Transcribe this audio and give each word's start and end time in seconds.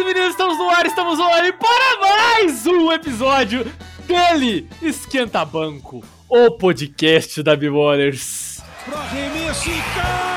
e 0.00 0.04
meninos, 0.04 0.30
estamos 0.30 0.56
no 0.56 0.70
ar, 0.70 0.86
estamos 0.86 1.20
online 1.20 1.52
para 1.52 2.00
mais 2.00 2.66
um 2.66 2.90
episódio 2.90 3.70
dele, 4.06 4.66
Esquenta 4.80 5.44
Banco, 5.44 6.02
o 6.28 6.50
podcast 6.52 7.42
da 7.42 7.54
Biboners. 7.54 8.62
Iguodala 8.86 10.29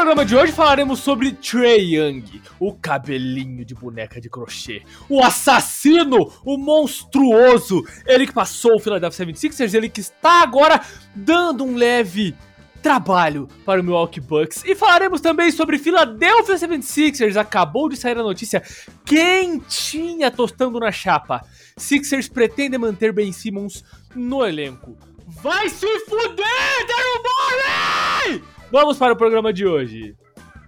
programa 0.00 0.24
de 0.24 0.34
hoje 0.34 0.50
falaremos 0.50 1.00
sobre 1.00 1.30
Trey 1.30 1.96
Young, 1.96 2.40
o 2.58 2.72
cabelinho 2.72 3.66
de 3.66 3.74
boneca 3.74 4.18
de 4.18 4.30
crochê, 4.30 4.80
o 5.10 5.22
assassino, 5.22 6.32
o 6.42 6.56
monstruoso, 6.56 7.84
ele 8.06 8.26
que 8.26 8.32
passou 8.32 8.76
o 8.76 8.78
Philadelphia 8.80 9.26
76ers, 9.26 9.74
ele 9.74 9.90
que 9.90 10.00
está 10.00 10.42
agora 10.42 10.80
dando 11.14 11.64
um 11.64 11.76
leve 11.76 12.34
trabalho 12.82 13.46
para 13.62 13.82
o 13.82 13.84
Milwaukee 13.84 14.20
Bucks. 14.20 14.64
E 14.64 14.74
falaremos 14.74 15.20
também 15.20 15.50
sobre 15.50 15.76
Philadelphia 15.76 16.54
76ers, 16.54 17.36
acabou 17.36 17.86
de 17.86 17.96
sair 17.98 18.16
a 18.16 18.22
notícia 18.22 18.62
quentinha 19.04 20.30
tostando 20.30 20.80
na 20.80 20.90
chapa. 20.90 21.44
Sixers 21.76 22.26
pretende 22.26 22.78
manter 22.78 23.12
Ben 23.12 23.30
Simmons 23.32 23.84
no 24.14 24.46
elenco. 24.46 24.96
Vai 25.26 25.68
se 25.68 25.86
fuder, 26.06 26.86
Daryl 26.88 27.22
Morey! 27.22 28.59
Vamos 28.70 28.96
para 28.96 29.12
o 29.12 29.16
programa 29.16 29.52
de 29.52 29.66
hoje. 29.66 30.16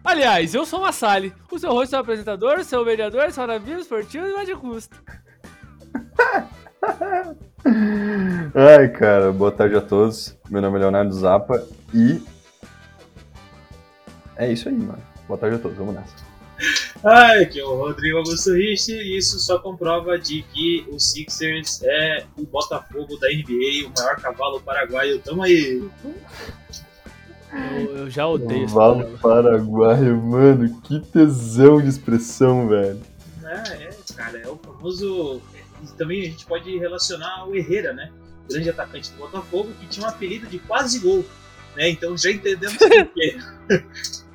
Aliás, 0.04 0.52
eu 0.54 0.66
sou 0.66 0.80
o 0.80 0.82
Massali, 0.82 1.32
o 1.50 1.58
seu 1.58 1.72
rosto, 1.72 1.90
seu 1.90 2.00
apresentador, 2.00 2.64
seu 2.64 2.84
mediador, 2.84 3.30
seu 3.30 3.46
navio 3.46 3.78
esportivo 3.78 4.26
e 4.26 4.32
mais 4.32 4.48
de 4.48 4.56
custo. 4.56 5.00
Ai, 8.54 8.88
cara, 8.88 9.30
boa 9.30 9.52
tarde 9.52 9.76
a 9.76 9.80
todos. 9.80 10.36
Meu 10.50 10.60
nome 10.60 10.78
é 10.78 10.80
Leonardo 10.80 11.14
Zappa 11.14 11.64
e. 11.94 12.20
É 14.36 14.50
isso 14.50 14.68
aí, 14.68 14.74
mano. 14.74 15.00
Boa 15.28 15.38
tarde 15.38 15.54
a 15.56 15.58
todos, 15.60 15.78
vamos 15.78 15.94
nessa. 15.94 16.12
Ai, 17.04 17.44
aqui 17.44 17.60
é 17.60 17.64
o 17.64 17.76
Rodrigo 17.76 18.18
Augusto 18.18 18.52
Rich 18.52 18.92
e 18.92 19.16
isso 19.16 19.38
só 19.38 19.60
comprova 19.60 20.18
de 20.18 20.42
que 20.42 20.84
o 20.90 20.98
Sixers 20.98 21.80
é 21.84 22.24
o 22.36 22.44
Botafogo 22.44 23.16
da 23.18 23.28
NBA, 23.28 23.86
o 23.86 23.92
maior 23.96 24.16
cavalo 24.16 24.60
paraguaio. 24.60 25.20
Tamo 25.20 25.44
aí! 25.44 25.88
Eu, 27.52 27.96
eu 27.96 28.10
já 28.10 28.26
odeio 28.26 28.64
esse 28.64 28.72
programa. 28.74 29.18
paraguaio, 29.18 30.16
mano. 30.22 30.80
Que 30.82 31.00
tesão 31.00 31.80
de 31.80 31.88
expressão, 31.88 32.68
velho. 32.68 33.00
É, 33.44 33.84
é, 33.84 33.90
cara, 34.16 34.38
é 34.38 34.48
o 34.48 34.56
famoso. 34.56 35.42
Também 35.98 36.22
a 36.22 36.24
gente 36.24 36.46
pode 36.46 36.78
relacionar 36.78 37.46
o 37.46 37.54
Herrera, 37.54 37.92
né? 37.92 38.10
Grande 38.48 38.70
atacante 38.70 39.10
do 39.12 39.18
Botafogo, 39.18 39.70
que 39.80 39.86
tinha 39.86 40.06
um 40.06 40.08
apelido 40.08 40.46
de 40.46 40.58
quase 40.60 40.98
gol. 41.00 41.24
Né? 41.76 41.90
Então 41.90 42.16
já 42.16 42.30
entendemos 42.30 42.76
por 42.76 43.06
quê. 43.06 43.36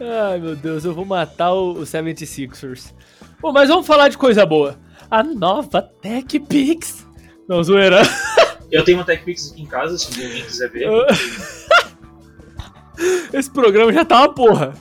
Ai, 0.00 0.38
meu 0.38 0.54
Deus, 0.54 0.84
eu 0.84 0.94
vou 0.94 1.04
matar 1.04 1.52
o, 1.52 1.72
o 1.72 1.82
76ers. 1.82 2.94
Bom, 3.40 3.52
mas 3.52 3.68
vamos 3.68 3.86
falar 3.86 4.08
de 4.08 4.18
coisa 4.18 4.46
boa. 4.46 4.78
A 5.10 5.22
nova 5.22 5.82
Tech 5.82 6.38
Pix. 6.40 7.06
Não, 7.48 7.62
zoeira. 7.62 8.02
Eu 8.70 8.84
tenho 8.84 8.98
uma 8.98 9.04
TechPix 9.04 9.52
aqui 9.52 9.62
em 9.62 9.66
casa, 9.66 9.96
se 9.96 10.08
alguém 10.08 10.44
quiser 10.44 10.70
ver. 10.70 10.88
Esse 13.32 13.50
programa 13.50 13.90
já 13.92 14.04
tá 14.04 14.18
uma 14.18 14.34
porra. 14.34 14.74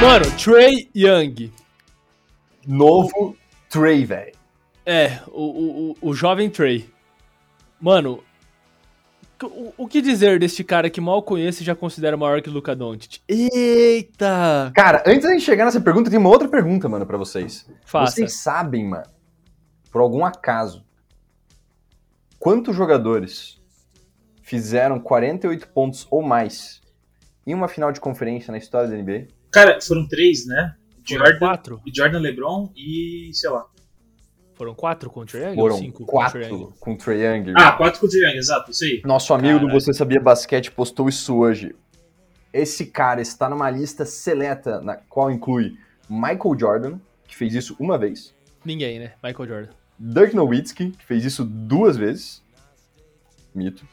Mano, 0.00 0.24
Trey 0.36 0.88
Young. 0.96 1.52
Novo 2.66 3.36
Trey, 3.68 4.06
velho. 4.06 4.32
É, 4.86 5.20
o, 5.28 5.42
o, 5.42 5.90
o, 5.90 5.96
o 6.10 6.14
jovem 6.14 6.48
Trey. 6.48 6.88
Mano, 7.80 8.22
o, 9.46 9.74
o 9.76 9.88
que 9.88 10.00
dizer 10.00 10.38
deste 10.38 10.62
cara 10.64 10.90
que 10.90 11.00
mal 11.00 11.22
conheço 11.22 11.62
e 11.62 11.66
já 11.66 11.74
considera 11.74 12.16
maior 12.16 12.40
que 12.40 12.48
o 12.48 12.52
Luka 12.52 12.74
Doncic? 12.74 13.20
Eita! 13.28 14.72
Cara, 14.74 15.02
antes 15.06 15.22
da 15.22 15.30
gente 15.30 15.44
chegar 15.44 15.64
nessa 15.64 15.80
pergunta, 15.80 16.10
tem 16.10 16.18
uma 16.18 16.28
outra 16.28 16.48
pergunta, 16.48 16.88
mano, 16.88 17.06
pra 17.06 17.16
vocês. 17.16 17.68
Faça. 17.84 18.12
Vocês 18.12 18.34
sabem, 18.34 18.88
mano, 18.88 19.06
por 19.90 20.00
algum 20.00 20.24
acaso, 20.24 20.84
quantos 22.38 22.74
jogadores 22.74 23.60
fizeram 24.42 24.98
48 24.98 25.68
pontos 25.68 26.06
ou 26.10 26.22
mais 26.22 26.80
em 27.46 27.54
uma 27.54 27.68
final 27.68 27.92
de 27.92 28.00
conferência 28.00 28.50
na 28.52 28.58
história 28.58 28.88
da 28.88 28.96
NBA? 28.96 29.28
Cara, 29.50 29.80
foram 29.80 30.06
três, 30.06 30.46
né? 30.46 30.74
Jordan, 31.04 31.38
quatro? 31.38 31.82
Jordan 31.94 32.18
LeBron 32.18 32.72
e 32.76 33.30
sei 33.34 33.50
lá. 33.50 33.66
Foram 34.62 34.76
quatro 34.76 35.10
com 35.10 35.20
o 35.22 35.26
Trae 35.26 35.42
Young 35.42 35.50
ou 35.50 35.56
Foram 35.56 35.76
cinco 35.76 36.04
Trae 36.04 36.06
quatro 36.06 36.40
Young? 36.40 36.72
com 36.78 36.92
o 36.92 36.96
Trae 36.96 37.18
Young. 37.20 37.52
Ah, 37.56 37.72
quatro 37.72 37.98
com 37.98 38.06
o 38.06 38.08
Trae 38.08 38.22
Young, 38.22 38.36
exato, 38.36 38.70
isso 38.70 38.84
aí. 38.84 39.02
Nosso 39.04 39.34
amigo 39.34 39.58
do 39.58 39.66
Caralho. 39.66 39.80
Você 39.80 39.92
Sabia 39.92 40.20
Basquete 40.20 40.70
postou 40.70 41.08
isso 41.08 41.36
hoje. 41.36 41.74
Esse 42.52 42.86
cara 42.86 43.20
está 43.20 43.50
numa 43.50 43.68
lista 43.68 44.04
seleta, 44.04 44.80
na 44.80 44.94
qual 44.94 45.32
inclui 45.32 45.76
Michael 46.08 46.56
Jordan, 46.56 46.98
que 47.26 47.34
fez 47.34 47.54
isso 47.56 47.74
uma 47.80 47.98
vez, 47.98 48.32
Ninguém, 48.64 49.00
né? 49.00 49.14
Michael 49.20 49.48
Jordan. 49.48 49.72
Dirk 49.98 50.36
Nowitzki, 50.36 50.92
que 50.92 51.04
fez 51.04 51.24
isso 51.24 51.44
duas 51.44 51.96
vezes, 51.96 52.40
mito, 53.52 53.84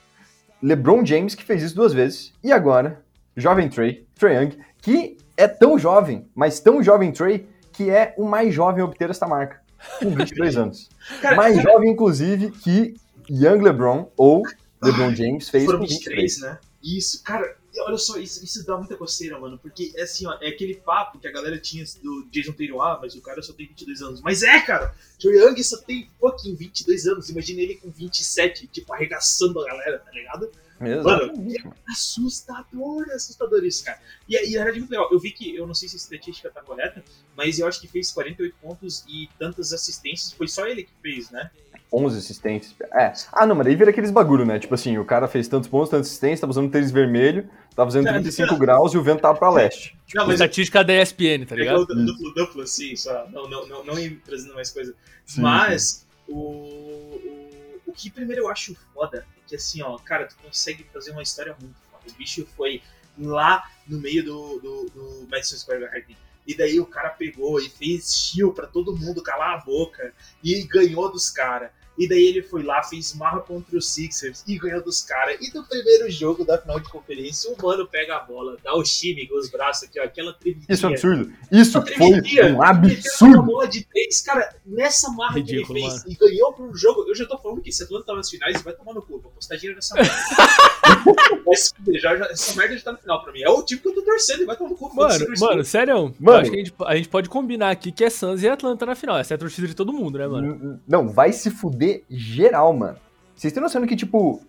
LeBron 0.61 1.03
James, 1.03 1.33
que 1.33 1.43
fez 1.43 1.63
isso 1.63 1.75
duas 1.75 1.93
vezes, 1.93 2.31
e 2.43 2.51
agora, 2.51 3.01
jovem 3.35 3.69
Trey, 3.69 4.05
Trey 4.13 4.35
Young, 4.35 4.51
que 4.79 5.17
é 5.35 5.47
tão 5.47 5.79
jovem, 5.79 6.27
mas 6.35 6.59
tão 6.59 6.83
jovem 6.83 7.11
Trey, 7.11 7.49
que 7.71 7.89
é 7.89 8.13
o 8.19 8.25
mais 8.25 8.53
jovem 8.53 8.83
a 8.83 8.85
obter 8.85 9.09
esta 9.09 9.25
marca, 9.25 9.58
com 9.99 10.15
22 10.15 10.57
anos. 10.57 10.89
Cara, 11.21 11.35
mais 11.35 11.55
cara, 11.55 11.71
jovem, 11.71 11.91
inclusive, 11.91 12.51
que 12.51 12.95
Young 13.29 13.61
LeBron 13.61 14.11
ou 14.17 14.43
LeBron 14.81 15.13
James 15.15 15.49
fez 15.49 15.65
foram 15.65 15.79
com 15.79 15.85
23, 15.85 16.35
23. 16.35 16.41
né? 16.41 16.59
Isso, 16.81 17.23
cara, 17.23 17.57
olha 17.79 17.97
só, 17.97 18.17
isso, 18.17 18.43
isso 18.43 18.65
dá 18.65 18.77
muita 18.77 18.95
coceira, 18.95 19.37
mano, 19.39 19.57
porque 19.57 19.91
é 19.95 20.03
assim, 20.03 20.25
ó, 20.25 20.37
é 20.41 20.47
aquele 20.47 20.75
papo 20.75 21.19
que 21.19 21.27
a 21.27 21.31
galera 21.31 21.57
tinha 21.59 21.83
do 22.01 22.25
Jason 22.31 22.53
Tatum, 22.53 22.81
ah, 22.81 22.97
mas 23.01 23.15
o 23.15 23.21
cara 23.21 23.41
só 23.41 23.53
tem 23.53 23.67
22 23.67 24.01
anos. 24.01 24.21
Mas 24.21 24.43
é, 24.43 24.61
cara, 24.61 24.93
Trae 25.19 25.35
Young 25.35 25.61
só 25.63 25.77
tem 25.77 26.09
fucking 26.19 26.55
22 26.55 27.07
anos, 27.07 27.29
imagina 27.29 27.61
ele 27.61 27.75
com 27.75 27.89
27, 27.89 28.67
tipo, 28.67 28.93
arregaçando 28.93 29.59
a 29.59 29.65
galera, 29.65 29.99
tá 29.99 30.11
ligado? 30.11 30.49
Exatamente, 30.81 31.63
mano. 31.63 31.75
Assustador, 31.89 33.05
assustador 33.13 33.63
isso, 33.63 33.83
cara. 33.83 33.99
E, 34.27 34.35
e 34.35 34.57
na 34.57 34.63
verdade, 34.63 34.77
é 34.77 34.79
muito 34.79 34.91
legal. 34.91 35.09
Eu 35.11 35.19
vi 35.19 35.31
que, 35.31 35.55
eu 35.55 35.67
não 35.67 35.73
sei 35.73 35.89
se 35.89 35.95
a 35.95 35.97
estatística 35.97 36.49
tá 36.49 36.61
correta, 36.61 37.03
mas 37.35 37.59
eu 37.59 37.67
acho 37.67 37.79
que 37.81 37.87
fez 37.87 38.11
48 38.11 38.55
pontos 38.61 39.03
e 39.07 39.29
tantas 39.37 39.73
assistências. 39.73 40.31
Foi 40.31 40.47
só 40.47 40.65
ele 40.67 40.83
que 40.83 40.91
fez, 41.01 41.29
né? 41.31 41.49
11 41.91 42.19
assistências. 42.19 42.75
É. 42.93 43.13
Ah, 43.33 43.45
não, 43.45 43.55
mas 43.55 43.65
daí 43.65 43.75
vira 43.75 43.89
aqueles 43.89 44.11
bagulho, 44.11 44.45
né? 44.45 44.59
Tipo 44.59 44.75
assim, 44.75 44.97
o 44.97 45.05
cara 45.05 45.27
fez 45.27 45.47
tantos 45.47 45.67
pontos, 45.67 45.89
tantas 45.89 46.07
assistências, 46.07 46.39
tava 46.39 46.51
usando 46.51 46.71
tênis 46.71 46.91
vermelho, 46.91 47.49
tava 47.75 47.89
fazendo 47.89 48.07
É, 48.07 48.11
35 48.11 48.51
não. 48.51 48.59
graus 48.59 48.93
e 48.93 48.97
o 48.97 49.03
vento 49.03 49.21
tava 49.21 49.37
pra 49.37 49.49
leste. 49.49 49.97
Não, 50.13 50.25
mas 50.25 50.35
Estatística 50.35 50.83
da 50.83 51.01
ESPN, 51.01 51.45
tá 51.47 51.55
ligado? 51.55 51.81
o 51.81 51.85
duplo, 51.85 52.33
duplo, 52.33 52.61
assim, 52.63 52.95
só. 52.95 53.27
Não, 53.29 53.47
não, 53.47 53.67
não, 53.67 53.83
não 53.83 53.99
ir 53.99 54.19
trazendo 54.25 54.55
mais 54.55 54.71
coisa. 54.71 54.95
Sim, 55.23 55.41
Mas, 55.41 56.03
o, 56.27 56.33
o, 56.35 57.48
o 57.89 57.91
que 57.91 58.09
primeiro 58.09 58.43
eu 58.43 58.49
acho 58.49 58.75
foda 58.93 59.25
é 59.35 59.39
que, 59.47 59.55
assim, 59.55 59.81
ó, 59.81 59.97
cara, 59.97 60.27
tu 60.27 60.35
consegue 60.37 60.83
fazer 60.93 61.11
uma 61.11 61.23
história 61.23 61.55
muito 61.59 61.75
foda. 61.91 62.03
O 62.07 62.13
bicho 62.13 62.47
foi 62.55 62.81
lá 63.17 63.69
no 63.87 63.99
meio 63.99 64.23
do, 64.23 64.59
do, 64.59 64.89
do 64.89 65.27
Madison 65.29 65.57
Square 65.57 65.81
Garden. 65.81 66.17
E 66.45 66.55
daí 66.55 66.79
o 66.79 66.85
cara 66.85 67.09
pegou 67.09 67.59
e 67.59 67.69
fez 67.69 68.13
chill 68.13 68.53
pra 68.53 68.67
todo 68.67 68.95
mundo 68.95 69.21
calar 69.21 69.55
a 69.55 69.61
boca 69.63 70.13
e 70.43 70.63
ganhou 70.63 71.11
dos 71.11 71.29
caras. 71.29 71.71
E 71.99 72.07
daí 72.07 72.27
ele 72.27 72.41
foi 72.41 72.63
lá, 72.63 72.81
fez 72.81 73.13
marra 73.13 73.41
contra 73.41 73.77
os 73.77 73.91
Sixers 73.91 74.41
e 74.47 74.57
ganhou 74.57 74.81
dos 74.81 75.01
caras. 75.01 75.37
E 75.41 75.53
no 75.53 75.65
primeiro 75.65 76.09
jogo 76.09 76.45
da 76.45 76.57
final 76.57 76.79
de 76.79 76.89
conferência, 76.89 77.51
o 77.51 77.61
mano 77.61 77.85
pega 77.85 78.15
a 78.15 78.19
bola, 78.21 78.55
dá 78.63 78.73
o 78.73 78.81
time 78.81 79.27
com 79.27 79.37
os 79.37 79.49
braços 79.49 79.83
aqui, 79.83 79.99
ó, 79.99 80.05
aquela 80.05 80.31
tremidinha. 80.31 80.65
Isso 80.69 80.85
é 80.85 80.89
um 80.89 80.91
absurdo. 80.93 81.33
Isso 81.51 81.81
foi 81.81 82.51
um 82.53 82.63
absurdo. 82.63 83.43
bola 83.43 83.67
de 83.67 83.83
três, 83.83 84.21
cara, 84.21 84.55
nessa 84.65 85.11
marra 85.11 85.35
Ridículo, 85.35 85.65
que 85.65 85.71
ele 85.73 85.81
fez 85.81 86.03
mano. 86.05 86.05
e 86.07 86.15
ganhou 86.15 86.53
pro 86.53 86.73
jogo, 86.73 87.03
eu 87.05 87.13
já 87.13 87.25
tô 87.25 87.37
falando 87.37 87.61
que 87.61 87.69
esse 87.69 87.83
Atlanta 87.83 88.05
tá 88.05 88.15
nas 88.15 88.29
finais 88.29 88.57
e 88.57 88.63
vai 88.63 88.73
tomar 88.73 88.93
no 88.93 89.01
cu, 89.01 89.19
vou 89.19 89.31
postar 89.31 89.57
dinheiro 89.57 89.75
nessa 89.75 89.95
merda. 89.95 90.13
vai 91.45 91.55
se 91.55 91.75
fuder, 91.75 91.99
já, 91.99 92.15
já, 92.15 92.25
essa 92.27 92.55
merda 92.55 92.77
já 92.77 92.83
tá 92.83 92.91
no 92.93 92.97
final 92.99 93.21
pra 93.21 93.33
mim. 93.33 93.41
É 93.41 93.49
o 93.49 93.61
time 93.61 93.81
que 93.81 93.87
eu 93.89 93.93
tô 93.93 94.01
torcendo 94.03 94.43
e 94.43 94.45
vai 94.45 94.55
tomar 94.55 94.69
no 94.69 94.77
cu. 94.77 94.95
Mano, 94.95 95.25
mano, 95.37 95.65
sério? 95.65 96.15
Mano. 96.17 96.39
Acho 96.39 96.51
que 96.51 96.55
a 96.55 96.59
gente, 96.59 96.73
a 96.85 96.95
gente 96.95 97.09
pode 97.09 97.27
combinar 97.27 97.71
aqui 97.71 97.91
que 97.91 98.05
é 98.05 98.09
Suns 98.09 98.41
e 98.41 98.47
Atlanta 98.47 98.85
na 98.85 98.95
final. 98.95 99.17
Essa 99.17 99.33
é 99.33 99.35
a 99.35 99.37
torcida 99.37 99.67
de 99.67 99.75
todo 99.75 99.91
mundo, 99.91 100.17
né, 100.17 100.27
mano? 100.27 100.79
Não, 100.87 101.09
vai 101.09 101.33
se 101.33 101.51
fuder 101.51 101.88
geral, 102.09 102.73
mano. 102.73 102.97
Vocês 103.35 103.53
têm 103.53 103.61
noção 103.61 103.85
que, 103.87 103.95
tipo, 103.95 104.41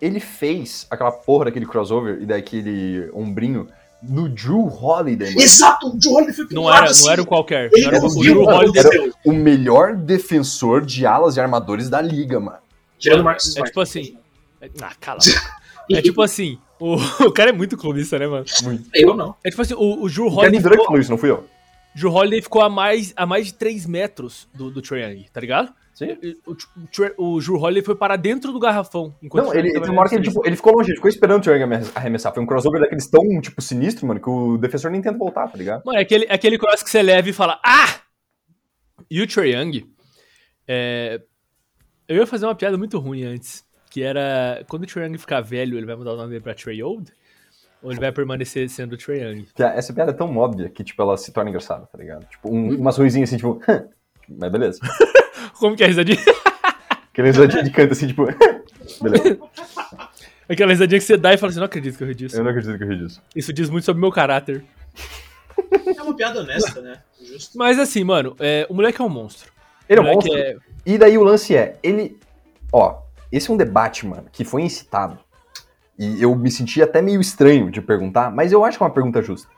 ele 0.00 0.20
fez 0.20 0.86
aquela 0.90 1.10
porra 1.10 1.46
daquele 1.46 1.66
crossover 1.66 2.22
e 2.22 2.26
daquele 2.26 3.10
ombrinho 3.12 3.68
no 4.02 4.28
Drew 4.28 4.66
Holiday, 4.68 5.30
mano. 5.30 5.40
Exato, 5.40 5.88
o 5.88 6.00
Joe 6.00 6.14
Holiday 6.14 6.34
foi 6.34 6.46
Não 6.52 6.72
era, 6.72 6.84
assim. 6.86 7.04
não 7.06 7.12
era 7.12 7.22
o 7.22 7.26
qualquer. 7.26 7.68
Ele 7.72 7.86
era 7.86 7.98
o 8.04 8.20
Drew 8.20 8.42
o 8.42 8.44
Holiday. 8.44 8.80
aconteceu. 8.80 9.12
o 9.24 9.32
melhor 9.32 9.96
defensor 9.96 10.84
de 10.86 11.04
alas 11.04 11.36
e 11.36 11.40
armadores 11.40 11.88
da 11.90 12.00
liga, 12.00 12.38
mano. 12.38 12.58
Tirando 12.98 13.20
o 13.20 13.24
Marcos 13.24 13.46
É 13.46 13.50
Smart. 13.50 13.70
tipo 13.70 13.80
assim. 13.80 14.16
Ah, 14.82 14.92
cala. 15.00 15.18
É 15.90 16.02
tipo 16.02 16.20
assim, 16.20 16.58
o, 16.78 16.96
o 17.24 17.32
cara 17.32 17.48
é 17.48 17.52
muito 17.52 17.74
clubista, 17.74 18.18
né, 18.18 18.26
mano? 18.26 18.44
Eu 18.92 19.14
não. 19.16 19.34
É 19.42 19.48
tipo 19.48 19.62
assim, 19.62 19.72
o, 19.72 20.02
o 20.02 20.10
Drew 20.10 20.26
O 20.26 20.30
Kevin 20.36 20.40
Holiday 20.42 20.60
Durant 20.60 20.72
ficou, 20.72 20.84
falou 20.86 21.00
isso, 21.00 21.10
não 21.10 21.16
fui 21.16 21.30
eu. 21.30 21.46
Drew 21.94 22.12
Holiday 22.12 22.42
ficou 22.42 22.60
a 22.60 22.68
mais, 22.68 23.14
a 23.16 23.24
mais 23.24 23.46
de 23.46 23.54
3 23.54 23.86
metros 23.86 24.46
do, 24.52 24.70
do 24.70 24.82
Trae 24.82 25.00
Young, 25.02 25.24
tá 25.32 25.40
ligado? 25.40 25.72
Sim. 25.98 26.16
O, 26.46 26.52
o, 26.52 26.86
Trae- 26.92 27.14
o 27.18 27.40
Drew 27.40 27.56
Holiday 27.56 27.82
foi 27.82 27.96
para 27.96 28.14
dentro 28.16 28.52
do 28.52 28.60
garrafão. 28.60 29.16
Não, 29.34 29.52
ele, 29.52 29.76
uma 29.78 30.00
hora 30.00 30.08
que 30.08 30.14
ele, 30.14 30.24
tipo, 30.28 30.46
ele 30.46 30.54
ficou 30.54 30.72
longe, 30.76 30.90
ele 30.90 30.96
ficou 30.96 31.08
esperando 31.08 31.44
o 31.44 31.50
Young 31.50 31.90
arremessar. 31.94 32.32
Foi 32.32 32.42
um 32.42 32.46
crossover 32.46 32.80
daqueles 32.80 33.08
tão, 33.08 33.40
tipo, 33.40 33.60
sinistro, 33.60 34.06
mano, 34.06 34.20
que 34.20 34.30
o 34.30 34.56
defensor 34.56 34.90
nem 34.92 35.02
tenta 35.02 35.18
voltar, 35.18 35.48
tá 35.48 35.58
ligado? 35.58 35.82
Mano, 35.84 35.98
é 35.98 36.02
aquele, 36.02 36.24
é 36.26 36.34
aquele 36.34 36.56
cross 36.58 36.82
que 36.84 36.90
você 36.90 37.02
leva 37.02 37.28
e 37.28 37.32
fala, 37.32 37.60
ah! 37.64 38.00
E 39.10 39.20
o 39.20 39.26
Trae 39.26 39.54
Young, 39.54 39.86
é, 40.66 41.20
eu 42.06 42.16
ia 42.16 42.26
fazer 42.26 42.46
uma 42.46 42.54
piada 42.54 42.78
muito 42.78 42.98
ruim 42.98 43.24
antes, 43.24 43.64
que 43.90 44.02
era, 44.02 44.64
quando 44.68 44.84
o 44.84 44.86
Trae 44.86 45.06
Young 45.06 45.18
ficar 45.18 45.40
velho, 45.40 45.76
ele 45.76 45.86
vai 45.86 45.96
mudar 45.96 46.12
o 46.12 46.16
nome 46.16 46.30
dele 46.30 46.42
pra 46.44 46.54
Trae 46.54 46.82
Old? 46.82 47.12
Ou 47.82 47.90
ele 47.92 48.00
vai 48.00 48.10
permanecer 48.12 48.68
sendo 48.68 48.94
o 48.94 48.96
Trae 48.96 49.20
Young? 49.20 49.46
A- 49.60 49.74
Essa 49.74 49.92
piada 49.92 50.10
é 50.10 50.14
tão 50.14 50.36
óbvia 50.36 50.68
que, 50.68 50.84
tipo, 50.84 51.00
ela 51.02 51.16
se 51.16 51.32
torna 51.32 51.50
engraçada, 51.50 51.86
tá 51.86 51.96
ligado? 51.98 52.24
Tipo, 52.26 52.50
um, 52.54 52.68
Uhum. 52.70 52.76
umas 52.76 52.96
ruizinhas 52.98 53.28
assim, 53.30 53.36
tipo, 53.36 53.60
mas 54.28 54.50
beleza. 54.50 54.80
Como 55.58 55.76
que 55.76 55.82
é 55.82 55.86
a 55.86 55.88
risadinha? 55.88 56.18
Aquele 57.12 57.28
risadinha 57.28 57.62
de 57.64 57.70
canto 57.70 57.92
assim, 57.92 58.06
tipo, 58.06 58.26
beleza. 59.02 59.38
Aquela 60.48 60.70
risadinha 60.70 60.98
que 61.00 61.04
você 61.04 61.16
dá 61.16 61.34
e 61.34 61.38
fala 61.38 61.50
assim, 61.50 61.58
não 61.58 61.66
acredito 61.66 61.96
que 61.96 62.04
eu 62.04 62.08
ri 62.08 62.14
disso. 62.14 62.36
Eu 62.36 62.44
não 62.44 62.50
acredito 62.50 62.78
que 62.78 62.84
eu 62.84 62.88
ri 62.88 62.96
disso. 62.96 63.22
Isso 63.34 63.52
diz 63.52 63.68
muito 63.68 63.84
sobre 63.84 63.98
o 63.98 64.02
meu 64.02 64.12
caráter. 64.12 64.64
É 65.96 66.02
uma 66.02 66.14
piada 66.14 66.40
honesta, 66.40 66.80
né? 66.80 67.00
Justo. 67.20 67.58
Mas 67.58 67.78
assim, 67.78 68.04
mano, 68.04 68.36
é, 68.38 68.66
o 68.70 68.74
moleque 68.74 69.00
é 69.00 69.04
um 69.04 69.08
monstro. 69.08 69.52
Ele 69.88 70.00
é 70.00 70.02
um 70.02 70.06
monstro. 70.06 70.36
é... 70.36 70.56
E 70.86 70.96
daí 70.96 71.18
o 71.18 71.24
lance 71.24 71.56
é, 71.56 71.76
ele. 71.82 72.18
Ó, 72.72 73.02
esse 73.30 73.50
é 73.50 73.52
um 73.52 73.56
debate, 73.56 74.06
mano, 74.06 74.26
que 74.32 74.44
foi 74.44 74.62
incitado. 74.62 75.18
E 75.98 76.22
eu 76.22 76.34
me 76.34 76.50
senti 76.50 76.80
até 76.80 77.02
meio 77.02 77.20
estranho 77.20 77.70
de 77.70 77.82
perguntar, 77.82 78.30
mas 78.30 78.52
eu 78.52 78.64
acho 78.64 78.78
que 78.78 78.84
é 78.84 78.86
uma 78.86 78.92
pergunta 78.92 79.20
justa. 79.20 79.48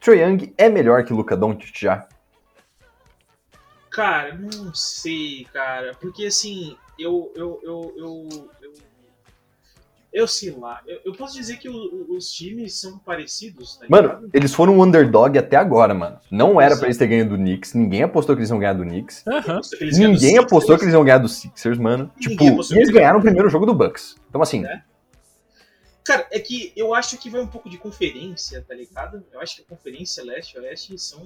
Trae 0.00 0.20
Young 0.20 0.52
é 0.58 0.68
melhor 0.68 1.04
que 1.04 1.12
Luca 1.12 1.36
Doncic 1.36 1.80
já? 1.80 2.06
Cara, 3.98 4.34
não 4.34 4.72
sei, 4.74 5.44
cara. 5.52 5.94
Porque 6.00 6.26
assim, 6.26 6.76
eu. 6.98 7.32
Eu. 7.34 7.60
Eu. 7.62 7.94
Eu, 7.96 8.28
eu, 8.62 8.72
eu 10.12 10.26
sei 10.26 10.50
lá. 10.52 10.80
Eu, 10.86 11.00
eu 11.06 11.12
posso 11.12 11.34
dizer 11.34 11.58
que 11.58 11.68
o- 11.68 11.74
o- 11.74 12.16
os 12.16 12.30
times 12.32 12.74
são 12.80 12.98
parecidos, 12.98 13.76
tá 13.76 13.86
Mano, 13.88 14.08
ligado? 14.08 14.30
eles 14.32 14.54
foram 14.54 14.76
um 14.78 14.82
underdog 14.82 15.36
até 15.38 15.56
agora, 15.56 15.92
mano. 15.94 16.18
Não 16.30 16.60
era 16.60 16.68
Exato. 16.70 16.78
pra 16.80 16.86
eles 16.88 16.96
terem 16.96 17.18
ganho 17.18 17.30
do 17.30 17.36
Knicks, 17.36 17.74
ninguém 17.74 18.02
apostou 18.04 18.34
que 18.34 18.40
eles 18.40 18.50
iam 18.50 18.58
ganhar 18.58 18.72
do 18.72 18.84
Knicks. 18.84 19.22
Ninguém 19.98 20.38
apostou 20.38 20.60
Sixers. 20.60 20.78
que 20.78 20.84
eles 20.86 20.94
iam 20.94 21.04
ganhar 21.04 21.18
dos 21.18 21.32
Sixers, 21.36 21.78
mano. 21.78 22.10
Ninguém 22.16 22.36
Tipo, 22.36 22.44
e 22.44 22.46
eles 22.54 22.70
eles 22.70 22.90
ganharam 22.90 23.18
o 23.18 23.22
primeiro 23.22 23.48
jogo 23.50 23.66
do 23.66 23.74
Bucks. 23.74 24.16
Então, 24.28 24.40
assim, 24.40 24.64
É. 24.64 24.82
Cara, 26.04 26.26
é 26.32 26.38
que 26.40 26.72
eu 26.74 26.94
acho 26.94 27.18
que 27.18 27.28
vai 27.28 27.40
um 27.42 27.46
pouco 27.46 27.68
de 27.68 27.76
conferência, 27.76 28.64
tá 28.66 28.74
ligado? 28.74 29.22
Eu 29.30 29.40
acho 29.42 29.56
que 29.56 29.62
a 29.62 29.64
conferência 29.66 30.24
leste 30.24 30.54
e 30.56 30.60
oeste 30.60 30.98
são. 30.98 31.20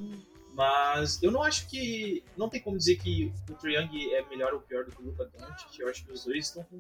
Mas 0.54 1.22
eu 1.22 1.30
não 1.30 1.42
acho 1.42 1.66
que. 1.68 2.22
Não 2.36 2.48
tem 2.48 2.60
como 2.60 2.76
dizer 2.76 2.96
que 2.96 3.32
o 3.50 3.54
Trae 3.54 3.74
Young 3.76 4.12
é 4.14 4.24
melhor 4.28 4.52
ou 4.52 4.60
pior 4.60 4.84
do 4.84 4.90
que 4.92 5.00
o 5.00 5.06
Luka 5.06 5.24
Doncic. 5.24 5.78
Eu 5.80 5.88
acho 5.88 6.04
que 6.04 6.12
os 6.12 6.24
dois 6.24 6.46
estão 6.46 6.62
com. 6.64 6.76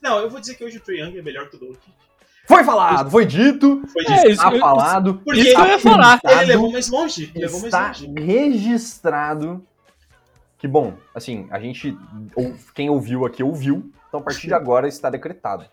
Não, 0.00 0.18
eu 0.20 0.30
vou 0.30 0.40
dizer 0.40 0.54
que 0.54 0.64
hoje 0.64 0.78
o 0.78 0.80
Trae 0.80 1.00
Young 1.00 1.18
é 1.18 1.22
melhor 1.22 1.48
que 1.48 1.56
o 1.56 1.58
Doncic. 1.58 1.82
foi 2.46 2.62
falado, 2.64 3.10
foi 3.10 3.24
dito, 3.26 3.82
Foi 3.92 4.02
É, 4.04 4.14
disso. 4.14 4.26
isso- 4.28 4.42
tá 4.42 4.52
eu- 4.52 4.60
falado. 4.60 5.14
Porque 5.24 5.40
isso 5.40 5.54
que 5.54 5.60
eu 5.60 5.66
ia 5.66 5.78
falar. 5.78 6.20
ele 6.24 6.44
levou 6.44 6.70
mais 6.72 6.88
longe. 6.88 7.32
Levou 7.34 7.60
mais 7.60 7.72
está 7.74 7.86
longe. 7.88 8.06
registrado. 8.16 9.66
Que 10.58 10.68
bom, 10.68 10.94
assim, 11.14 11.48
a 11.50 11.58
gente. 11.58 11.96
ou- 12.36 12.54
Quem 12.74 12.88
ouviu 12.88 13.24
aqui 13.26 13.42
ouviu. 13.42 13.92
Então 14.08 14.20
a 14.20 14.22
partir 14.22 14.46
de 14.46 14.54
agora 14.54 14.86
está 14.86 15.10
decretado. 15.10 15.64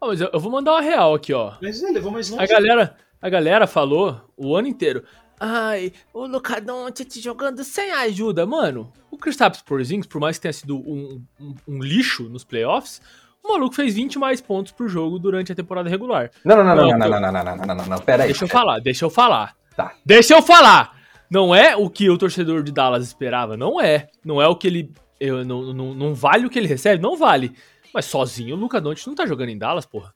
Ah, 0.00 0.06
mas 0.06 0.20
eu, 0.20 0.28
eu 0.32 0.40
vou 0.40 0.50
mandar 0.50 0.72
uma 0.72 0.80
real 0.80 1.14
aqui, 1.14 1.32
ó. 1.32 1.54
Mas 1.62 1.82
ele 1.82 1.92
levou 1.92 2.10
mais 2.10 2.28
longe. 2.30 2.42
A 2.42 2.46
galera, 2.46 2.96
a 3.20 3.28
galera 3.28 3.66
falou 3.66 4.20
o 4.36 4.56
ano 4.56 4.66
inteiro. 4.68 5.04
Ai, 5.40 5.92
o 6.12 6.26
Luka 6.26 6.60
Doncic 6.60 7.20
jogando 7.20 7.62
sem 7.64 7.92
ajuda. 7.92 8.44
Mano, 8.46 8.92
o 9.10 9.16
Kristaps 9.16 9.62
Porzingis, 9.62 10.06
por 10.06 10.20
mais 10.20 10.36
que 10.36 10.42
tenha 10.42 10.52
sido 10.52 10.76
um, 10.78 11.22
um- 11.40 11.54
um 11.66 11.78
lixo 11.82 12.28
nos 12.28 12.44
playoffs, 12.44 13.00
o 13.42 13.52
maluco 13.52 13.74
fez 13.74 13.94
20 13.94 14.18
mais 14.18 14.40
pontos 14.40 14.72
por 14.72 14.88
jogo 14.88 15.18
durante 15.18 15.52
a 15.52 15.54
temporada 15.54 15.88
regular. 15.88 16.30
Não, 16.44 16.56
não, 16.56 16.64
não, 16.64 16.74
não, 16.76 16.88
Não, 16.88 16.98
não, 16.98 17.08
não, 17.08 17.20
não, 17.20 17.20
não, 17.20 17.44
não, 17.44 17.56
não, 17.56 17.66
não, 17.66 17.74
não, 17.76 17.86
não, 17.86 17.98
pera 18.00 18.24
aí. 18.24 18.28
Deixa 18.30 18.44
eu 18.44 18.48
falar, 18.48 18.80
deixa 18.80 19.04
eu 19.04 19.10
falar. 19.10 19.54
Tá. 19.76 19.92
Deixa 20.04 20.34
eu 20.34 20.42
falar! 20.42 20.98
Não 21.30 21.54
é 21.54 21.76
o 21.76 21.88
que 21.90 22.08
o 22.10 22.18
torcedor 22.18 22.62
de 22.62 22.72
Dallas 22.72 23.04
esperava, 23.06 23.56
não 23.56 23.80
é. 23.80 24.08
Não 24.24 24.40
é 24.42 24.48
o 24.48 24.56
que 24.56 24.66
ele. 24.66 24.92
eu- 25.20 25.44
não, 25.44 25.72
não, 25.72 25.94
não 25.94 26.14
vale 26.14 26.46
o 26.46 26.50
que 26.50 26.58
ele 26.58 26.66
recebe? 26.66 27.00
Não 27.02 27.16
vale. 27.16 27.54
Mas 27.94 28.06
sozinho 28.06 28.56
o 28.56 28.58
Luka 28.58 28.80
Doncic 28.80 29.06
não 29.06 29.14
tá 29.14 29.24
jogando 29.26 29.50
em 29.50 29.58
Dallas, 29.58 29.86
porra. 29.86 30.12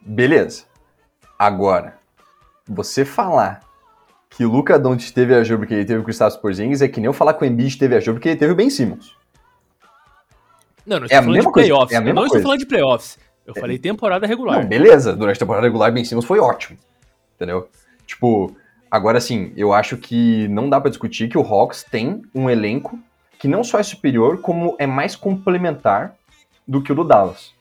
Beleza. 0.00 0.64
Agora, 1.38 1.98
você 2.66 3.04
falar 3.04 3.60
que 4.36 4.44
o 4.44 4.50
Luca 4.50 4.78
Doncic 4.78 5.12
teve 5.12 5.34
a 5.34 5.44
jogo 5.44 5.60
porque 5.62 5.74
ele 5.74 5.84
teve 5.84 6.00
o 6.00 6.04
Kristaps 6.04 6.36
Porzingis 6.36 6.80
é 6.82 6.88
que 6.88 6.98
nem 7.00 7.06
eu 7.06 7.12
falar 7.12 7.34
que 7.34 7.42
o 7.42 7.46
Embiid 7.46 7.76
teve 7.78 7.94
a 7.96 8.00
jogo 8.00 8.16
porque 8.18 8.30
ele 8.30 8.38
teve 8.38 8.52
o 8.52 8.56
Ben 8.56 8.70
Simmons. 8.70 9.14
Não, 10.86 10.98
não 11.00 11.06
É 11.10 11.16
a 11.16 11.20
estou 11.20 11.22
falando 11.22 11.32
mesma 11.34 11.50
de 11.50 11.52
coisa, 11.54 11.68
playoffs. 11.68 11.92
é 11.96 12.00
não 12.00 12.08
estou 12.10 12.28
coisa. 12.28 12.42
falando 12.42 12.58
de 12.58 12.66
playoffs. 12.66 13.18
Eu 13.46 13.54
falei 13.54 13.78
temporada 13.78 14.26
regular. 14.26 14.60
Não, 14.60 14.68
beleza. 14.68 15.14
Durante 15.14 15.36
a 15.36 15.38
temporada 15.40 15.66
regular, 15.66 15.92
Ben 15.92 16.04
Simmons 16.04 16.24
foi 16.24 16.38
ótimo. 16.38 16.78
Entendeu? 17.36 17.68
Tipo, 18.06 18.56
agora 18.90 19.20
sim, 19.20 19.52
eu 19.56 19.72
acho 19.72 19.96
que 19.96 20.48
não 20.48 20.68
dá 20.70 20.80
pra 20.80 20.88
discutir 20.90 21.28
que 21.28 21.36
o 21.38 21.42
Hawks 21.42 21.82
tem 21.84 22.22
um 22.34 22.48
elenco 22.48 22.98
que 23.38 23.48
não 23.48 23.62
só 23.64 23.78
é 23.78 23.82
superior, 23.82 24.40
como 24.40 24.76
é 24.78 24.86
mais 24.86 25.16
complementar 25.16 26.14
do 26.66 26.80
que 26.80 26.92
o 26.92 26.94
do 26.94 27.02
Dallas. 27.04 27.52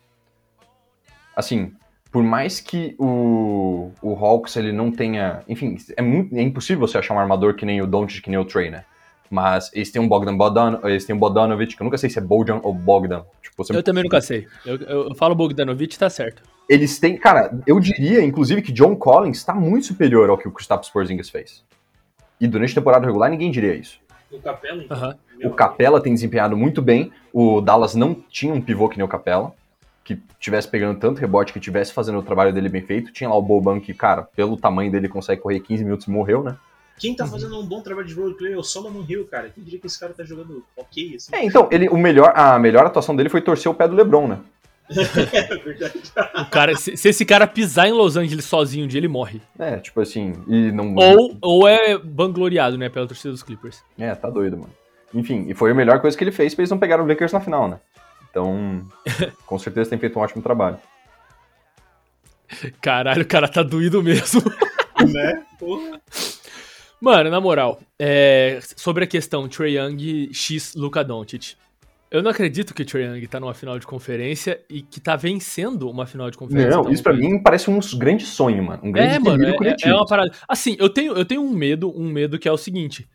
Assim, 1.36 1.74
por 2.12 2.24
mais 2.24 2.60
que 2.60 2.94
o, 3.00 3.92
o 4.02 4.14
Hawks 4.14 4.58
ele 4.58 4.72
não 4.72 4.92
tenha. 4.92 5.42
Enfim, 5.48 5.78
é, 5.96 6.02
muito, 6.02 6.36
é 6.36 6.42
impossível 6.42 6.86
você 6.86 6.98
achar 6.98 7.14
um 7.14 7.20
armador 7.20 7.56
que 7.56 7.66
nem 7.66 7.82
o 7.82 7.88
Doncic, 7.88 8.24
que 8.24 8.30
nem 8.30 8.38
o 8.38 8.46
Trey, 8.46 8.70
né? 8.70 8.84
Mas 9.30 9.72
eles 9.74 9.90
têm 9.90 10.02
um 10.02 10.10
Bogdan 10.10 10.36
Bodan, 10.36 10.80
eles 10.84 11.06
têm 11.06 11.16
um 11.16 11.20
Bogdanovic, 11.20 11.78
que 11.78 11.82
eu 11.82 11.86
nunca 11.86 11.98
sei 11.98 12.10
se 12.10 12.20
é 12.20 12.22
Bojan 12.22 12.60
ou 12.64 12.74
Bogdan. 12.74 13.24
Tipo, 13.42 13.64
você 13.64 13.74
Eu 13.74 13.82
também 13.82 14.04
nunca 14.04 14.20
sei. 14.20 14.46
Eu, 14.66 14.76
eu, 14.76 15.08
eu 15.08 15.16
falo 15.16 15.34
Bogdanovich, 15.34 15.98
tá 15.98 16.10
certo. 16.10 16.44
eles 16.68 17.00
têm, 17.00 17.16
cara, 17.18 17.58
eu 17.66 17.80
diria, 17.80 18.22
inclusive, 18.22 18.62
que 18.62 18.74
John 18.74 18.94
Collins 18.94 19.38
está 19.38 19.56
muito 19.56 19.86
superior 19.86 20.30
ao 20.30 20.38
que 20.38 20.50
o 20.50 20.52
Kristaps 20.52 20.90
Porzingis 20.90 21.30
fez. 21.30 21.64
E 22.42 22.48
durante 22.48 22.72
a 22.72 22.76
temporada 22.76 23.06
regular 23.06 23.30
ninguém 23.30 23.52
diria 23.52 23.74
isso. 23.74 24.00
O 24.30 24.40
Capela, 24.40 24.84
então. 24.84 24.98
Aham. 24.98 25.16
O 25.46 25.50
Capela 25.52 26.02
tem 26.02 26.14
desempenhado 26.14 26.58
muito 26.58 26.82
bem. 26.82 27.12
O 27.32 27.62
Dallas 27.62 27.96
não 27.96 28.14
tinha 28.14 28.54
um 28.54 28.62
pivô 28.62 28.90
que 28.90 28.98
nem 28.98 29.06
o 29.06 29.10
Capela, 29.10 29.54
que 30.04 30.20
tivesse 30.40 30.68
pegando 30.68 31.00
tanto 31.00 31.20
rebote, 31.20 31.54
que 31.54 31.60
tivesse 31.60 31.94
fazendo 31.94 32.20
o 32.20 32.24
trabalho 32.24 32.54
dele 32.54 32.70
bem 32.70 32.82
feito. 32.82 33.12
Tinha 33.12 33.30
lá 33.30 33.36
o 33.36 33.42
Boban 33.42 33.80
que, 33.80 33.94
cara, 33.94 34.24
pelo 34.24 34.58
tamanho 34.58 34.92
dele 34.92 35.08
consegue 35.08 35.42
correr 35.42 35.60
15 35.60 35.84
minutos 35.84 36.08
e 36.08 36.12
morreu, 36.12 36.44
né? 36.44 36.58
Quem 36.98 37.16
tá 37.16 37.26
fazendo 37.26 37.60
um 37.60 37.66
bom 37.66 37.82
trabalho 37.82 38.08
de 38.08 38.14
roleplay 38.14 38.54
é 38.54 38.58
o 38.58 38.64
Solomon 38.64 39.04
Hill, 39.08 39.26
cara. 39.26 39.50
Quem 39.50 39.64
diria 39.64 39.80
que 39.80 39.88
esse 39.88 40.00
cara 40.00 40.14
tá 40.14 40.24
jogando 40.24 40.64
ok, 40.78 41.16
assim? 41.16 41.36
É, 41.36 41.44
então, 41.44 41.68
ele, 41.72 41.90
o 41.90 41.98
melhor, 41.98 42.32
a 42.36 42.60
melhor 42.60 42.86
atuação 42.86 43.16
dele 43.16 43.28
foi 43.28 43.42
torcer 43.42 43.72
o 43.72 43.74
pé 43.74 43.88
do 43.88 43.96
LeBron, 43.96 44.28
né? 44.28 44.40
É 44.92 45.58
verdade. 45.58 46.00
O 46.36 46.46
cara, 46.52 46.76
se, 46.76 46.96
se 46.96 47.10
esse 47.10 47.26
cara 47.26 47.48
pisar 47.48 47.88
em 47.88 47.92
Los 47.92 48.18
Angeles 48.18 48.46
sozinho 48.46 48.86
um 48.86 48.88
dia, 48.88 49.00
ele 49.00 49.08
morre. 49.08 49.42
É, 49.58 49.78
tipo 49.78 50.00
assim, 50.00 50.34
e 50.48 50.72
não... 50.72 50.94
Ou, 50.96 51.38
ou 51.42 51.68
é 51.68 51.98
vangloriado, 51.98 52.78
né, 52.78 52.90
pela 52.90 53.08
torcida 53.08 53.32
dos 53.32 53.42
Clippers. 53.42 53.82
É, 53.98 54.14
tá 54.14 54.30
doido, 54.30 54.58
mano. 54.58 54.74
Enfim, 55.14 55.46
e 55.48 55.54
foi 55.54 55.72
a 55.72 55.74
melhor 55.74 56.00
coisa 56.00 56.18
que 56.18 56.24
ele 56.24 56.32
fez 56.32 56.54
pra 56.54 56.62
eles 56.62 56.72
não 56.72 56.78
pegarem 56.78 57.04
o 57.04 57.08
Lakers 57.08 57.34
na 57.34 57.42
final, 57.42 57.68
né? 57.68 57.80
Então, 58.32 58.88
com 59.46 59.60
certeza 59.60 59.90
tem 59.92 60.00
feito 60.00 60.18
um 60.18 60.22
ótimo 60.22 60.42
trabalho. 60.42 60.80
Caralho, 62.82 63.22
o 63.22 63.28
cara 63.28 63.48
tá 63.48 63.64
doído 63.64 64.02
mesmo. 64.04 64.42
né? 65.14 65.44
Porra. 65.60 66.02
Mano, 67.00 67.30
na 67.30 67.42
moral, 67.42 67.80
é, 67.98 68.60
sobre 68.76 69.04
a 69.04 69.08
questão 69.08 69.48
Trae 69.48 69.78
Young 69.78 70.30
x 70.34 70.76
Luka 70.76 71.04
Doncic. 71.04 71.56
Eu 72.12 72.22
não 72.22 72.30
acredito 72.30 72.74
que 72.74 72.84
o 72.84 72.86
Trae 72.86 73.04
Young 73.06 73.26
tá 73.28 73.40
numa 73.40 73.54
final 73.54 73.80
de 73.80 73.88
conferência 73.88 74.62
e 74.70 74.82
que 74.82 75.00
tá 75.00 75.16
vencendo 75.16 75.90
uma 75.90 76.06
final 76.06 76.30
de 76.30 76.38
conferência. 76.38 76.70
Não, 76.72 76.90
isso 76.92 77.02
pra 77.02 77.14
muito- 77.14 77.30
mim 77.30 77.42
parece 77.42 77.70
um 77.70 77.80
grande 77.98 78.26
sonho, 78.26 78.62
mano. 78.64 78.82
Um 78.84 78.92
grande 78.92 79.16
É, 79.16 79.20
mano, 79.20 79.44
é- 79.46 79.50
é, 79.50 79.54
coletivo. 79.58 79.90
é 79.92 79.96
uma 79.96 80.06
parada. 80.06 80.32
Assim, 80.48 80.76
eu 80.78 80.90
tenho, 80.90 81.14
eu 81.14 81.26
tenho 81.26 81.42
um 81.42 81.52
medo, 81.52 81.90
um 81.98 82.10
medo 82.10 82.38
que 82.38 82.48
é 82.50 82.52
o 82.52 82.58
seguinte, 82.58 83.08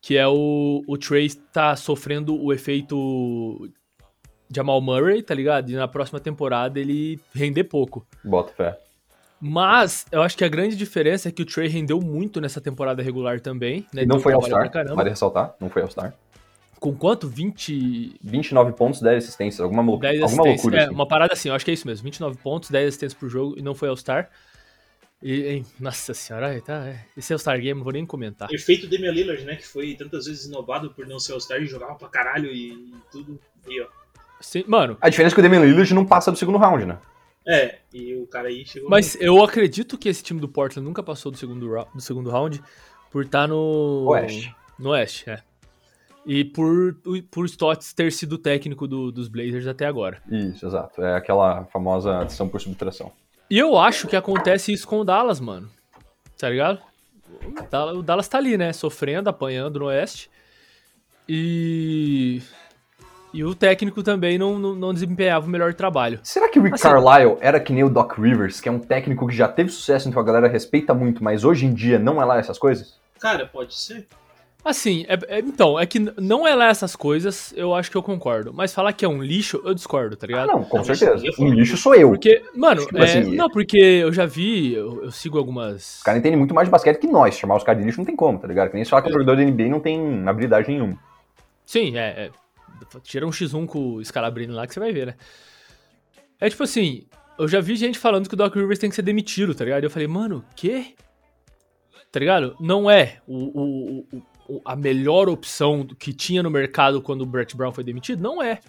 que 0.00 0.16
é 0.16 0.26
o, 0.26 0.82
o 0.86 0.96
Trey 0.96 1.28
tá 1.52 1.76
sofrendo 1.76 2.34
o 2.42 2.52
efeito 2.52 3.68
Jamal 4.54 4.80
Murray, 4.80 5.22
tá 5.22 5.34
ligado? 5.34 5.70
E 5.70 5.74
na 5.74 5.88
próxima 5.88 6.20
temporada 6.20 6.78
ele 6.78 7.20
render 7.34 7.64
pouco. 7.64 8.06
Bota 8.24 8.52
fé. 8.52 8.78
Mas 9.40 10.04
eu 10.10 10.22
acho 10.22 10.36
que 10.36 10.44
a 10.44 10.48
grande 10.48 10.76
diferença 10.76 11.28
é 11.28 11.32
que 11.32 11.42
o 11.42 11.46
Trey 11.46 11.68
rendeu 11.68 12.00
muito 12.00 12.40
nessa 12.40 12.60
temporada 12.60 13.02
regular 13.02 13.40
também, 13.40 13.86
né? 13.92 14.02
Não 14.04 14.16
Deu 14.16 14.20
foi 14.20 14.32
All-Star, 14.32 14.70
vale 14.94 15.10
ressaltar, 15.10 15.54
não 15.60 15.70
foi 15.70 15.82
All-Star. 15.82 16.12
Com 16.80 16.94
quanto? 16.94 17.28
20. 17.28 18.16
29 18.22 18.72
pontos, 18.72 19.00
10 19.00 19.24
assistências, 19.24 19.60
alguma, 19.60 19.82
lou 19.82 19.98
10 19.98 20.22
alguma 20.22 20.26
assistências. 20.26 20.62
loucura. 20.62 20.76
É, 20.80 20.84
assim. 20.84 20.94
uma 20.94 21.06
parada 21.06 21.32
assim, 21.32 21.48
eu 21.48 21.54
acho 21.54 21.64
que 21.64 21.70
é 21.70 21.74
isso 21.74 21.86
mesmo. 21.86 22.04
29 22.04 22.36
pontos, 22.38 22.70
10 22.70 22.88
assistências 22.88 23.18
por 23.18 23.28
jogo 23.28 23.56
e 23.58 23.62
não 23.62 23.74
foi 23.74 23.88
All-Star. 23.88 24.28
E, 25.20 25.32
e- 25.32 25.64
nossa 25.80 26.14
senhora, 26.14 26.60
tá, 26.60 26.86
é. 26.86 27.04
esse 27.16 27.32
All-Star 27.32 27.60
Game 27.60 27.78
não 27.78 27.84
vou 27.84 27.92
nem 27.92 28.06
comentar. 28.06 28.48
Efeito 28.52 28.88
Damian 28.88 29.10
Lillard, 29.10 29.44
né? 29.44 29.56
Que 29.56 29.66
foi 29.66 29.94
tantas 29.94 30.26
vezes 30.26 30.46
inovado 30.46 30.90
por 30.90 31.06
não 31.06 31.18
ser 31.18 31.32
All-Star 31.32 31.60
e 31.60 31.66
jogava 31.66 31.96
pra 31.96 32.08
caralho 32.08 32.50
e, 32.50 32.72
e 32.72 32.94
tudo. 33.10 33.38
E, 33.68 33.80
ó. 33.80 33.86
Sim, 34.40 34.64
mano, 34.66 34.96
A 35.00 35.08
diferença 35.08 35.34
é 35.34 35.36
que 35.36 35.40
o 35.40 35.42
Damian 35.42 35.64
Lillard 35.64 35.92
não 35.94 36.06
passa 36.06 36.30
do 36.30 36.38
segundo 36.38 36.58
round, 36.58 36.84
né? 36.86 36.98
É, 37.46 37.78
e 37.94 38.14
o 38.14 38.26
cara 38.26 38.48
aí 38.48 38.64
chegou. 38.66 38.90
mas 38.90 39.16
eu 39.20 39.42
acredito 39.42 39.96
que 39.96 40.08
esse 40.08 40.22
time 40.22 40.38
do 40.40 40.48
Portland 40.48 40.86
nunca 40.86 41.02
passou 41.02 41.32
do 41.32 41.38
segundo, 41.38 41.66
do 41.94 42.00
segundo 42.00 42.30
round 42.30 42.62
por 43.10 43.24
estar 43.24 43.48
no. 43.48 44.04
Oeste. 44.08 44.54
No 44.78 44.90
Oeste, 44.90 45.30
é. 45.30 45.42
E 46.26 46.44
por, 46.44 46.94
por 47.30 47.46
Stotts 47.46 47.94
ter 47.94 48.12
sido 48.12 48.36
técnico 48.36 48.86
do- 48.86 49.10
dos 49.10 49.28
Blazers 49.28 49.66
até 49.66 49.86
agora. 49.86 50.20
Isso, 50.30 50.66
exato. 50.66 51.02
É 51.02 51.16
aquela 51.16 51.64
famosa 51.66 52.20
adição 52.20 52.46
por 52.48 52.60
subtração. 52.60 53.10
E 53.48 53.58
eu 53.58 53.78
acho 53.78 54.06
que 54.06 54.14
acontece 54.14 54.70
isso 54.70 54.86
com 54.86 55.00
o 55.00 55.04
Dallas, 55.04 55.40
mano. 55.40 55.70
Tá 56.36 56.50
ligado? 56.50 56.80
O 57.96 58.02
Dallas 58.02 58.28
tá 58.28 58.36
ali, 58.36 58.58
né? 58.58 58.74
Sofrendo, 58.74 59.30
apanhando 59.30 59.78
no 59.78 59.86
Oeste. 59.86 60.30
E. 61.26 62.42
E 63.32 63.44
o 63.44 63.54
técnico 63.54 64.02
também 64.02 64.38
não, 64.38 64.58
não, 64.58 64.74
não 64.74 64.94
desempenhava 64.94 65.46
o 65.46 65.50
melhor 65.50 65.74
trabalho. 65.74 66.18
Será 66.22 66.48
que 66.48 66.58
o 66.58 66.62
Rick 66.62 66.74
Assim- 66.76 66.88
Carlisle 66.88 67.36
era 67.40 67.60
que 67.60 67.72
nem 67.72 67.84
o 67.84 67.90
Doc 67.90 68.18
Rivers, 68.18 68.60
que 68.60 68.68
é 68.68 68.72
um 68.72 68.78
técnico 68.78 69.26
que 69.28 69.34
já 69.36 69.46
teve 69.46 69.70
sucesso, 69.70 70.08
então 70.08 70.20
a 70.20 70.24
galera 70.24 70.48
respeita 70.48 70.94
muito, 70.94 71.22
mas 71.22 71.44
hoje 71.44 71.66
em 71.66 71.74
dia 71.74 71.98
não 71.98 72.20
é 72.22 72.24
lá 72.24 72.38
essas 72.38 72.58
coisas? 72.58 72.98
Cara, 73.20 73.46
pode 73.46 73.74
ser. 73.74 74.06
Assim, 74.64 75.06
é- 75.08 75.36
é- 75.36 75.38
então, 75.38 75.78
é 75.78 75.86
que 75.86 75.98
não 76.20 76.46
é 76.46 76.54
lá 76.54 76.66
essas 76.68 76.96
coisas, 76.96 77.54
eu 77.56 77.74
acho 77.74 77.90
que 77.90 77.96
eu 77.96 78.02
concordo. 78.02 78.52
Mas 78.52 78.74
falar 78.74 78.92
que 78.92 79.04
é 79.04 79.08
um 79.08 79.22
lixo, 79.22 79.62
eu 79.64 79.72
discordo, 79.72 80.16
tá 80.16 80.24
Ah, 80.24 80.28
ligado? 80.28 80.46
não, 80.48 80.64
com 80.64 80.78
Não, 80.78 80.84
certeza. 80.84 81.24
é 81.26 81.30
Um 81.30 81.32
foda. 81.32 81.54
lixo 81.54 81.76
sou 81.76 81.94
eu. 81.94 82.08
Porque, 82.10 82.42
mano, 82.56 82.80
Tipo 82.84 82.98
é, 82.98 83.04
assim- 83.04 83.36
não, 83.36 83.48
porque 83.48 83.76
eu 83.78 84.12
já 84.12 84.26
vi, 84.26 84.74
eu, 84.74 85.04
eu 85.04 85.10
sigo 85.10 85.38
algumas. 85.38 85.98
Os 85.98 86.02
caras 86.02 86.18
entendem 86.18 86.36
muito 86.38 86.54
mais 86.54 86.66
de 86.66 86.72
basquete 86.72 86.98
que 86.98 87.06
nós. 87.06 87.36
Chamar 87.36 87.56
os 87.56 87.62
caras 87.62 87.80
de 87.80 87.86
lixo 87.86 87.98
não 88.00 88.04
tem 88.06 88.16
como, 88.16 88.38
tá 88.38 88.48
ligado? 88.48 88.68
Que 88.70 88.74
nem 88.74 88.84
se 88.84 88.90
falar 88.90 89.02
que 89.02 89.08
o 89.08 89.10
É. 89.10 89.12
jogador 89.12 89.36
da 89.36 89.42
NBA 89.42 89.68
não 89.68 89.80
tem 89.80 90.26
habilidade 90.28 90.68
nenhuma. 90.68 90.98
Sim, 91.64 91.96
é. 91.96 92.26
é. 92.26 92.30
Tira 93.02 93.26
um 93.26 93.30
X1 93.30 93.66
com 93.66 93.94
o 93.94 94.04
Scalabrine 94.04 94.52
lá 94.52 94.66
que 94.66 94.74
você 94.74 94.80
vai 94.80 94.92
ver, 94.92 95.06
né? 95.08 95.14
É 96.40 96.48
tipo 96.48 96.62
assim, 96.62 97.06
eu 97.38 97.48
já 97.48 97.60
vi 97.60 97.76
gente 97.76 97.98
falando 97.98 98.28
que 98.28 98.34
o 98.34 98.36
Doc 98.36 98.54
Rivers 98.54 98.78
tem 98.78 98.88
que 98.90 98.96
ser 98.96 99.02
demitido, 99.02 99.54
tá 99.54 99.64
ligado? 99.64 99.82
E 99.82 99.86
eu 99.86 99.90
falei, 99.90 100.06
mano, 100.08 100.44
quê? 100.54 100.94
Tá 102.10 102.18
ligado? 102.20 102.56
Não 102.60 102.90
é 102.90 103.18
o, 103.26 103.60
o- 103.60 104.22
o- 104.48 104.62
a 104.64 104.74
melhor 104.74 105.28
opção 105.28 105.86
que 105.86 106.12
tinha 106.12 106.42
no 106.42 106.50
mercado 106.50 107.02
quando 107.02 107.22
o 107.22 107.26
Brett 107.26 107.54
Brown 107.56 107.72
foi 107.72 107.84
demitido? 107.84 108.22
Não 108.22 108.42
é. 108.42 108.60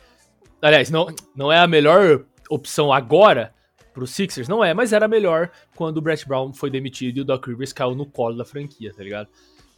Aliás, 0.62 0.90
não, 0.90 1.08
não 1.36 1.52
é 1.52 1.58
a 1.60 1.68
melhor 1.68 2.26
opção 2.50 2.92
agora 2.92 3.54
pro 3.94 4.06
Sixers? 4.06 4.48
Não 4.50 4.64
é, 4.64 4.74
mas 4.74 4.92
era 4.92 5.08
melhor 5.08 5.50
quando 5.76 5.98
o 5.98 6.02
Brett 6.02 6.28
Brown 6.28 6.52
foi 6.54 6.70
demitido 6.70 7.18
e 7.18 7.22
o 7.22 7.26
Doc 7.26 7.46
Rivers 7.48 7.72
caiu 7.72 7.96
no 7.96 8.06
colo 8.06 8.36
da 8.36 8.44
franquia, 8.44 8.94
tá 8.94 9.02
ligado? 9.04 9.30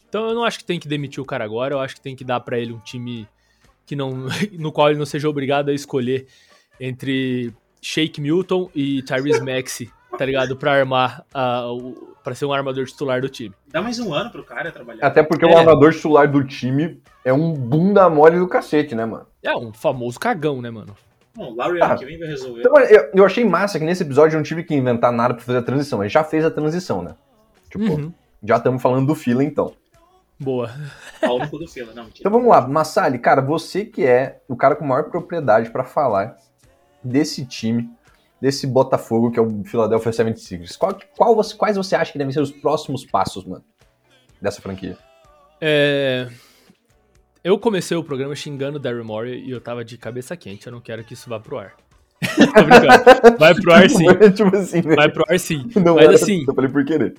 Então 0.09 0.27
eu 0.27 0.33
não 0.33 0.43
acho 0.43 0.57
que 0.57 0.65
tem 0.65 0.79
que 0.79 0.87
demitir 0.87 1.21
o 1.21 1.25
cara 1.25 1.45
agora, 1.45 1.75
eu 1.75 1.79
acho 1.79 1.95
que 1.95 2.01
tem 2.01 2.15
que 2.15 2.23
dar 2.23 2.39
pra 2.39 2.57
ele 2.59 2.73
um 2.73 2.79
time 2.79 3.27
que 3.85 3.95
não, 3.95 4.27
no 4.57 4.71
qual 4.71 4.89
ele 4.89 4.99
não 4.99 5.05
seja 5.05 5.29
obrigado 5.29 5.69
a 5.69 5.73
escolher 5.73 6.27
entre 6.79 7.53
Shake 7.81 8.21
Milton 8.21 8.69
e 8.75 9.01
Tyrese 9.03 9.41
Maxey, 9.41 9.89
tá 10.17 10.25
ligado? 10.25 10.55
Pra 10.55 10.73
armar, 10.73 11.23
a, 11.33 11.71
o, 11.71 12.15
pra 12.23 12.33
ser 12.35 12.45
um 12.45 12.53
armador 12.53 12.85
titular 12.85 13.21
do 13.21 13.29
time. 13.29 13.53
Dá 13.67 13.81
mais 13.81 13.99
um 13.99 14.13
ano 14.13 14.29
pro 14.29 14.43
cara 14.43 14.71
trabalhar. 14.71 15.05
Até 15.05 15.23
porque 15.23 15.45
É. 15.45 15.47
o 15.47 15.57
armador 15.57 15.93
titular 15.93 16.29
do 16.31 16.43
time 16.43 17.01
é 17.25 17.33
um 17.33 17.53
bunda 17.53 18.09
mole 18.09 18.37
do 18.39 18.47
cacete, 18.47 18.95
né, 18.95 19.05
mano? 19.05 19.25
É 19.43 19.55
um 19.55 19.73
famoso 19.73 20.19
cagão, 20.19 20.61
né, 20.61 20.69
mano? 20.69 20.95
Bom, 21.33 21.51
o 21.53 21.55
Larry 21.55 21.79
Ah. 21.81 21.95
vem 21.95 22.19
vai 22.19 22.27
resolver. 22.27 22.59
Então, 22.59 22.77
eu, 22.79 23.09
eu 23.15 23.25
achei 23.25 23.45
massa 23.45 23.79
que 23.79 23.85
nesse 23.85 24.03
episódio 24.03 24.35
eu 24.35 24.39
não 24.39 24.43
tive 24.43 24.63
que 24.63 24.75
inventar 24.75 25.11
nada 25.13 25.33
pra 25.33 25.43
fazer 25.43 25.59
a 25.59 25.63
transição. 25.63 26.01
A 26.01 26.03
gente 26.03 26.13
já 26.13 26.23
fez 26.23 26.43
a 26.43 26.51
transição, 26.51 27.01
né? 27.01 27.15
Tipo, 27.69 27.85
Uhum. 27.85 28.13
já 28.43 28.57
estamos 28.57 28.81
falando 28.81 29.07
do 29.07 29.15
fila, 29.15 29.43
então. 29.43 29.73
Boa. 30.41 30.71
Pau 31.19 31.37
no 31.37 31.47
cu 31.47 31.59
do 31.59 31.67
fila, 31.67 31.93
não, 31.93 32.05
mentira. 32.05 32.21
Então 32.21 32.31
vamos 32.31 32.49
lá, 32.49 32.67
Massali, 32.67 33.19
cara, 33.19 33.41
você 33.41 33.85
que 33.85 34.03
é 34.03 34.41
o 34.47 34.55
cara 34.55 34.75
com 34.75 34.83
maior 34.83 35.03
propriedade 35.03 35.69
pra 35.69 35.83
falar 35.83 36.35
desse 37.03 37.45
time, 37.45 37.87
desse 38.41 38.65
Botafogo 38.65 39.29
que 39.29 39.37
é 39.37 39.41
o 39.41 39.63
Philadelphia 39.63 40.11
76ers. 40.11 40.77
Qual, 40.77 40.97
qual 41.15 41.35
você, 41.35 41.55
quais 41.55 41.77
você 41.77 41.95
acha 41.95 42.11
que 42.11 42.17
devem 42.17 42.33
ser 42.33 42.41
os 42.41 42.51
próximos 42.51 43.05
passos, 43.05 43.45
mano, 43.45 43.63
dessa 44.41 44.61
franquia? 44.61 44.97
É, 45.61 46.27
Eu 47.43 47.59
comecei 47.59 47.95
o 47.95 48.03
programa 48.03 48.35
xingando 48.35 48.77
o 48.77 48.79
Daryl 48.79 49.05
Morey 49.05 49.43
e 49.45 49.51
eu 49.51 49.61
tava 49.61 49.85
de 49.85 49.95
cabeça 49.95 50.35
quente, 50.35 50.65
eu 50.65 50.73
não 50.73 50.81
quero 50.81 51.03
que 51.03 51.13
isso 51.13 51.29
vá 51.29 51.39
pro 51.39 51.59
ar. 51.59 51.75
Tô 52.21 52.63
brincando. 52.63 53.37
Vai 53.37 53.53
pro 53.53 53.73
ar 53.73 53.89
sim. 53.89 54.05
tipo 54.33 54.55
assim, 54.55 54.81
né? 54.81 54.95
Vai 54.95 55.09
pro 55.09 55.23
ar 55.29 55.39
sim. 55.39 55.69
Não 55.75 55.95
Mas 55.95 56.05
era, 56.05 56.15
assim, 56.15 56.43
eu 56.47 56.53
falei 56.55 56.69
por 56.71 56.83
querer. 56.83 57.15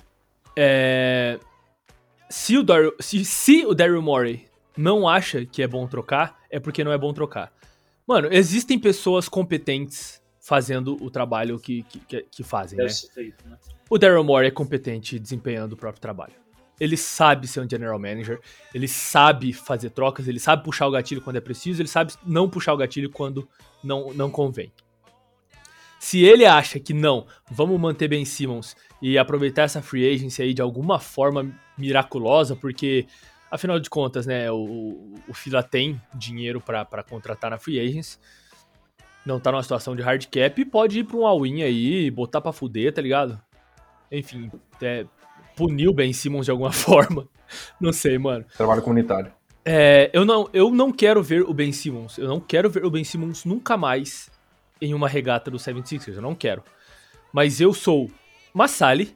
É, 0.57 1.39
Se 2.29 2.57
o 2.57 2.63
Daryl, 2.63 2.93
se, 2.99 3.23
se 3.25 3.65
o 3.65 3.73
Daryl 3.73 4.01
Morey 4.01 4.47
não 4.77 5.07
acha 5.07 5.45
que 5.45 5.61
é 5.61 5.67
bom 5.67 5.87
trocar, 5.87 6.39
é 6.49 6.59
porque 6.59 6.83
não 6.83 6.91
é 6.91 6.97
bom 6.97 7.13
trocar. 7.13 7.51
Mano, 8.07 8.27
existem 8.31 8.77
pessoas 8.79 9.29
competentes 9.29 10.21
fazendo 10.41 10.97
o 11.01 11.09
trabalho 11.09 11.57
que, 11.59 11.83
que, 11.83 11.99
que- 12.23 12.43
fazem, 12.43 12.77
né? 12.77 12.85
Né? 13.45 13.57
O 13.89 13.97
Daryl 13.97 14.23
Morey 14.23 14.47
é 14.49 14.51
competente 14.51 15.17
desempenhando 15.19 15.73
o 15.73 15.77
próprio 15.77 16.01
trabalho. 16.01 16.33
Ele 16.79 16.97
sabe 16.97 17.47
ser 17.47 17.61
um 17.61 17.69
general 17.69 17.97
manager, 17.99 18.41
ele 18.73 18.87
sabe 18.87 19.53
fazer 19.53 19.91
trocas, 19.91 20.27
ele 20.27 20.39
sabe 20.39 20.63
puxar 20.63 20.87
o 20.87 20.91
gatilho 20.91 21.21
quando 21.21 21.35
é 21.37 21.41
preciso, 21.41 21.81
ele 21.81 21.87
sabe 21.87 22.13
não 22.25 22.49
puxar 22.49 22.73
o 22.73 22.77
gatilho 22.77 23.09
quando 23.11 23.47
não, 23.83 24.11
não 24.13 24.29
convém. 24.29 24.71
Se 26.03 26.21
ele 26.21 26.45
acha 26.45 26.81
que 26.81 26.93
não, 26.93 27.25
vamos 27.49 27.79
manter 27.79 28.09
Ben 28.09 28.25
Simmons 28.25 28.75
e 29.01 29.17
aproveitar 29.17 29.61
essa 29.61 29.81
free 29.81 30.13
agency 30.13 30.41
aí 30.41 30.53
de 30.53 30.61
alguma 30.61 30.99
forma 30.99 31.49
miraculosa, 31.77 32.57
porque 32.57 33.07
afinal 33.49 33.79
de 33.79 33.89
contas, 33.89 34.25
né, 34.25 34.51
o, 34.51 35.15
o 35.29 35.33
Fila 35.33 35.63
tem 35.63 35.99
dinheiro 36.13 36.59
pra 36.59 36.83
pra 36.83 37.03
contratar 37.03 37.51
na 37.51 37.57
free 37.57 37.79
agency, 37.79 38.19
não 39.25 39.39
tá 39.39 39.49
numa 39.49 39.63
situação 39.63 39.95
de 39.95 40.01
hard 40.01 40.25
cap 40.25 40.61
e 40.61 40.65
pode 40.65 40.99
ir 40.99 41.05
pra 41.05 41.15
um 41.15 41.25
all-in 41.25 41.63
aí, 41.63 42.11
botar 42.11 42.41
pra 42.41 42.51
fuder, 42.51 42.93
tá 42.93 43.01
ligado? 43.01 43.41
Enfim, 44.11 44.51
é, 44.81 45.05
punir 45.55 45.87
o 45.87 45.93
Ben 45.93 46.11
Simmons 46.11 46.43
de 46.43 46.51
alguma 46.51 46.73
forma. 46.75 47.29
Não 47.79 47.93
sei, 47.93 48.17
mano. 48.17 48.43
Trabalho 48.57 48.81
comunitário. 48.81 49.31
É, 49.63 50.09
eu, 50.11 50.25
não, 50.25 50.49
eu 50.51 50.69
não 50.69 50.91
quero 50.91 51.23
ver 51.23 51.43
o 51.43 51.53
Ben 51.53 51.71
Simmons. 51.71 52.17
Eu 52.17 52.27
não 52.27 52.41
quero 52.41 52.69
ver 52.69 52.83
o 52.83 52.91
Ben 52.91 53.05
Simmons 53.05 53.45
nunca 53.45 53.77
mais 53.77 54.32
em 54.85 54.93
uma 54.93 55.07
regata 55.07 55.49
do 55.49 55.57
76ers. 55.57 56.15
Eu 56.15 56.21
não 56.21 56.35
quero. 56.35 56.63
Mas 57.31 57.59
eu 57.61 57.73
sou 57.73 58.09
Massali 58.53 59.15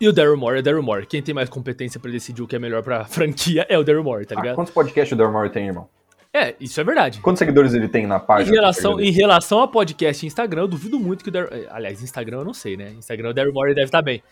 e 0.00 0.08
o 0.08 0.12
Daryl 0.12 0.36
Morey 0.36 0.58
é 0.60 0.62
Daryl 0.62 0.82
Morey. 0.82 1.06
Quem 1.06 1.22
tem 1.22 1.34
mais 1.34 1.48
competência 1.48 1.98
pra 2.00 2.10
decidir 2.10 2.42
o 2.42 2.46
que 2.46 2.56
é 2.56 2.58
melhor 2.58 2.82
pra 2.82 3.04
franquia 3.06 3.64
é 3.68 3.78
o 3.78 3.84
Daryl 3.84 4.04
Morey, 4.04 4.26
tá 4.26 4.34
Ah, 4.36 4.40
ligado? 4.40 4.54
quantos 4.56 4.72
podcasts 4.72 5.12
o 5.12 5.16
Daryl 5.16 5.32
Morey 5.32 5.50
tem, 5.50 5.66
irmão? 5.68 5.88
É, 6.34 6.54
isso 6.58 6.80
é 6.80 6.84
verdade. 6.84 7.20
Quantos 7.20 7.38
seguidores 7.38 7.74
ele 7.74 7.88
tem 7.88 8.06
na 8.06 8.16
Em 8.16 8.20
página? 8.20 8.56
relação, 8.56 8.98
em 8.98 9.10
relação 9.10 9.60
a 9.62 9.68
podcast 9.68 10.24
e 10.24 10.26
Instagram, 10.26 10.62
eu 10.62 10.68
duvido 10.68 10.98
muito 10.98 11.22
que 11.22 11.28
o 11.28 11.32
Daryl... 11.32 11.50
eh, 11.52 11.68
Aliás, 11.70 12.02
Instagram 12.02 12.38
eu 12.38 12.44
não 12.44 12.54
sei, 12.54 12.74
né? 12.76 12.90
Instagram 12.92 13.30
o 13.30 13.34
Daryl 13.34 13.52
Morey 13.52 13.74
deve 13.74 13.84
estar 13.86 14.00
bem. 14.02 14.22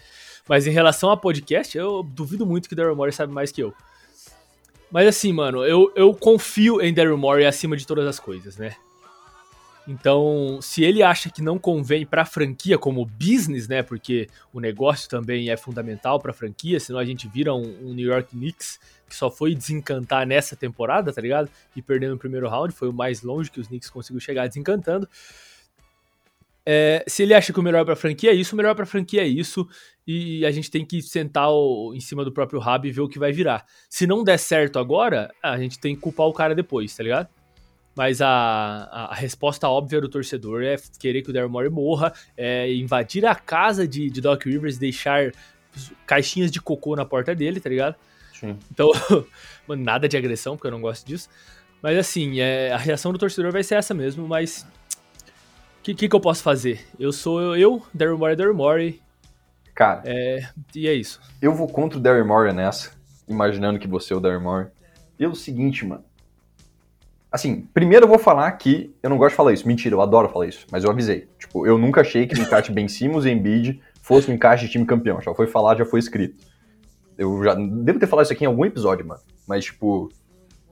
Mas 0.49 0.67
em 0.67 0.71
relação 0.71 1.11
a 1.11 1.17
podcast, 1.17 1.77
eu 1.77 2.03
duvido 2.03 2.47
muito 2.47 2.69
que 2.69 2.73
o 2.73 2.77
Daryl 2.77 2.97
Morey 2.97 3.13
sabe 3.13 3.33
mais 3.33 3.53
que 3.53 3.63
eu. 3.63 3.75
Mas 4.91 5.07
assim, 5.07 5.33
mano, 5.33 5.63
eu, 5.65 5.93
eu 5.95 6.13
confio 6.15 6.81
em 6.81 6.93
Daryl 6.93 7.17
Morey 7.19 7.47
acima 7.47 7.77
de 7.77 7.87
todas 7.87 8.07
as 8.07 8.19
coisas, 8.19 8.57
né? 8.57 8.75
Então, 9.89 10.59
se 10.63 10.85
ele 10.85 11.03
acha 11.03 11.31
que 11.31 11.43
não 11.43 11.59
convém 11.59 12.07
pra 12.07 12.25
franquia 12.25 12.79
como 12.79 13.05
business, 13.05 13.67
né? 13.67 13.83
Porque 13.83 14.29
o 14.53 14.61
negócio 14.61 15.09
também 15.09 15.51
é 15.51 15.57
fundamental 15.57 16.21
pra 16.21 16.33
franquia, 16.33 16.79
senão 16.79 16.99
a 17.01 17.05
gente 17.05 17.27
vira 17.27 17.53
um, 17.55 17.89
um 17.89 17.95
New 17.95 18.09
York 18.09 18.31
Knicks 18.31 18.79
que 19.09 19.17
só 19.17 19.29
foi 19.29 19.55
desencantar 19.57 20.25
nessa 20.25 20.55
temporada, 20.55 21.13
tá 21.13 21.21
ligado? 21.21 21.51
E 21.75 21.83
perdeu 21.83 22.11
no 22.11 22.19
primeiro 22.19 22.49
round, 22.49 22.73
foi 22.73 22.89
o 22.89 22.93
mais 22.93 23.23
longe 23.23 23.51
que 23.51 23.59
os 23.59 23.67
Knicks 23.67 23.91
conseguiu 23.91 24.21
chegar 24.21 24.47
desencantando. 24.47 25.09
É, 26.65 27.03
se 27.09 27.23
ele 27.25 27.35
acha 27.35 27.53
que 27.53 27.59
o 27.59 27.63
melhor 27.63 27.85
pra 27.85 27.97
franquia 27.97 28.31
é 28.31 28.35
isso, 28.35 28.55
o 28.55 28.57
melhor 28.57 28.77
pra 28.77 28.87
franquia 28.87 29.23
é 29.23 29.27
isso, 29.27 29.67
e 30.07 30.45
a 30.47 30.51
gente 30.53 30.71
tem 30.71 30.85
que 30.85 31.03
sentar 31.03 31.51
o- 31.51 31.93
em 31.95 32.01
cima 32.01 32.25
do 32.25 32.31
próprio 32.31 32.61
rabo 32.61 32.87
e 32.87 32.93
ver 32.93 33.01
o 33.01 33.09
que 33.09 33.19
vai 33.19 33.33
virar. 33.33 33.67
Se 33.89 34.07
não 34.07 34.23
der 34.23 34.39
certo 34.39 34.79
agora, 34.79 35.33
a 35.43 35.59
gente 35.59 35.81
tem 35.81 35.97
que 35.97 36.01
culpar 36.03 36.27
o 36.27 36.33
cara 36.33 36.55
depois, 36.55 36.95
tá 36.95 37.03
ligado? 37.03 37.29
Mas 37.95 38.23
a, 38.23 39.09
a, 39.11 39.15
resposta 39.15 39.69
óbvia 39.69 40.01
do 40.01 40.09
torcedor 40.09 40.63
é 40.63 40.77
querer 40.99 41.23
que 41.23 41.31
o 41.31 41.33
Daryl 41.33 41.51
Morey 41.51 41.71
morra, 41.71 42.13
é 42.37 42.73
invadir 42.73 43.27
a 43.27 43.35
casa 43.35 43.87
de, 43.87 44.09
de 44.09 44.21
Doc 44.21 44.45
Rivers, 44.45 44.79
deixar 44.79 45.33
caixinhas 46.07 46.51
de 46.51 46.61
cocô 46.61 46.95
na 46.95 47.05
porta 47.05 47.35
dele, 47.35 47.61
tá 47.61 47.69
ligado? 47.69 47.97
Sim. 48.33 48.57
Então, 48.71 48.91
mano, 49.67 49.83
nada 49.83 50.09
de 50.09 50.17
agressão, 50.17 50.57
porque 50.57 50.69
eu 50.69 50.73
não 50.73 50.81
gosto 50.81 51.07
disso. 51.07 51.29
Mas 51.83 51.99
assim, 51.99 52.41
é, 52.41 52.73
a 52.73 52.77
reação 52.77 53.13
do 53.13 53.19
torcedor 53.19 53.53
vai 53.53 53.63
ser 53.63 53.75
essa 53.75 53.93
mesmo, 53.93 54.27
mas. 54.27 54.67
O 55.79 55.83
que, 55.83 55.95
que, 55.95 56.09
que 56.09 56.15
eu 56.15 56.21
posso 56.21 56.43
fazer? 56.43 56.87
Eu 56.99 57.11
sou 57.11 57.57
eu, 57.57 57.83
Daryl 57.93 58.19
Morey, 58.19 58.37
Daryl 58.37 58.55
Morey, 58.55 59.01
Cara, 59.81 60.03
e 60.75 60.87
é 60.87 60.93
isso. 60.93 61.19
eu 61.41 61.55
vou 61.55 61.67
contra 61.67 61.99
o 61.99 62.03
Daryl 62.03 62.27
Morey 62.27 62.53
nessa, 62.53 62.91
imaginando 63.27 63.79
que 63.79 63.89
você 63.89 64.13
é 64.13 64.17
o 64.17 64.21
Daryl 64.21 64.43
Morey. 64.43 64.69
E 65.19 65.25
é 65.25 65.29
o 65.29 65.35
seguinte, 65.35 65.87
mano. 65.87 66.05
Assim, 67.31 67.69
primeiro 67.73 68.05
eu 68.05 68.09
vou 68.09 68.19
falar 68.19 68.51
que 68.53 68.95
eu 69.03 69.09
não 69.09 69.17
gosto 69.17 69.31
de 69.31 69.37
falar 69.37 69.53
isso. 69.53 69.67
Mentira, 69.67 69.95
eu 69.95 70.01
adoro 70.01 70.29
falar 70.29 70.47
isso, 70.47 70.67
mas 70.71 70.83
eu 70.83 70.91
avisei. 70.91 71.29
Tipo, 71.39 71.67
eu 71.67 71.79
nunca 71.79 72.01
achei 72.01 72.27
que 72.27 72.35
o 72.35 72.43
encaixe 72.43 72.73
Ben 72.73 72.89
Simmons 72.89 73.25
e 73.25 73.31
Embiid 73.31 73.81
fosse 74.03 74.31
um 74.31 74.35
encaixe 74.35 74.67
de 74.67 74.73
time 74.73 74.85
campeão. 74.85 75.21
Já 75.21 75.33
foi 75.33 75.47
falado, 75.47 75.79
já 75.79 75.85
foi 75.85 76.01
escrito. 76.01 76.45
Eu 77.17 77.43
já 77.45 77.55
devo 77.55 77.99
ter 77.99 78.07
falado 78.07 78.25
isso 78.25 78.33
aqui 78.33 78.45
em 78.45 78.49
algum 78.49 78.65
episódio, 78.65 79.07
mano. 79.07 79.21
Mas, 79.47 79.67
tipo, 79.67 80.11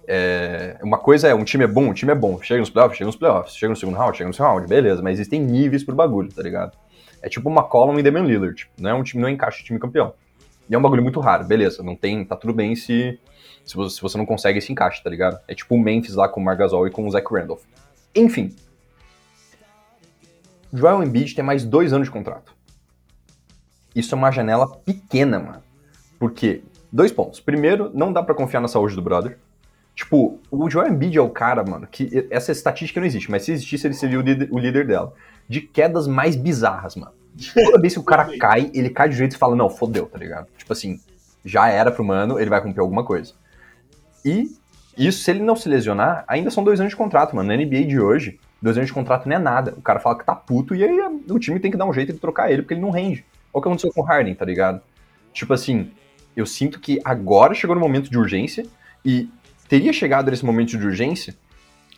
é, 0.06 0.78
uma 0.82 0.98
coisa 0.98 1.28
é, 1.28 1.34
um 1.34 1.44
time 1.44 1.62
é 1.62 1.66
bom, 1.66 1.90
um 1.90 1.92
time 1.92 2.10
é 2.10 2.14
bom. 2.14 2.40
Chega 2.42 2.58
nos 2.58 2.70
playoffs, 2.70 2.96
chega 2.96 3.06
nos 3.06 3.16
playoffs. 3.16 3.54
Chega 3.54 3.70
no 3.70 3.76
segundo 3.76 3.96
round, 3.96 4.16
chega 4.16 4.26
no 4.26 4.34
segundo 4.34 4.50
round. 4.50 4.66
Beleza, 4.66 5.00
mas 5.00 5.12
existem 5.20 5.40
níveis 5.40 5.84
pro 5.84 5.94
bagulho, 5.94 6.32
tá 6.32 6.42
ligado? 6.42 6.76
É 7.22 7.28
tipo 7.28 7.48
uma 7.48 7.62
Column 7.62 8.00
e 8.00 8.02
Damian 8.02 8.24
Lillard. 8.24 8.68
Não 8.78 8.90
é 8.90 8.94
um 8.94 9.02
time, 9.02 9.20
não 9.20 9.28
é 9.28 9.32
encaixe 9.32 9.58
de 9.58 9.64
time 9.64 9.78
campeão. 9.78 10.14
E 10.68 10.74
é 10.74 10.78
um 10.78 10.82
bagulho 10.82 11.02
muito 11.02 11.20
raro, 11.20 11.44
beleza. 11.44 11.82
Não 11.82 11.96
tem, 11.96 12.24
tá 12.24 12.36
tudo 12.36 12.52
bem 12.52 12.76
se, 12.76 13.18
se, 13.64 13.74
você, 13.74 13.96
se 13.96 14.02
você 14.02 14.18
não 14.18 14.26
consegue 14.26 14.58
esse 14.58 14.70
encaixe, 14.70 15.02
tá 15.02 15.08
ligado? 15.08 15.40
É 15.48 15.54
tipo 15.54 15.74
o 15.74 15.78
Memphis 15.78 16.14
lá 16.14 16.28
com 16.28 16.40
o 16.40 16.44
Margasol 16.44 16.86
e 16.86 16.90
com 16.90 17.06
o 17.06 17.10
Zach 17.10 17.26
Randolph. 17.32 17.62
Enfim. 18.14 18.54
Joel 20.72 21.02
Embiid 21.02 21.34
tem 21.34 21.44
mais 21.44 21.64
dois 21.64 21.92
anos 21.92 22.08
de 22.08 22.12
contrato. 22.12 22.54
Isso 23.94 24.14
é 24.14 24.18
uma 24.18 24.30
janela 24.30 24.66
pequena, 24.66 25.38
mano. 25.38 25.62
Porque, 26.18 26.62
dois 26.92 27.10
pontos. 27.10 27.40
Primeiro, 27.40 27.90
não 27.94 28.12
dá 28.12 28.22
pra 28.22 28.34
confiar 28.34 28.60
na 28.60 28.68
saúde 28.68 28.94
do 28.94 29.02
brother. 29.02 29.38
Tipo, 29.94 30.38
o 30.50 30.70
Joel 30.70 30.92
Embiid 30.92 31.18
é 31.18 31.20
o 31.20 31.30
cara, 31.30 31.64
mano, 31.64 31.86
que 31.86 32.28
essa 32.30 32.52
estatística 32.52 33.00
não 33.00 33.06
existe, 33.06 33.30
mas 33.30 33.42
se 33.42 33.50
existisse, 33.50 33.86
ele 33.86 33.94
seria 33.94 34.18
o 34.18 34.22
líder, 34.22 34.48
o 34.52 34.58
líder 34.58 34.86
dela. 34.86 35.12
De 35.48 35.60
quedas 35.60 36.06
mais 36.06 36.36
bizarras, 36.36 36.94
mano. 36.94 37.12
Toda 37.54 37.80
vez 37.80 37.92
que 37.92 38.00
o 38.00 38.04
cara 38.04 38.28
cai, 38.38 38.70
ele 38.74 38.90
cai 38.90 39.08
de 39.08 39.16
jeito 39.16 39.34
e 39.34 39.38
fala, 39.38 39.54
não, 39.54 39.70
fodeu, 39.70 40.06
tá 40.06 40.18
ligado? 40.18 40.48
Tipo 40.56 40.72
assim, 40.72 41.00
já 41.44 41.68
era 41.68 41.90
pro 41.90 42.04
mano, 42.04 42.38
ele 42.38 42.50
vai 42.50 42.60
cumprir 42.60 42.80
alguma 42.80 43.04
coisa. 43.04 43.32
E 44.24 44.50
isso, 44.96 45.22
se 45.22 45.30
ele 45.30 45.40
não 45.40 45.54
se 45.54 45.68
lesionar, 45.68 46.24
ainda 46.26 46.50
são 46.50 46.64
dois 46.64 46.80
anos 46.80 46.90
de 46.90 46.96
contrato, 46.96 47.36
mano. 47.36 47.48
Na 47.48 47.56
NBA 47.56 47.84
de 47.84 48.00
hoje, 48.00 48.40
dois 48.60 48.76
anos 48.76 48.88
de 48.88 48.92
contrato 48.92 49.28
não 49.28 49.36
é 49.36 49.38
nada. 49.38 49.74
O 49.76 49.82
cara 49.82 50.00
fala 50.00 50.18
que 50.18 50.24
tá 50.24 50.34
puto 50.34 50.74
e 50.74 50.82
aí 50.82 50.98
o 51.30 51.38
time 51.38 51.60
tem 51.60 51.70
que 51.70 51.76
dar 51.76 51.86
um 51.86 51.92
jeito 51.92 52.12
de 52.12 52.18
trocar 52.18 52.50
ele, 52.50 52.62
porque 52.62 52.74
ele 52.74 52.80
não 52.80 52.90
rende. 52.90 53.24
Olha 53.52 53.60
o 53.60 53.62
que 53.62 53.68
aconteceu 53.68 53.92
com 53.92 54.00
o 54.00 54.04
Harden, 54.04 54.34
tá 54.34 54.44
ligado? 54.44 54.80
Tipo 55.32 55.54
assim, 55.54 55.92
eu 56.36 56.44
sinto 56.44 56.80
que 56.80 57.00
agora 57.04 57.54
chegou 57.54 57.76
no 57.76 57.80
momento 57.80 58.10
de 58.10 58.18
urgência 58.18 58.66
e 59.04 59.28
teria 59.68 59.92
chegado 59.92 60.30
nesse 60.30 60.44
momento 60.44 60.76
de 60.76 60.84
urgência, 60.84 61.34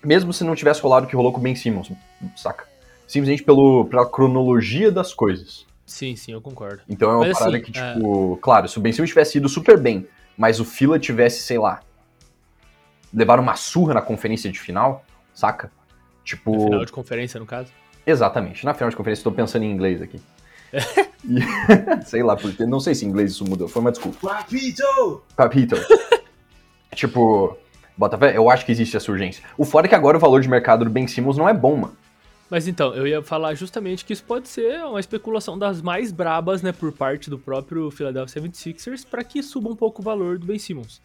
mesmo 0.04 0.32
se 0.32 0.44
não 0.44 0.54
tivesse 0.54 0.82
rolado 0.82 1.06
o 1.06 1.08
que 1.08 1.16
rolou 1.16 1.32
com 1.32 1.38
o 1.38 1.42
Ben 1.42 1.54
Simmons, 1.54 1.90
saca? 2.36 2.69
Simplesmente 3.10 3.42
pelo, 3.42 3.86
pela 3.86 4.08
cronologia 4.08 4.88
das 4.88 5.12
coisas. 5.12 5.66
Sim, 5.84 6.14
sim, 6.14 6.30
eu 6.30 6.40
concordo. 6.40 6.82
Então 6.88 7.10
é 7.10 7.14
uma 7.14 7.26
Mas, 7.26 7.36
parada 7.36 7.56
assim, 7.56 7.64
que, 7.66 7.72
tipo, 7.72 8.38
claro, 8.40 8.68
se 8.68 8.78
o 8.78 8.80
Ben 8.80 8.92
Simmons 8.92 9.08
tivesse 9.10 9.38
ido 9.38 9.48
super 9.48 9.80
bem, 9.80 10.06
mas 10.38 10.60
o 10.60 10.64
Fila 10.64 10.96
tivesse, 10.96 11.40
sei 11.42 11.58
lá, 11.58 11.80
levar 13.12 13.40
uma 13.40 13.56
surra 13.56 13.94
na 13.94 14.00
conferência 14.00 14.48
de 14.48 14.60
final, 14.60 15.04
saca? 15.34 15.72
Tipo. 16.24 16.54
No 16.54 16.62
final 16.62 16.84
de 16.84 16.92
conferência, 16.92 17.40
no 17.40 17.46
caso. 17.46 17.72
Exatamente. 18.06 18.64
Na 18.64 18.74
final 18.74 18.90
de 18.90 18.94
conferência, 18.94 19.22
estou 19.22 19.32
pensando 19.32 19.64
em 19.64 19.72
inglês 19.72 20.00
aqui. 20.00 20.20
E- 21.22 21.42
sei 22.06 22.22
lá, 22.22 22.34
porque 22.34 22.64
não 22.64 22.78
sei 22.78 22.94
se 22.94 23.04
em 23.04 23.08
inglês 23.08 23.32
isso 23.32 23.44
mudou. 23.44 23.66
Foi 23.66 23.82
uma 23.82 23.90
desculpa. 23.90 24.26
Papito! 24.26 25.22
Papito. 25.36 25.76
tipo, 26.94 27.58
bota 27.96 28.16
fé, 28.16 28.36
eu 28.36 28.48
acho 28.48 28.64
que 28.64 28.70
existe 28.70 28.96
essa 28.96 29.10
urgência. 29.10 29.44
O 29.58 29.64
foda 29.64 29.86
é 29.86 29.88
que 29.88 29.94
agora 29.96 30.16
o 30.16 30.20
valor 30.20 30.40
de 30.40 30.48
mercado 30.48 30.84
do 30.84 30.90
Ben 30.90 31.08
Simmons 31.08 31.36
não 31.36 31.48
é 31.48 31.52
bom, 31.52 31.76
mano. 31.76 31.96
Mas 32.50 32.66
então, 32.66 32.92
eu 32.94 33.06
ia 33.06 33.22
falar 33.22 33.54
justamente 33.54 34.04
que 34.04 34.12
isso 34.12 34.24
pode 34.24 34.48
ser 34.48 34.82
uma 34.84 34.98
especulação 34.98 35.56
das 35.56 35.80
mais 35.80 36.10
brabas, 36.10 36.62
né, 36.62 36.72
por 36.72 36.92
parte 36.92 37.30
do 37.30 37.38
próprio 37.38 37.90
Philadelphia 37.92 38.42
76ers, 38.42 39.06
pra 39.08 39.22
que 39.22 39.40
suba 39.40 39.70
um 39.70 39.76
pouco 39.76 40.02
o 40.02 40.04
valor 40.04 40.36
do 40.36 40.46
Ben 40.46 40.58
Simmons. 40.58 41.00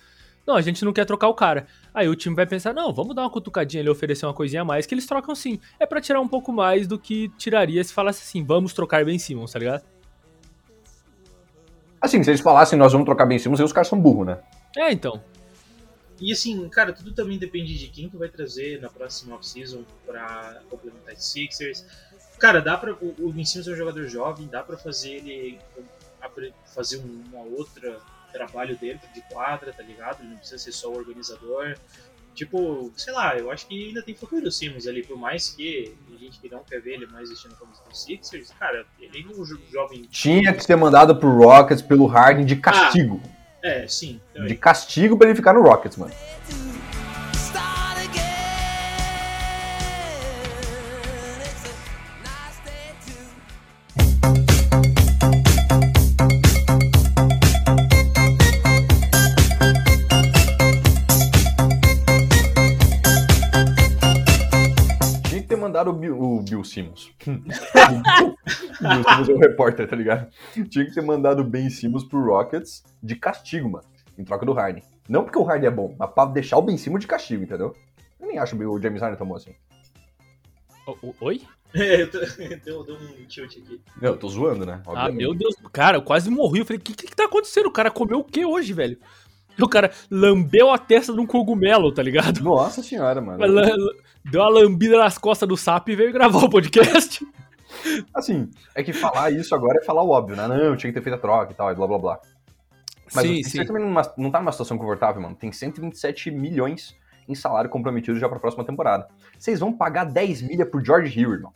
Não, 0.45 0.55
a 0.55 0.61
gente 0.61 0.83
não 0.83 0.91
quer 0.91 1.05
trocar 1.05 1.27
o 1.27 1.33
cara. 1.33 1.67
Aí 1.93 2.07
o 2.07 2.15
time 2.15 2.35
vai 2.35 2.47
pensar, 2.47 2.73
não, 2.73 2.91
vamos 2.91 3.15
dar 3.15 3.21
uma 3.23 3.29
cutucadinha 3.29 3.81
ali, 3.81 3.89
oferecer 3.89 4.25
uma 4.25 4.33
coisinha 4.33 4.63
a 4.63 4.65
mais, 4.65 4.87
que 4.87 4.93
eles 4.93 5.05
trocam 5.05 5.35
sim. 5.35 5.59
É 5.79 5.85
pra 5.85 6.01
tirar 6.01 6.19
um 6.19 6.27
pouco 6.27 6.51
mais 6.51 6.87
do 6.87 6.97
que 6.97 7.29
tiraria 7.37 7.83
se 7.83 7.93
falasse 7.93 8.23
assim, 8.23 8.43
vamos 8.43 8.73
trocar 8.73 9.05
Ben 9.05 9.17
Simmons, 9.19 9.51
tá 9.51 9.59
ligado? 9.59 9.83
Assim, 12.01 12.23
se 12.23 12.29
eles 12.29 12.41
falassem 12.41 12.77
nós 12.77 12.91
vamos 12.91 13.05
trocar 13.05 13.25
Ben 13.25 13.39
Simmons, 13.39 13.59
aí 13.59 13.65
os 13.65 13.73
caras 13.73 13.87
são 13.87 13.99
burros, 13.99 14.27
né? 14.27 14.37
É, 14.77 14.91
então. 14.91 15.19
E 16.19 16.31
assim, 16.31 16.67
cara, 16.69 16.93
tudo 16.93 17.11
também 17.13 17.37
depende 17.37 17.77
de 17.77 17.87
quem 17.87 18.09
tu 18.09 18.17
vai 18.17 18.29
trazer 18.29 18.79
na 18.81 18.89
próxima 18.89 19.35
off-season 19.35 19.83
pra 20.05 20.61
complementar 20.69 21.13
esse 21.13 21.27
Sixers. 21.31 21.85
Cara, 22.39 22.61
dá 22.61 22.77
pra. 22.77 22.93
O, 22.93 23.15
o 23.19 23.31
Simmons 23.45 23.67
é 23.67 23.71
um 23.71 23.75
jogador 23.75 24.07
jovem, 24.07 24.47
dá 24.47 24.63
pra 24.63 24.77
fazer 24.77 25.11
ele 25.15 25.59
fazer 26.73 26.97
um- 26.97 27.23
uma 27.31 27.43
outra 27.43 27.99
trabalho 28.33 28.77
dentro 28.77 29.07
de 29.13 29.21
quadra, 29.31 29.71
tá 29.71 29.81
ligado? 29.83 30.21
Ele 30.21 30.29
não 30.31 30.37
precisa 30.37 30.57
ser 30.57 30.71
só 30.73 30.89
o 30.91 30.97
organizador. 30.97 31.77
Tipo, 32.33 32.91
sei 32.97 33.13
lá, 33.13 33.37
eu 33.37 33.49
acho 33.49 33.65
que 33.65 33.87
ainda 33.87 34.01
tem 34.01 34.13
futuro 34.13 34.45
o 34.45 34.51
Simmons 34.51 34.85
ali, 34.87 35.03
por 35.03 35.17
mais 35.17 35.51
que 35.51 35.95
a 36.13 36.17
gente 36.17 36.37
que 36.41 36.49
não 36.49 36.61
quer 36.65 36.81
ver 36.81 36.95
ele 36.95 37.05
mais 37.07 37.29
vestindo 37.29 37.55
como 37.55 37.71
do 37.71 37.95
Sixers, 37.95 38.51
cara, 38.59 38.85
ele 38.99 39.23
é 39.23 39.27
um 39.33 39.41
jo- 39.45 39.61
jovem. 39.71 40.01
Tinha 40.11 40.51
que 40.53 40.61
ser 40.61 40.75
mandado 40.75 41.15
pro 41.15 41.29
Rockets 41.33 41.81
pelo 41.81 42.05
Harden 42.07 42.45
de 42.45 42.57
castigo. 42.57 43.21
É, 43.65 43.87
sim. 43.87 44.21
também. 44.31 44.49
De 44.49 44.55
castigo 44.55 45.17
pra 45.17 45.27
ele 45.27 45.35
ficar 45.35 45.53
no 45.53 45.63
Rockets, 45.63 45.97
mano. 45.97 46.13
Tinha 65.71 65.83
que 65.83 65.83
ter 65.83 65.83
mandado 65.83 65.89
o 65.89 65.93
Bill, 65.93 66.19
o 66.21 66.41
Bill 66.41 66.63
Simmons. 66.63 67.11
o 67.27 67.31
Bill 67.31 69.03
Simmons 69.03 69.29
é 69.29 69.33
o 69.33 69.39
repórter, 69.39 69.87
tá 69.87 69.95
ligado? 69.95 70.29
Tinha 70.69 70.85
que 70.85 70.93
ter 70.93 71.01
mandado 71.01 71.41
o 71.41 71.43
Ben 71.43 71.69
Simmons 71.69 72.03
pro 72.03 72.23
Rockets 72.23 72.83
de 73.01 73.15
castigo, 73.15 73.69
mano. 73.69 73.85
Em 74.17 74.23
troca 74.23 74.45
do 74.45 74.53
Harden. 74.53 74.83
Não 75.09 75.23
porque 75.23 75.37
o 75.37 75.43
Harden 75.43 75.67
é 75.67 75.71
bom, 75.71 75.95
mas 75.99 76.09
pra 76.11 76.25
deixar 76.25 76.57
o 76.57 76.61
Ben 76.61 76.77
Simmons 76.77 77.01
de 77.01 77.07
castigo, 77.07 77.43
entendeu? 77.43 77.75
Eu 78.19 78.27
nem 78.27 78.37
acho 78.39 78.55
o 78.55 78.81
James 78.81 79.01
Harden 79.01 79.17
tão 79.17 79.27
bom 79.27 79.35
assim. 79.35 79.53
O- 80.87 81.07
o- 81.09 81.15
oi? 81.21 81.41
É, 81.73 82.01
eu 82.03 82.09
tô, 82.11 82.19
deu, 82.63 82.83
deu 82.85 82.95
um 82.95 83.25
tilt 83.27 83.57
aqui. 83.57 83.81
Não, 84.01 84.11
eu 84.11 84.17
tô 84.17 84.29
zoando, 84.29 84.65
né? 84.65 84.81
Ah, 84.85 84.91
Obviamente. 84.91 85.17
meu 85.17 85.33
Deus, 85.33 85.55
cara, 85.73 85.97
eu 85.97 86.01
quase 86.01 86.29
morri. 86.29 86.59
Eu 86.59 86.65
falei, 86.65 86.79
o 86.79 86.81
que, 86.81 86.93
que 86.93 87.07
que 87.07 87.15
tá 87.15 87.25
acontecendo? 87.25 87.67
O 87.67 87.71
cara 87.71 87.91
comeu 87.91 88.19
o 88.19 88.23
que 88.23 88.45
hoje, 88.45 88.71
velho? 88.71 88.97
O 89.61 89.67
cara 89.69 89.91
lambeu 90.11 90.69
a 90.71 90.77
testa 90.77 91.13
de 91.13 91.19
um 91.19 91.25
cogumelo, 91.25 91.93
tá 91.93 92.03
ligado? 92.03 92.41
Nossa 92.43 92.83
senhora, 92.83 93.21
mano. 93.21 93.39
Deu 94.29 94.41
uma 94.41 94.49
lambida 94.49 94.97
nas 94.97 95.17
costas 95.17 95.47
do 95.47 95.55
sapo 95.55 95.91
e 95.91 95.95
veio 95.95 96.11
gravar 96.11 96.39
o 96.43 96.49
podcast. 96.49 97.25
Assim, 98.13 98.49
é 98.73 98.83
que 98.83 98.91
falar 98.93 99.31
isso 99.31 99.53
agora 99.53 99.79
é 99.81 99.85
falar 99.85 100.01
o 100.03 100.09
óbvio, 100.09 100.35
né? 100.35 100.47
Não, 100.47 100.55
eu 100.55 100.75
tinha 100.77 100.91
que 100.91 100.97
ter 100.99 101.03
feito 101.03 101.15
a 101.15 101.19
troca 101.19 101.51
e 101.51 101.55
tal, 101.55 101.71
e 101.71 101.75
blá 101.75 101.85
blá 101.87 101.97
blá. 101.99 102.19
Mas 103.13 103.27
sim, 103.27 103.41
o 103.41 103.43
sim. 103.43 103.65
Também 103.65 103.83
numa- 103.83 104.13
não 104.17 104.31
tá 104.31 104.39
numa 104.39 104.51
situação 104.51 104.77
confortável, 104.77 105.21
mano. 105.21 105.35
Tem 105.35 105.51
127 105.51 106.31
milhões 106.31 106.95
em 107.27 107.35
salário 107.35 107.69
comprometido 107.69 108.17
já 108.19 108.27
pra 108.27 108.39
próxima 108.39 108.63
temporada. 108.63 109.07
Vocês 109.37 109.59
vão 109.59 109.71
pagar 109.71 110.05
10 110.05 110.41
milha 110.41 110.65
pro 110.65 110.83
George 110.83 111.19
Hill, 111.19 111.33
irmão. 111.33 111.53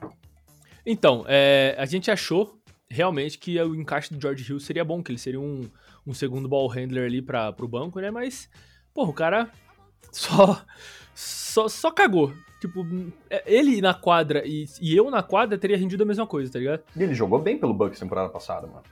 Então, 0.86 1.26
é, 1.28 1.76
a 1.78 1.86
gente 1.86 2.12
achou 2.12 2.56
realmente 2.90 3.38
que 3.38 3.60
o 3.62 3.76
encaixe 3.76 4.14
do 4.14 4.22
George 4.22 4.50
Hill 4.52 4.60
seria 4.60 4.84
bom, 4.86 5.02
que 5.02 5.12
ele 5.12 5.20
seria 5.20 5.40
um, 5.40 5.68
um 6.06 6.14
segundo 6.14 6.48
ball 6.48 6.68
handler 6.68 7.06
ali 7.06 7.22
pra, 7.22 7.52
pro 7.52 7.68
banco, 7.68 8.00
né? 8.00 8.12
Mas, 8.12 8.50
porra, 8.94 9.10
o 9.10 9.14
cara 9.14 9.50
só, 10.12 10.62
só, 11.16 11.68
só 11.68 11.92
cagou. 11.92 12.34
Tipo, 12.60 12.86
é, 13.30 13.44
ele 13.46 13.82
na 13.82 13.94
quadra 13.94 14.46
e, 14.46 14.66
e 14.82 14.96
eu 14.96 15.10
na 15.10 15.24
quadra 15.24 15.58
teria 15.58 15.78
rendido 15.78 16.04
a 16.04 16.06
mesma 16.06 16.28
coisa, 16.28 16.52
tá 16.52 16.60
ligado? 16.60 16.84
E 16.96 17.02
ele 17.02 17.14
jogou 17.14 17.40
bem 17.40 17.58
pelo 17.58 17.74
Bucks 17.74 18.00
temporada 18.00 18.30
passada, 18.30 18.68
mano. 18.68 18.84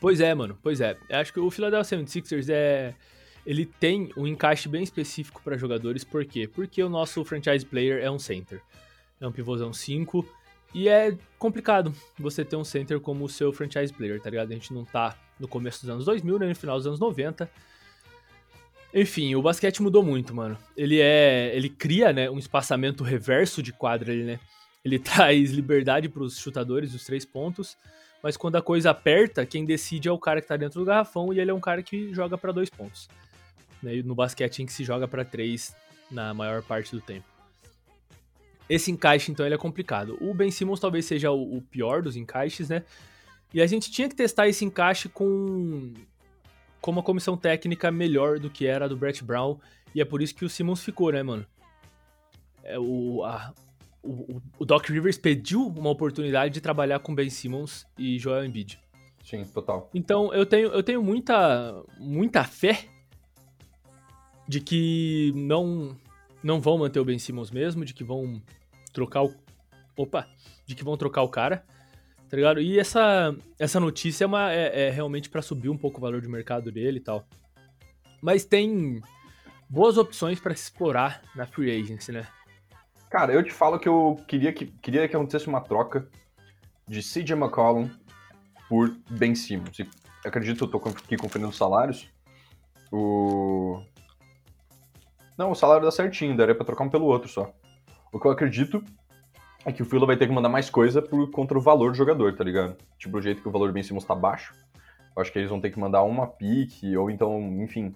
Pois 0.00 0.20
é, 0.20 0.32
mano, 0.34 0.56
pois 0.62 0.80
é. 0.80 0.96
Eu 1.08 1.18
acho 1.18 1.32
que 1.32 1.40
o 1.40 1.50
Philadelphia 1.50 1.98
76ers 1.98 2.48
é. 2.48 2.94
Ele 3.44 3.64
tem 3.64 4.10
um 4.16 4.26
encaixe 4.26 4.68
bem 4.68 4.82
específico 4.82 5.40
pra 5.42 5.56
jogadores, 5.56 6.04
por 6.04 6.24
quê? 6.24 6.46
Porque 6.46 6.82
o 6.82 6.88
nosso 6.88 7.24
franchise 7.24 7.64
player 7.64 8.02
é 8.02 8.10
um 8.10 8.18
center. 8.18 8.60
É 9.20 9.26
um 9.26 9.32
pivôzão 9.32 9.72
5. 9.72 10.24
E 10.74 10.88
é 10.88 11.16
complicado 11.38 11.94
você 12.18 12.44
ter 12.44 12.56
um 12.56 12.64
center 12.64 13.00
como 13.00 13.24
o 13.24 13.28
seu 13.28 13.52
franchise 13.52 13.92
player, 13.92 14.20
tá 14.20 14.28
ligado? 14.28 14.50
A 14.50 14.54
gente 14.54 14.72
não 14.72 14.84
tá 14.84 15.16
no 15.40 15.48
começo 15.48 15.80
dos 15.80 15.90
anos 15.90 16.04
2000, 16.04 16.38
nem 16.38 16.48
no 16.50 16.54
final 16.54 16.76
dos 16.76 16.86
anos 16.86 17.00
90. 17.00 17.50
Enfim, 18.92 19.34
o 19.34 19.42
basquete 19.42 19.82
mudou 19.82 20.02
muito, 20.02 20.34
mano. 20.34 20.56
Ele 20.76 21.00
é. 21.00 21.50
Ele 21.54 21.68
cria, 21.68 22.12
né, 22.12 22.30
um 22.30 22.38
espaçamento 22.38 23.04
reverso 23.04 23.62
de 23.62 23.72
quadra 23.72 24.12
ali, 24.12 24.24
né? 24.24 24.40
Ele 24.84 24.98
traz 25.00 25.50
liberdade 25.50 26.08
pros 26.08 26.38
chutadores 26.38 26.92
dos 26.92 27.04
três 27.04 27.24
pontos. 27.24 27.76
Mas 28.22 28.36
quando 28.36 28.56
a 28.56 28.62
coisa 28.62 28.90
aperta, 28.90 29.46
quem 29.46 29.64
decide 29.64 30.08
é 30.08 30.12
o 30.12 30.18
cara 30.18 30.40
que 30.40 30.48
tá 30.48 30.56
dentro 30.56 30.80
do 30.80 30.86
garrafão 30.86 31.32
e 31.32 31.38
ele 31.38 31.50
é 31.50 31.54
um 31.54 31.60
cara 31.60 31.82
que 31.82 32.12
joga 32.12 32.36
pra 32.36 32.50
dois 32.50 32.68
pontos. 32.68 33.08
Né? 33.82 34.02
No 34.02 34.14
basquete 34.14 34.60
em 34.60 34.66
que 34.66 34.72
se 34.72 34.82
joga 34.82 35.06
pra 35.06 35.24
três 35.24 35.76
na 36.10 36.34
maior 36.34 36.62
parte 36.62 36.90
do 36.90 37.00
tempo. 37.00 37.26
Esse 38.68 38.90
encaixe, 38.90 39.30
então, 39.30 39.46
ele 39.46 39.54
é 39.54 39.58
complicado. 39.58 40.18
O 40.20 40.34
Ben 40.34 40.50
Simmons 40.50 40.80
talvez 40.80 41.06
seja 41.06 41.30
o, 41.30 41.56
o 41.56 41.62
pior 41.62 42.02
dos 42.02 42.16
encaixes, 42.16 42.68
né? 42.68 42.82
E 43.52 43.62
a 43.62 43.66
gente 43.66 43.90
tinha 43.90 44.08
que 44.08 44.14
testar 44.14 44.46
esse 44.46 44.64
encaixe 44.64 45.08
com, 45.08 45.94
com 46.80 46.90
uma 46.90 47.02
comissão 47.02 47.36
técnica 47.36 47.90
melhor 47.90 48.38
do 48.38 48.48
que 48.50 48.66
era 48.66 48.84
a 48.84 48.88
do 48.88 48.96
Brett 48.96 49.22
Brown. 49.24 49.58
E 49.94 50.00
é 50.00 50.04
por 50.04 50.20
isso 50.22 50.34
que 50.34 50.44
o 50.44 50.48
Simmons 50.48 50.82
ficou, 50.84 51.10
né, 51.12 51.22
mano? 51.22 51.44
é, 52.62 52.78
o, 52.78 53.24
a- 53.24 53.52
o, 54.02 54.40
o- 54.58 54.64
Doc 54.64 54.86
Rivers 54.88 55.16
pediu 55.18 55.66
uma 55.68 55.88
oportunidade 55.90 56.52
de 56.54 56.60
trabalhar 56.60 56.98
com 57.00 57.14
Ben 57.14 57.30
Simmons 57.30 57.86
e 57.96 58.18
Joel 58.18 58.44
Embiid. 58.44 58.78
Sim, 59.24 59.42
total. 59.44 59.88
Então 59.94 60.32
eu 60.34 60.44
tenho, 60.46 60.68
eu 60.68 60.82
tenho 60.82 61.02
muita, 61.02 61.82
muita 61.98 62.44
fé 62.44 62.84
de 64.46 64.60
que 64.60 65.32
não, 65.34 65.96
não 66.42 66.60
vão 66.60 66.78
manter 66.78 67.00
o 67.00 67.04
Ben 67.04 67.18
Simmons 67.18 67.50
mesmo, 67.50 67.84
de 67.84 67.92
que 67.94 68.04
vão 68.04 68.40
trocar 68.92 69.22
o. 69.24 69.34
Opa! 69.96 70.28
De 70.66 70.74
que 70.74 70.84
vão 70.84 70.96
trocar 70.96 71.22
o 71.22 71.28
cara. 71.28 71.64
Tá 72.28 72.36
ligado? 72.36 72.60
E 72.60 72.78
essa, 72.78 73.34
essa 73.58 73.80
notícia 73.80 74.24
é, 74.24 74.26
uma, 74.26 74.52
é, 74.52 74.88
é 74.88 74.90
realmente 74.90 75.30
pra 75.30 75.40
subir 75.40 75.70
um 75.70 75.78
pouco 75.78 75.98
o 75.98 76.00
valor 76.00 76.20
de 76.20 76.28
mercado 76.28 76.70
dele 76.70 76.98
e 76.98 77.00
tal. 77.00 77.26
Mas 78.20 78.44
tem 78.44 79.00
boas 79.68 79.96
opções 79.96 80.38
pra 80.38 80.54
se 80.54 80.64
explorar 80.64 81.22
na 81.34 81.46
free 81.46 81.70
agency, 81.70 82.12
né? 82.12 82.26
Cara, 83.08 83.32
eu 83.32 83.42
te 83.42 83.52
falo 83.52 83.78
que 83.78 83.88
eu 83.88 84.20
queria 84.26 84.52
que, 84.52 84.66
queria 84.66 85.08
que 85.08 85.16
acontecesse 85.16 85.46
uma 85.46 85.62
troca 85.62 86.08
de 86.86 87.00
CJ 87.00 87.32
McCollum 87.32 87.88
por 88.68 88.94
Ben 89.08 89.34
Simmons. 89.34 89.78
Acredito 90.24 90.58
que 90.58 90.76
eu 90.76 90.80
tô 90.80 90.88
aqui 90.88 91.16
conferindo 91.16 91.48
os 91.48 91.56
salários. 91.56 92.10
O. 92.92 93.82
Não, 95.38 95.52
o 95.52 95.54
salário 95.54 95.84
dá 95.84 95.90
certinho, 95.90 96.36
daria 96.36 96.54
pra 96.54 96.66
trocar 96.66 96.84
um 96.84 96.90
pelo 96.90 97.06
outro 97.06 97.28
só. 97.28 97.54
O 98.12 98.18
que 98.18 98.26
eu 98.26 98.30
acredito 98.30 98.84
é 99.64 99.72
que 99.72 99.82
o 99.82 99.84
Phila 99.84 100.06
vai 100.06 100.16
ter 100.16 100.26
que 100.26 100.32
mandar 100.32 100.48
mais 100.48 100.70
coisa 100.70 101.02
por 101.02 101.30
contra 101.30 101.58
o 101.58 101.60
valor 101.60 101.90
do 101.90 101.96
jogador, 101.96 102.34
tá 102.34 102.44
ligado? 102.44 102.76
Tipo, 102.98 103.18
o 103.18 103.22
jeito 103.22 103.42
que 103.42 103.48
o 103.48 103.50
valor 103.50 103.68
do 103.68 103.72
Ben 103.72 103.82
Simmons 103.82 104.04
tá 104.04 104.14
baixo. 104.14 104.54
Eu 105.14 105.22
acho 105.22 105.32
que 105.32 105.38
eles 105.38 105.50
vão 105.50 105.60
ter 105.60 105.70
que 105.70 105.78
mandar 105.78 106.02
uma 106.04 106.26
pique, 106.26 106.96
ou 106.96 107.10
então, 107.10 107.40
enfim, 107.62 107.94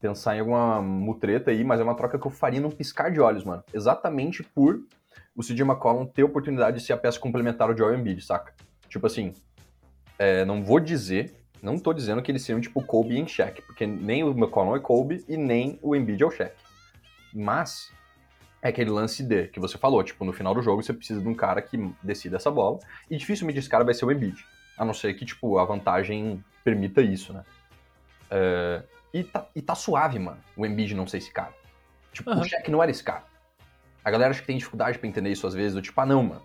pensar 0.00 0.36
em 0.36 0.40
alguma 0.40 0.80
mutreta 0.80 1.50
aí, 1.50 1.64
mas 1.64 1.80
é 1.80 1.84
uma 1.84 1.94
troca 1.94 2.18
que 2.18 2.26
eu 2.26 2.30
faria 2.30 2.60
num 2.60 2.70
piscar 2.70 3.10
de 3.10 3.20
olhos, 3.20 3.44
mano. 3.44 3.64
Exatamente 3.72 4.42
por 4.42 4.80
o 5.34 5.42
CJ 5.42 5.62
McCollum 5.62 6.04
ter 6.04 6.22
oportunidade 6.22 6.78
de 6.78 6.84
ser 6.84 6.92
a 6.92 6.96
peça 6.96 7.18
complementar 7.18 7.68
ao 7.68 7.76
Joel 7.76 7.98
Embiid, 7.98 8.22
saca? 8.24 8.52
Tipo 8.88 9.06
assim, 9.06 9.32
é, 10.18 10.44
não 10.44 10.62
vou 10.62 10.80
dizer, 10.80 11.34
não 11.62 11.78
tô 11.78 11.92
dizendo 11.92 12.22
que 12.22 12.30
eles 12.30 12.42
seriam 12.42 12.60
tipo 12.60 12.84
Kobe 12.84 13.18
em 13.18 13.26
Shaq, 13.26 13.62
porque 13.62 13.86
nem 13.86 14.24
o 14.24 14.30
McCollum 14.30 14.76
é 14.76 14.80
Kobe 14.80 15.24
e 15.28 15.36
nem 15.36 15.78
o 15.82 15.94
Embiid 15.94 16.22
é 16.22 16.26
o 16.26 16.30
Shaq. 16.30 16.54
Mas 17.32 17.92
é 18.60 18.68
aquele 18.68 18.90
lance 18.90 19.22
de 19.22 19.48
que 19.48 19.60
você 19.60 19.78
falou, 19.78 20.02
tipo, 20.02 20.24
no 20.24 20.32
final 20.32 20.54
do 20.54 20.62
jogo 20.62 20.82
você 20.82 20.92
precisa 20.92 21.20
de 21.20 21.28
um 21.28 21.34
cara 21.34 21.62
que 21.62 21.76
decida 22.02 22.36
essa 22.36 22.50
bola, 22.50 22.78
e 23.10 23.16
dificilmente 23.16 23.58
esse 23.58 23.68
cara 23.68 23.84
vai 23.84 23.94
ser 23.94 24.04
o 24.04 24.12
Embiid. 24.12 24.44
A 24.76 24.84
não 24.84 24.94
ser 24.94 25.14
que, 25.14 25.24
tipo, 25.24 25.58
a 25.58 25.64
vantagem 25.64 26.42
permita 26.64 27.00
isso, 27.00 27.32
né? 27.32 27.44
É, 28.30 28.82
e, 29.12 29.24
tá, 29.24 29.46
e 29.54 29.62
tá 29.62 29.74
suave, 29.74 30.18
mano, 30.18 30.38
o 30.56 30.66
Embiid 30.66 30.94
não 30.94 31.06
ser 31.06 31.18
esse 31.18 31.32
cara. 31.32 31.52
Tipo, 32.12 32.30
Aham. 32.30 32.40
o 32.40 32.44
Shaq 32.44 32.70
não 32.70 32.82
era 32.82 32.90
esse 32.90 33.02
cara. 33.02 33.24
A 34.04 34.10
galera 34.10 34.30
acha 34.30 34.40
que 34.40 34.46
tem 34.46 34.56
dificuldade 34.56 34.98
pra 34.98 35.08
entender 35.08 35.30
isso 35.30 35.46
às 35.46 35.54
vezes, 35.54 35.74
do 35.74 35.82
tipo, 35.82 36.00
ah, 36.00 36.06
não, 36.06 36.22
mano. 36.22 36.42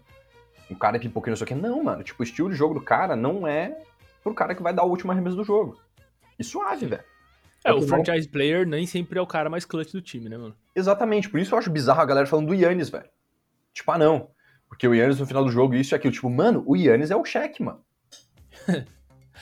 O 0.69 0.75
cara 0.75 0.97
é 0.97 0.99
pipoqueiro, 0.99 1.31
não 1.31 1.37
sei 1.37 1.45
o 1.45 1.47
quê. 1.47 1.55
Não, 1.55 1.83
mano. 1.83 2.03
Tipo, 2.03 2.21
o 2.21 2.23
estilo 2.23 2.49
de 2.49 2.55
jogo 2.55 2.73
do 2.73 2.81
cara 2.81 3.15
não 3.15 3.47
é 3.47 3.77
pro 4.23 4.33
cara 4.33 4.55
que 4.55 4.63
vai 4.63 4.73
dar 4.73 4.83
o 4.83 4.89
último 4.89 5.11
arremesso 5.11 5.35
do 5.35 5.43
jogo. 5.43 5.79
E 6.39 6.43
suave, 6.43 6.85
velho. 6.85 7.03
É, 7.63 7.71
o 7.71 7.79
que 7.79 7.85
vão- 7.85 8.03
franchise 8.03 8.27
player 8.27 8.67
nem 8.67 8.85
sempre 8.85 9.17
é 9.17 9.21
o 9.21 9.27
cara 9.27 9.49
mais 9.49 9.65
clutch 9.65 9.91
do 9.91 10.01
time, 10.01 10.29
né, 10.29 10.37
mano? 10.37 10.55
Exatamente, 10.75 11.29
por 11.29 11.39
isso 11.39 11.53
eu 11.53 11.59
acho 11.59 11.69
bizarro 11.69 12.01
a 12.01 12.05
galera 12.05 12.27
falando 12.27 12.47
do 12.47 12.53
Yannis, 12.53 12.89
velho. 12.89 13.09
Tipo, 13.73 13.91
ah, 13.91 13.97
não. 13.97 14.29
Porque 14.67 14.87
o 14.87 14.93
Yannis 14.93 15.19
no 15.19 15.25
final 15.25 15.43
do 15.43 15.51
jogo, 15.51 15.75
isso 15.75 15.93
e 15.93 15.95
aquilo. 15.95 16.13
Tipo, 16.13 16.29
mano, 16.29 16.63
o 16.65 16.75
Yannis 16.75 17.11
é 17.11 17.15
o 17.15 17.23
Shaq, 17.23 17.61
mano. 17.61 17.83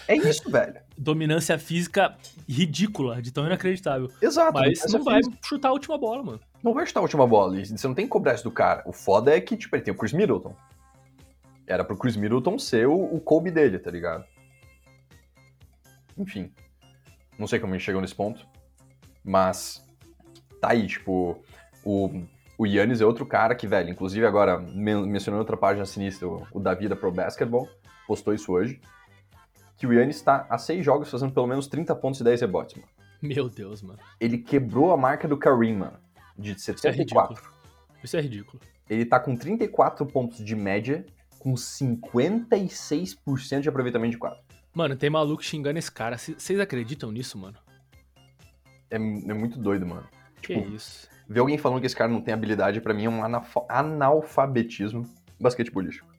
é 0.07 0.15
isso, 0.15 0.49
velho. 0.49 0.81
Dominância 0.97 1.57
física 1.57 2.17
ridícula, 2.47 3.21
de 3.21 3.31
tão 3.31 3.45
inacreditável. 3.45 4.11
Exato. 4.21 4.53
Mas 4.53 4.83
não 4.91 5.03
vai 5.03 5.23
física. 5.23 5.37
chutar 5.43 5.69
a 5.69 5.71
última 5.71 5.97
bola, 5.97 6.23
mano. 6.23 6.39
Não 6.61 6.73
vai 6.73 6.85
chutar 6.85 6.99
a 6.99 7.03
última 7.03 7.25
bola. 7.25 7.63
Você 7.63 7.87
não 7.87 7.95
tem 7.95 8.05
que 8.05 8.11
cobrar 8.11 8.33
isso 8.33 8.43
do 8.43 8.51
cara. 8.51 8.83
O 8.85 8.91
foda 8.91 9.35
é 9.35 9.39
que, 9.39 9.55
tipo, 9.55 9.75
ele 9.75 9.83
tem 9.83 9.93
o 9.93 9.97
Chris 9.97 10.13
Middleton. 10.13 10.55
Era 11.65 11.83
pro 11.85 11.97
Chris 11.97 12.17
Middleton 12.17 12.59
ser 12.59 12.87
o, 12.87 12.93
o 12.93 13.19
Kobe 13.19 13.51
dele, 13.51 13.79
tá 13.79 13.89
ligado? 13.89 14.25
Enfim. 16.17 16.51
Não 17.37 17.47
sei 17.47 17.59
como 17.59 17.73
ele 17.73 17.81
chegou 17.81 18.01
nesse 18.01 18.15
ponto. 18.15 18.45
Mas 19.23 19.85
tá 20.59 20.71
aí, 20.71 20.87
tipo, 20.87 21.43
o, 21.83 22.23
o 22.57 22.65
Yannis 22.65 23.01
é 23.01 23.05
outro 23.05 23.25
cara 23.25 23.55
que, 23.55 23.67
velho, 23.67 23.89
inclusive 23.89 24.25
agora 24.25 24.59
men 24.59 25.05
mencionando 25.05 25.41
outra 25.41 25.57
página 25.57 25.85
sinistra, 25.85 26.27
o, 26.27 26.45
o 26.51 26.59
Davi 26.59 26.87
da 26.87 26.95
Pro 26.95 27.11
Basketball, 27.11 27.67
postou 28.07 28.33
isso 28.33 28.51
hoje. 28.51 28.81
Que 29.77 29.87
o 29.87 29.93
Yannis 29.93 30.21
tá 30.21 30.45
a 30.49 30.57
seis 30.57 30.85
jogos 30.85 31.09
fazendo 31.09 31.33
pelo 31.33 31.47
menos 31.47 31.67
30 31.67 31.95
pontos 31.95 32.21
e 32.21 32.23
10 32.23 32.41
rebotes, 32.41 32.75
mano. 32.75 32.87
Meu 33.21 33.49
Deus, 33.49 33.81
mano. 33.81 33.99
Ele 34.19 34.37
quebrou 34.37 34.91
a 34.91 34.97
marca 34.97 35.27
do 35.27 35.37
Kareem, 35.37 35.75
mano, 35.75 35.97
de 36.37 36.59
74. 36.59 37.51
Isso 38.03 38.17
é 38.17 38.21
ridículo. 38.21 38.61
Ele 38.89 39.05
tá 39.05 39.19
com 39.19 39.35
34 39.35 40.05
pontos 40.05 40.43
de 40.43 40.55
média, 40.55 41.05
com 41.39 41.53
56% 41.53 43.61
de 43.61 43.69
aproveitamento 43.69 44.11
de 44.11 44.17
quadro. 44.17 44.39
Mano, 44.73 44.95
tem 44.95 45.09
maluco 45.09 45.43
xingando 45.43 45.77
esse 45.79 45.91
cara. 45.91 46.17
Vocês 46.17 46.59
acreditam 46.59 47.11
nisso, 47.11 47.37
mano? 47.37 47.57
É, 48.89 48.95
é 48.95 48.99
muito 48.99 49.57
doido, 49.59 49.85
mano. 49.85 50.07
Que 50.41 50.55
Tipo, 50.55 50.75
isso? 50.75 51.09
Ver 51.27 51.39
alguém 51.39 51.57
falando 51.57 51.79
que 51.79 51.85
esse 51.85 51.95
cara 51.95 52.11
não 52.11 52.21
tem 52.21 52.33
habilidade, 52.33 52.81
pra 52.81 52.93
mim, 52.93 53.05
é 53.05 53.09
um 53.09 53.23
analfa- 53.23 53.65
analfabetismo 53.69 55.03
basquetebolístico. 55.39 56.09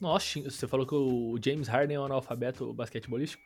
Nossa, 0.00 0.40
você 0.42 0.66
falou 0.68 0.86
que 0.86 0.94
o 0.94 1.38
James 1.42 1.68
Harden 1.68 1.96
é 1.96 2.00
um 2.00 2.04
analfabeto 2.04 2.72
basquetebolístico? 2.72 3.42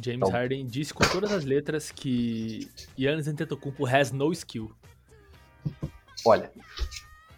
James 0.00 0.20
Não. 0.20 0.30
Harden 0.30 0.66
disse 0.66 0.92
com 0.94 1.04
todas 1.04 1.30
as 1.32 1.44
letras 1.44 1.90
que 1.92 2.68
Giannis 2.96 3.28
Antetokounmpo 3.28 3.86
has 3.86 4.10
no 4.10 4.32
skill. 4.32 4.74
Olha, 6.24 6.50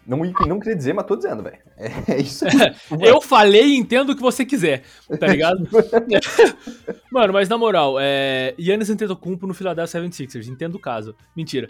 não, 0.05 0.19
não 0.19 0.59
queria 0.59 0.75
dizer, 0.75 0.93
mas 0.93 1.05
tô 1.05 1.15
dizendo, 1.15 1.41
velho. 1.41 1.57
É, 1.77 2.13
é 2.13 2.21
isso 2.21 2.45
aí. 2.45 2.51
Eu 3.01 3.19
falei 3.19 3.65
e 3.65 3.77
entendo 3.77 4.11
o 4.11 4.15
que 4.15 4.21
você 4.21 4.45
quiser, 4.45 4.83
tá 5.19 5.27
ligado? 5.27 5.67
Mano, 7.11 7.33
mas 7.33 7.49
na 7.49 7.57
moral, 7.57 7.95
é... 7.99 8.53
Giannis 8.57 8.89
Antetokounmpo 8.89 9.47
no 9.47 9.53
Philadelphia 9.53 10.01
76ers, 10.01 10.47
entendo 10.47 10.75
o 10.75 10.79
caso. 10.79 11.15
Mentira. 11.35 11.69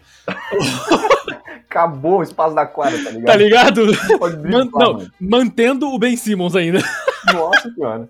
Acabou 1.69 2.19
o 2.19 2.23
espaço 2.23 2.53
da 2.53 2.65
quadra, 2.65 3.01
tá 3.03 3.11
ligado? 3.11 3.25
Tá 3.25 3.35
ligado? 3.35 4.17
Pode 4.19 4.37
Man- 4.37 4.65
não, 4.65 4.93
mano. 4.93 5.11
mantendo 5.19 5.87
o 5.87 5.97
Ben 5.97 6.15
Simmons 6.17 6.55
ainda. 6.55 6.79
Nossa 7.33 7.73
senhora. 7.73 8.09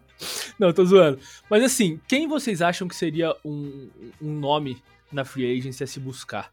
Não, 0.58 0.74
tô 0.74 0.86
zoando. 0.86 1.20
Mas 1.50 1.64
assim, 1.64 2.00
quem 2.08 2.28
vocês 2.28 2.62
acham 2.62 2.88
que 2.88 2.96
seria 2.96 3.36
um, 3.44 3.90
um 4.22 4.32
nome 4.40 4.82
na 5.12 5.24
free 5.26 5.58
agency 5.58 5.84
a 5.84 5.88
se 5.88 6.00
buscar? 6.00 6.52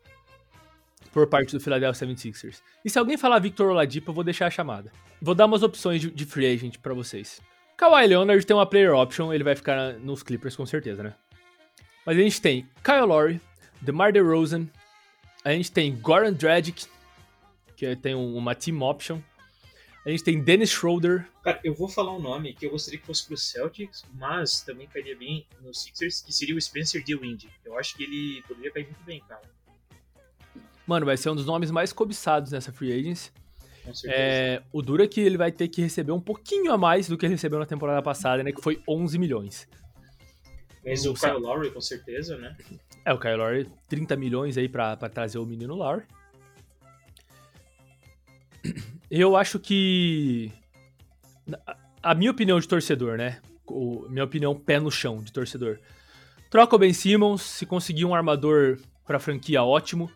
Por 1.12 1.26
parte 1.26 1.52
do 1.52 1.60
Philadelphia 1.60 2.06
76ers. 2.06 2.62
E 2.84 2.88
se 2.90 2.98
alguém 2.98 3.18
falar 3.18 3.38
Victor 3.38 3.70
Oladipo, 3.70 4.10
eu 4.10 4.14
vou 4.14 4.24
deixar 4.24 4.46
a 4.46 4.50
chamada. 4.50 4.90
Vou 5.20 5.34
dar 5.34 5.46
umas 5.46 5.62
opções 5.62 6.00
de, 6.00 6.10
de 6.10 6.24
free 6.24 6.46
agent 6.46 6.78
pra 6.78 6.94
vocês. 6.94 7.40
Kawhi 7.76 8.06
Leonard 8.06 8.44
tem 8.46 8.56
uma 8.56 8.66
player 8.66 8.94
option, 8.94 9.32
ele 9.32 9.44
vai 9.44 9.54
ficar 9.54 9.94
nos 9.94 10.22
Clippers 10.22 10.56
com 10.56 10.64
certeza, 10.64 11.02
né? 11.02 11.14
Mas 12.06 12.16
a 12.16 12.20
gente 12.20 12.40
tem 12.40 12.66
Kyle 12.82 13.02
Lowry, 13.06 13.40
DeMar 13.80 14.12
DeRozan, 14.12 14.66
a 15.44 15.52
gente 15.52 15.70
tem 15.70 15.94
Goran 15.96 16.32
Dragic, 16.32 16.86
que 17.76 17.94
tem 17.96 18.14
um- 18.14 18.36
uma 18.36 18.54
team 18.54 18.80
option. 18.82 19.20
A 20.04 20.10
gente 20.10 20.24
tem 20.24 20.42
Dennis 20.42 20.70
Schroeder, 20.70 21.28
Cara, 21.44 21.60
eu 21.64 21.74
vou 21.74 21.88
falar 21.88 22.14
um 22.16 22.20
nome 22.20 22.54
que 22.54 22.66
eu 22.66 22.70
gostaria 22.70 22.98
que 23.00 23.06
fosse 23.06 23.26
pro 23.26 23.36
Celtics, 23.36 24.04
mas 24.14 24.60
também 24.62 24.86
cairia 24.86 25.16
bem 25.16 25.44
no 25.60 25.74
Sixers, 25.74 26.20
que 26.22 26.32
seria 26.32 26.54
o 26.56 26.60
Spencer 26.60 27.04
DeWind. 27.04 27.44
Eu 27.64 27.76
acho 27.78 27.96
que 27.96 28.04
ele 28.04 28.42
poderia 28.46 28.70
cair 28.70 28.84
muito 28.84 29.02
bem, 29.04 29.20
cara. 29.28 29.42
Mano, 30.92 31.06
vai 31.06 31.16
ser 31.16 31.30
um 31.30 31.34
dos 31.34 31.46
nomes 31.46 31.70
mais 31.70 31.90
cobiçados 31.90 32.52
nessa 32.52 32.70
free 32.70 32.92
agency. 32.92 33.30
É, 34.04 34.62
o 34.70 34.82
duro 34.82 35.02
é 35.02 35.08
que 35.08 35.20
ele 35.22 35.38
vai 35.38 35.50
ter 35.50 35.66
que 35.68 35.80
receber 35.80 36.12
um 36.12 36.20
pouquinho 36.20 36.70
a 36.70 36.76
mais 36.76 37.08
do 37.08 37.16
que 37.16 37.24
ele 37.24 37.32
recebeu 37.32 37.58
na 37.58 37.64
temporada 37.64 38.02
passada, 38.02 38.42
né? 38.42 38.52
Que 38.52 38.60
foi 38.60 38.78
11 38.86 39.18
milhões. 39.18 39.66
Mas 40.84 41.06
o 41.06 41.12
o 41.12 41.14
Kyle 41.14 41.38
Lowry, 41.38 41.70
com 41.70 41.80
certeza, 41.80 42.36
né? 42.36 42.54
É, 43.06 43.12
o 43.14 43.18
Kyle 43.18 43.36
Lowry, 43.36 43.70
30 43.88 44.16
milhões 44.16 44.58
aí 44.58 44.68
pra, 44.68 44.98
pra 44.98 45.08
trazer 45.08 45.38
o 45.38 45.46
menino 45.46 45.74
Lowry. 45.74 46.02
Eu 49.10 49.34
acho 49.34 49.58
que... 49.58 50.52
a- 51.66 51.76
A 52.02 52.14
minha 52.14 52.30
opinião 52.30 52.60
de 52.60 52.68
torcedor, 52.68 53.16
né? 53.16 53.40
O, 53.66 54.06
minha 54.10 54.24
opinião 54.24 54.54
pé 54.54 54.78
no 54.78 54.90
chão 54.90 55.22
de 55.22 55.32
torcedor. 55.32 55.78
Troca 56.50 56.76
o 56.76 56.78
Ben 56.78 56.92
Simmons, 56.92 57.40
se 57.42 57.64
conseguir 57.64 58.04
um 58.04 58.14
armador 58.14 58.78
pra 59.06 59.18
franquia, 59.18 59.62
ótimo. 59.62 60.10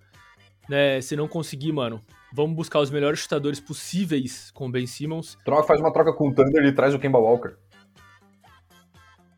Né? 0.69 1.01
Se 1.01 1.17
não 1.17 1.29
conseguir, 1.29 1.73
mano, 1.73 2.03
vamos 2.33 2.57
buscar 2.57 2.81
os 2.81 2.91
melhores 2.91 3.21
chutadores 3.21 3.61
possíveis 3.61 4.51
com 4.51 4.67
o 4.67 4.71
Ben 4.71 4.87
Simmons. 4.87 5.39
Troca, 5.45 5.67
faz 5.67 5.81
uma 5.81 5.93
troca 5.93 6.13
com 6.13 6.29
o 6.29 6.35
Thunder 6.35 6.65
e 6.65 6.73
traz 6.73 6.95
o 6.95 6.99
Kemba 6.99 7.19
Walker. 7.19 7.55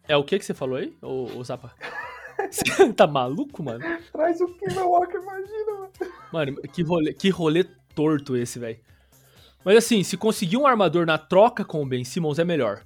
É 0.06 0.16
o 0.16 0.24
que 0.24 0.38
que 0.38 0.44
você 0.44 0.54
falou 0.54 0.76
aí, 0.76 0.96
ô, 1.02 1.38
ô 1.38 1.44
Zapa? 1.44 1.74
Você 2.50 2.92
tá 2.92 3.06
maluco, 3.06 3.62
mano? 3.64 3.84
Traz 4.12 4.40
o 4.40 4.46
Kemba 4.54 4.84
Walker, 4.84 5.18
imagina, 5.18 5.72
mano. 5.72 5.90
Mano, 6.32 6.62
que 6.72 6.82
rolê, 6.82 7.12
que 7.12 7.28
rolê 7.30 7.64
torto 7.94 8.36
esse, 8.36 8.60
velho. 8.60 8.78
Mas 9.64 9.76
assim, 9.76 10.02
se 10.02 10.16
conseguir 10.16 10.56
um 10.56 10.66
armador 10.66 11.04
na 11.04 11.18
troca 11.18 11.64
com 11.64 11.82
o 11.82 11.86
Ben 11.86 12.04
Simmons 12.04 12.38
é 12.38 12.44
melhor, 12.44 12.84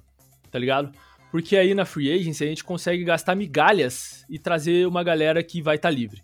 tá 0.49 0.57
ligado? 0.57 0.91
Porque 1.31 1.55
aí 1.55 1.73
na 1.73 1.85
free 1.85 2.11
agency 2.11 2.43
a 2.43 2.47
gente 2.47 2.63
consegue 2.63 3.03
gastar 3.03 3.35
migalhas 3.35 4.25
e 4.29 4.37
trazer 4.37 4.87
uma 4.87 5.03
galera 5.03 5.43
que 5.43 5.61
vai 5.61 5.77
estar 5.77 5.89
livre. 5.89 6.21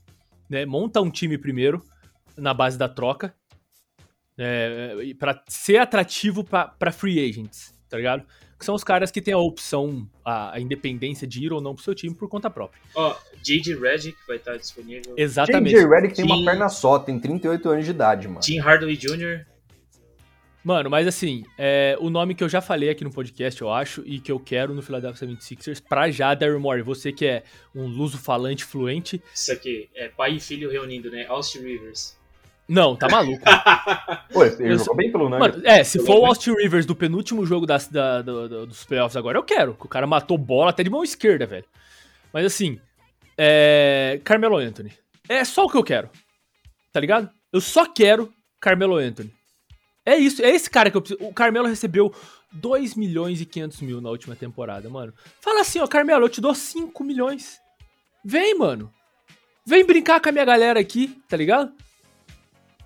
Né? 0.50 0.66
Monta 0.66 1.02
um 1.02 1.10
time 1.10 1.38
primeiro, 1.38 1.84
na 2.38 2.54
base 2.54 2.78
da 2.78 2.88
troca. 2.88 3.34
É, 4.38 4.96
pra 5.20 5.44
ser 5.48 5.78
atrativo 5.78 6.46
pra, 6.46 6.65
pra 6.65 6.92
free 6.94 7.20
agents, 7.20 7.76
tá 7.89 7.98
ligado? 7.98 8.26
Que 8.58 8.63
são 8.63 8.74
os 8.74 8.84
caras 8.84 9.12
que 9.12 9.22
têm 9.22 9.34
a 9.34 9.38
opção, 9.38 10.10
a, 10.24 10.56
a 10.56 10.60
independência 10.60 11.28
de 11.28 11.44
ir 11.44 11.52
ou 11.52 11.60
não 11.62 11.76
pro 11.76 11.84
seu 11.84 11.94
time 11.94 12.15
por 12.15 12.30
conta 12.30 12.50
própria. 12.50 12.82
Ó, 12.96 13.15
J.J. 13.42 13.76
Redick 13.76 14.18
vai 14.28 14.38
estar 14.38 14.58
disponível. 14.58 15.13
Exatamente. 15.18 15.76
J.J. 15.76 15.89
Redick 15.89 16.15
tem 16.15 16.26
uma 16.26 16.38
Sim. 16.38 16.46
perna 16.46 16.70
só, 16.70 17.00
tem 17.00 17.20
38 17.20 17.70
anos 17.70 17.86
de 17.86 17.92
idade, 17.92 18.28
mano. 18.28 18.39
Tim 18.39 18.60
Hardaway 18.60 18.96
Jr. 18.96 19.46
Mano, 20.62 20.89
mas 20.89 21.08
assim, 21.08 21.46
é, 21.58 21.98
o 22.02 22.10
nome 22.10 22.36
que 22.36 22.44
eu 22.44 22.50
já 22.50 22.60
falei 22.60 22.89
aqui 22.89 23.04
no 23.04 23.12
podcast, 23.12 23.62
eu 23.62 23.72
acho, 23.72 24.04
e 24.06 24.20
que 24.20 24.32
eu 24.32 24.39
quero 24.39 24.74
no 24.74 24.82
Philadelphia 24.82 25.28
76ers, 25.28 25.82
pra 25.82 26.12
já, 26.12 26.34
Daryl 26.34 26.60
Morey, 26.60 26.84
você 26.84 27.13
que 27.13 27.26
é 27.26 27.44
um 27.74 27.88
luso-falante 27.88 28.65
fluente. 28.65 29.24
Isso 29.34 29.54
aqui, 29.54 29.89
é 29.96 30.10
pai 30.10 30.36
e 30.36 30.39
filho 30.39 30.70
reunindo, 30.70 31.10
né? 31.10 31.26
Austin 31.28 31.60
Rivers. 31.60 32.19
Não, 32.70 32.96
tá 32.96 33.08
maluco. 33.10 33.44
Pô, 34.32 34.46
ele 34.46 34.54
Eu 34.66 34.70
jogou 34.74 34.86
sou- 34.86 34.96
bem 34.96 35.12
pelo 35.12 35.28
Nuggets. 35.28 35.56
Mano, 35.58 35.68
é, 35.68 35.84
se 35.84 36.00
for 36.06 36.20
o 36.20 36.26
Austin 36.28 36.54
Rivers 36.54 36.86
do 36.86 36.96
penúltimo 36.96 37.44
jogo 37.46 37.66
das- 37.66 37.88
da- 37.88 38.22
do- 38.22 38.48
do- 38.48 38.66
dos 38.68 38.86
playoffs 38.86 39.18
agora, 39.18 39.38
eu 39.40 39.44
quero. 39.44 39.74
Que 39.74 39.86
o 39.86 39.90
cara 39.90 40.06
matou 40.06 40.38
bola 40.38 40.70
até 40.70 40.84
de 40.84 40.90
mão 40.90 41.04
esquerda, 41.04 41.48
velho. 41.48 41.66
Mas 42.32 42.46
assim, 42.46 42.80
é. 43.38 44.22
Carmelo 44.24 44.58
Anthony. 44.58 44.94
É 45.28 45.44
só 45.44 45.66
o 45.66 45.70
que 45.70 45.78
eu 45.78 45.84
quero. 45.84 46.10
Tá 46.94 47.00
ligado? 47.00 47.30
Eu 47.52 47.60
só 47.60 47.86
quero 47.88 48.32
Carmelo 48.60 48.98
Anthony. 48.98 49.34
É 50.06 50.16
isso, 50.18 50.44
é 50.44 50.50
esse 50.52 50.70
cara 50.70 50.92
que 50.92 50.98
eu 50.98 51.02
preciso. 51.02 51.24
O 51.28 51.34
Carmelo 51.34 51.68
recebeu 51.68 52.14
2 52.52 52.96
milhões 52.96 53.42
e 53.42 53.46
500 53.46 53.82
mil 53.82 54.02
na 54.02 54.10
última 54.10 54.36
temporada, 54.36 54.90
mano. 54.90 55.14
Fala 55.42 55.62
assim, 55.62 55.80
ó, 55.80 55.88
Carmelo, 55.88 56.26
eu 56.26 56.30
te 56.30 56.40
dou 56.42 56.54
5 56.54 57.04
milhões. 57.04 57.60
Vem, 58.24 58.56
mano. 58.58 58.92
Vem 59.66 59.86
brincar 59.86 60.20
com 60.20 60.30
a 60.30 60.32
minha 60.32 60.46
galera 60.46 60.80
aqui, 60.80 61.20
tá 61.28 61.38
ligado? 61.38 61.72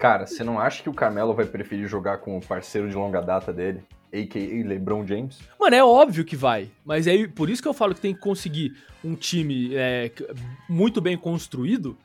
Cara, 0.03 0.27
você 0.27 0.43
não 0.43 0.59
acha 0.59 0.83
que 0.83 0.89
o 0.89 0.93
Carmelo 0.93 1.33
vai 1.33 1.45
preferir 1.45 1.87
jogar 1.87 2.17
com 2.17 2.37
o 2.37 2.41
parceiro 2.45 2.89
de 2.89 2.93
longa 2.93 3.21
data 3.21 3.53
dele, 3.53 3.85
a.k.a. 4.13 4.67
LeBron 4.67 5.07
James? 5.07 5.39
Mano, 5.57 5.73
é 5.77 5.81
óbvio 5.81 6.25
que 6.25 6.35
vai. 6.35 6.69
Mas 6.83 7.07
é 7.07 7.25
por 7.25 7.49
isso 7.49 7.61
que 7.61 7.69
eu 7.69 7.73
falo 7.73 7.95
que 7.95 8.01
tem 8.01 8.13
que 8.13 8.19
conseguir 8.19 8.75
um 9.01 9.15
time 9.15 9.73
é, 9.73 10.11
muito 10.67 10.99
bem 10.99 11.17
construído, 11.17 11.97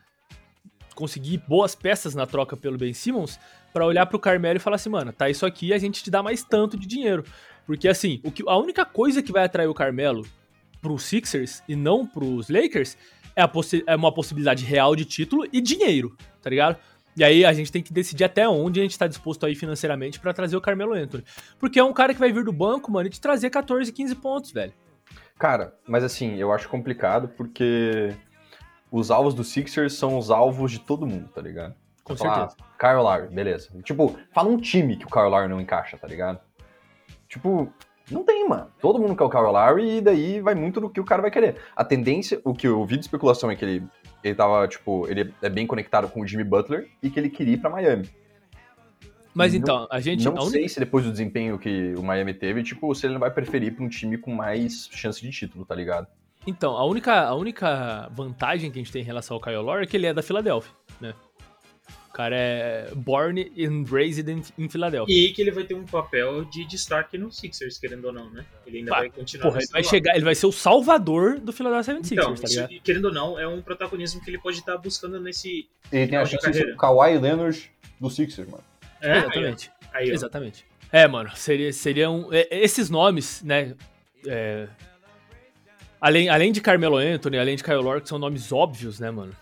conseguir 0.94 1.38
boas 1.48 1.74
peças 1.74 2.14
na 2.14 2.24
troca 2.24 2.56
pelo 2.56 2.78
Ben 2.78 2.92
Simmons, 2.92 3.36
pra 3.72 3.84
olhar 3.84 4.06
pro 4.06 4.20
Carmelo 4.20 4.58
e 4.58 4.60
falar 4.60 4.76
assim, 4.76 4.90
mano, 4.90 5.12
tá 5.12 5.28
isso 5.28 5.44
aqui 5.44 5.66
e 5.66 5.74
a 5.74 5.78
gente 5.78 6.04
te 6.04 6.08
dá 6.08 6.22
mais 6.22 6.44
tanto 6.44 6.78
de 6.78 6.86
dinheiro. 6.86 7.24
Porque 7.66 7.88
assim, 7.88 8.20
o 8.22 8.30
que, 8.30 8.44
a 8.46 8.56
única 8.56 8.84
coisa 8.84 9.20
que 9.20 9.32
vai 9.32 9.42
atrair 9.42 9.66
o 9.66 9.74
Carmelo 9.74 10.24
pros 10.80 11.02
Sixers 11.02 11.64
e 11.68 11.74
não 11.74 12.06
pros 12.06 12.48
Lakers 12.48 12.96
é, 13.34 13.42
é 13.88 13.96
uma 13.96 14.14
possibilidade 14.14 14.64
real 14.64 14.94
de 14.94 15.04
título 15.04 15.48
e 15.52 15.60
dinheiro, 15.60 16.16
tá 16.40 16.48
ligado? 16.48 16.76
E 17.18 17.24
aí 17.24 17.44
a 17.44 17.52
gente 17.52 17.72
tem 17.72 17.82
que 17.82 17.92
decidir 17.92 18.22
até 18.22 18.48
onde 18.48 18.78
a 18.78 18.82
gente 18.84 18.96
tá 18.96 19.08
disposto 19.08 19.44
a 19.44 19.50
ir 19.50 19.56
financeiramente 19.56 20.20
pra 20.20 20.32
trazer 20.32 20.56
o 20.56 20.60
Carmelo 20.60 20.92
Anthony. 20.92 21.24
Porque 21.58 21.80
é 21.80 21.82
um 21.82 21.92
cara 21.92 22.14
que 22.14 22.20
vai 22.20 22.32
vir 22.32 22.44
do 22.44 22.52
banco, 22.52 22.92
mano, 22.92 23.08
e 23.08 23.10
te 23.10 23.20
trazer 23.20 23.50
14, 23.50 23.92
15 23.92 24.14
pontos, 24.14 24.52
velho. 24.52 24.72
Cara, 25.36 25.74
mas 25.84 26.04
assim, 26.04 26.36
eu 26.36 26.52
acho 26.52 26.68
complicado 26.68 27.28
porque 27.36 28.14
os 28.88 29.10
alvos 29.10 29.34
do 29.34 29.42
Sixers 29.42 29.94
são 29.94 30.16
os 30.16 30.30
alvos 30.30 30.70
de 30.70 30.78
todo 30.78 31.06
mundo, 31.06 31.28
tá 31.34 31.40
ligado? 31.40 31.74
Com 32.04 32.16
Você 32.16 32.22
fala, 32.24 32.48
certeza. 32.50 32.56
ah, 32.60 32.78
Kyle 32.78 33.02
Lowry, 33.02 33.34
beleza. 33.34 33.68
Tipo, 33.82 34.16
fala 34.32 34.48
um 34.48 34.56
time 34.56 34.96
que 34.96 35.04
o 35.04 35.10
Kyle 35.10 35.28
Lowry 35.28 35.48
não 35.48 35.60
encaixa, 35.60 35.98
tá 35.98 36.06
ligado? 36.06 36.38
Tipo, 37.28 37.68
não 38.10 38.22
tem, 38.22 38.48
mano. 38.48 38.68
Todo 38.80 38.98
mundo 38.98 39.16
quer 39.16 39.24
o 39.24 39.30
Kyle 39.30 39.42
Lowry 39.42 39.96
e 39.96 40.00
daí 40.00 40.40
vai 40.40 40.54
muito 40.54 40.80
do 40.80 40.88
que 40.88 41.00
o 41.00 41.04
cara 41.04 41.20
vai 41.20 41.32
querer. 41.32 41.56
A 41.74 41.84
tendência, 41.84 42.40
o 42.44 42.54
que 42.54 42.68
eu 42.68 42.84
vi 42.86 42.96
de 42.96 43.02
especulação 43.02 43.50
é 43.50 43.56
que 43.56 43.64
ele, 43.64 43.86
ele 44.24 44.34
tava, 44.34 44.66
tipo, 44.68 45.06
ele 45.08 45.32
é 45.42 45.48
bem 45.48 45.66
conectado 45.66 46.08
com 46.08 46.20
o 46.20 46.26
Jimmy 46.26 46.44
Butler 46.44 46.88
e 47.02 47.08
que 47.10 47.18
ele 47.18 47.30
queria 47.30 47.54
ir 47.54 47.58
pra 47.58 47.70
Miami. 47.70 48.08
Mas 49.34 49.52
Não- 49.52 49.60
então, 49.60 49.86
a 49.90 50.00
gente. 50.00 50.24
não 50.24 50.32
a 50.36 50.40
única- 50.42 50.50
sei 50.58 50.68
se 50.68 50.80
depois 50.80 51.04
do 51.04 51.12
desempenho 51.12 51.58
que 51.58 51.94
o 51.96 52.02
Miami 52.02 52.34
teve, 52.34 52.62
tipo, 52.62 52.92
se 52.94 53.06
ele 53.06 53.12
não 53.14 53.20
vai 53.20 53.30
preferir 53.30 53.74
pra 53.74 53.84
um 53.84 53.88
time 53.88 54.18
com 54.18 54.34
mais 54.34 54.88
chance 54.92 55.20
de 55.20 55.30
título, 55.30 55.64
tá 55.64 55.74
ligado? 55.74 56.06
Então, 56.46 56.76
a 56.76 56.84
única, 56.84 57.22
a 57.26 57.34
única 57.34 58.08
vantagem 58.12 58.70
que 58.70 58.78
a 58.78 58.82
gente 58.82 58.90
tem 58.92 59.02
em 59.02 59.04
relação 59.04 59.36
ao 59.36 59.40
Kyle 59.40 59.56
Lowry 59.56 59.84
é 59.84 59.86
que 59.86 59.96
ele 59.96 60.06
é 60.06 60.14
da 60.14 60.22
Filadélfia, 60.22 60.72
né? 61.00 61.14
O 62.08 62.12
cara 62.12 62.34
é 62.36 62.90
born 62.96 63.52
and 63.58 63.84
raised 63.90 64.28
in, 64.28 64.42
em 64.58 64.68
Filadélfia. 64.68 65.14
E 65.14 65.32
que 65.32 65.42
ele 65.42 65.50
vai 65.50 65.64
ter 65.64 65.74
um 65.74 65.84
papel 65.84 66.44
de 66.46 66.64
destaque 66.64 67.18
no 67.18 67.30
Sixers, 67.30 67.78
querendo 67.78 68.06
ou 68.06 68.12
não, 68.12 68.30
né? 68.30 68.44
Ele 68.66 68.78
ainda 68.78 68.90
Pá, 68.90 68.98
vai 69.00 69.10
continuar 69.10 69.44
Porra, 69.44 69.58
ele 69.60 69.68
vai 69.70 69.82
lado. 69.82 69.90
chegar, 69.90 70.16
ele 70.16 70.24
vai 70.24 70.34
ser 70.34 70.46
o 70.46 70.52
salvador 70.52 71.38
do 71.38 71.52
Philadelphia 71.52 71.94
76ers, 71.94 72.12
Então, 72.12 72.34
tá 72.34 72.44
isso, 72.44 72.82
querendo 72.82 73.04
ou 73.06 73.12
não, 73.12 73.38
é 73.38 73.46
um 73.46 73.60
protagonismo 73.60 74.22
que 74.22 74.30
ele 74.30 74.38
pode 74.38 74.58
estar 74.58 74.76
buscando 74.78 75.20
nesse. 75.20 75.68
Ele 75.92 76.08
tem 76.08 76.18
a 76.18 76.24
chance 76.24 76.50
de 76.50 76.56
ser 76.56 76.72
o 76.72 76.76
Kawhi 76.76 77.18
Leonard 77.18 77.70
do 78.00 78.10
Sixers, 78.10 78.48
mano. 78.48 78.64
É, 79.00 79.18
Exatamente. 79.18 79.70
Aí. 79.92 80.04
Aí. 80.04 80.10
Exatamente. 80.10 80.66
É, 80.90 81.06
mano, 81.06 81.30
seria, 81.36 81.72
seria 81.72 82.10
um. 82.10 82.32
é, 82.32 82.48
Esses 82.50 82.88
nomes, 82.88 83.42
né? 83.42 83.74
é, 84.26 84.66
além, 86.00 86.28
além 86.28 86.52
de 86.52 86.60
Carmelo 86.60 86.96
Anthony, 86.96 87.38
além 87.38 87.56
de 87.56 87.62
Kyle 87.62 88.00
que 88.00 88.08
são 88.08 88.18
nomes 88.18 88.50
óbvios, 88.50 88.98
né, 88.98 89.10
mano? 89.10 89.34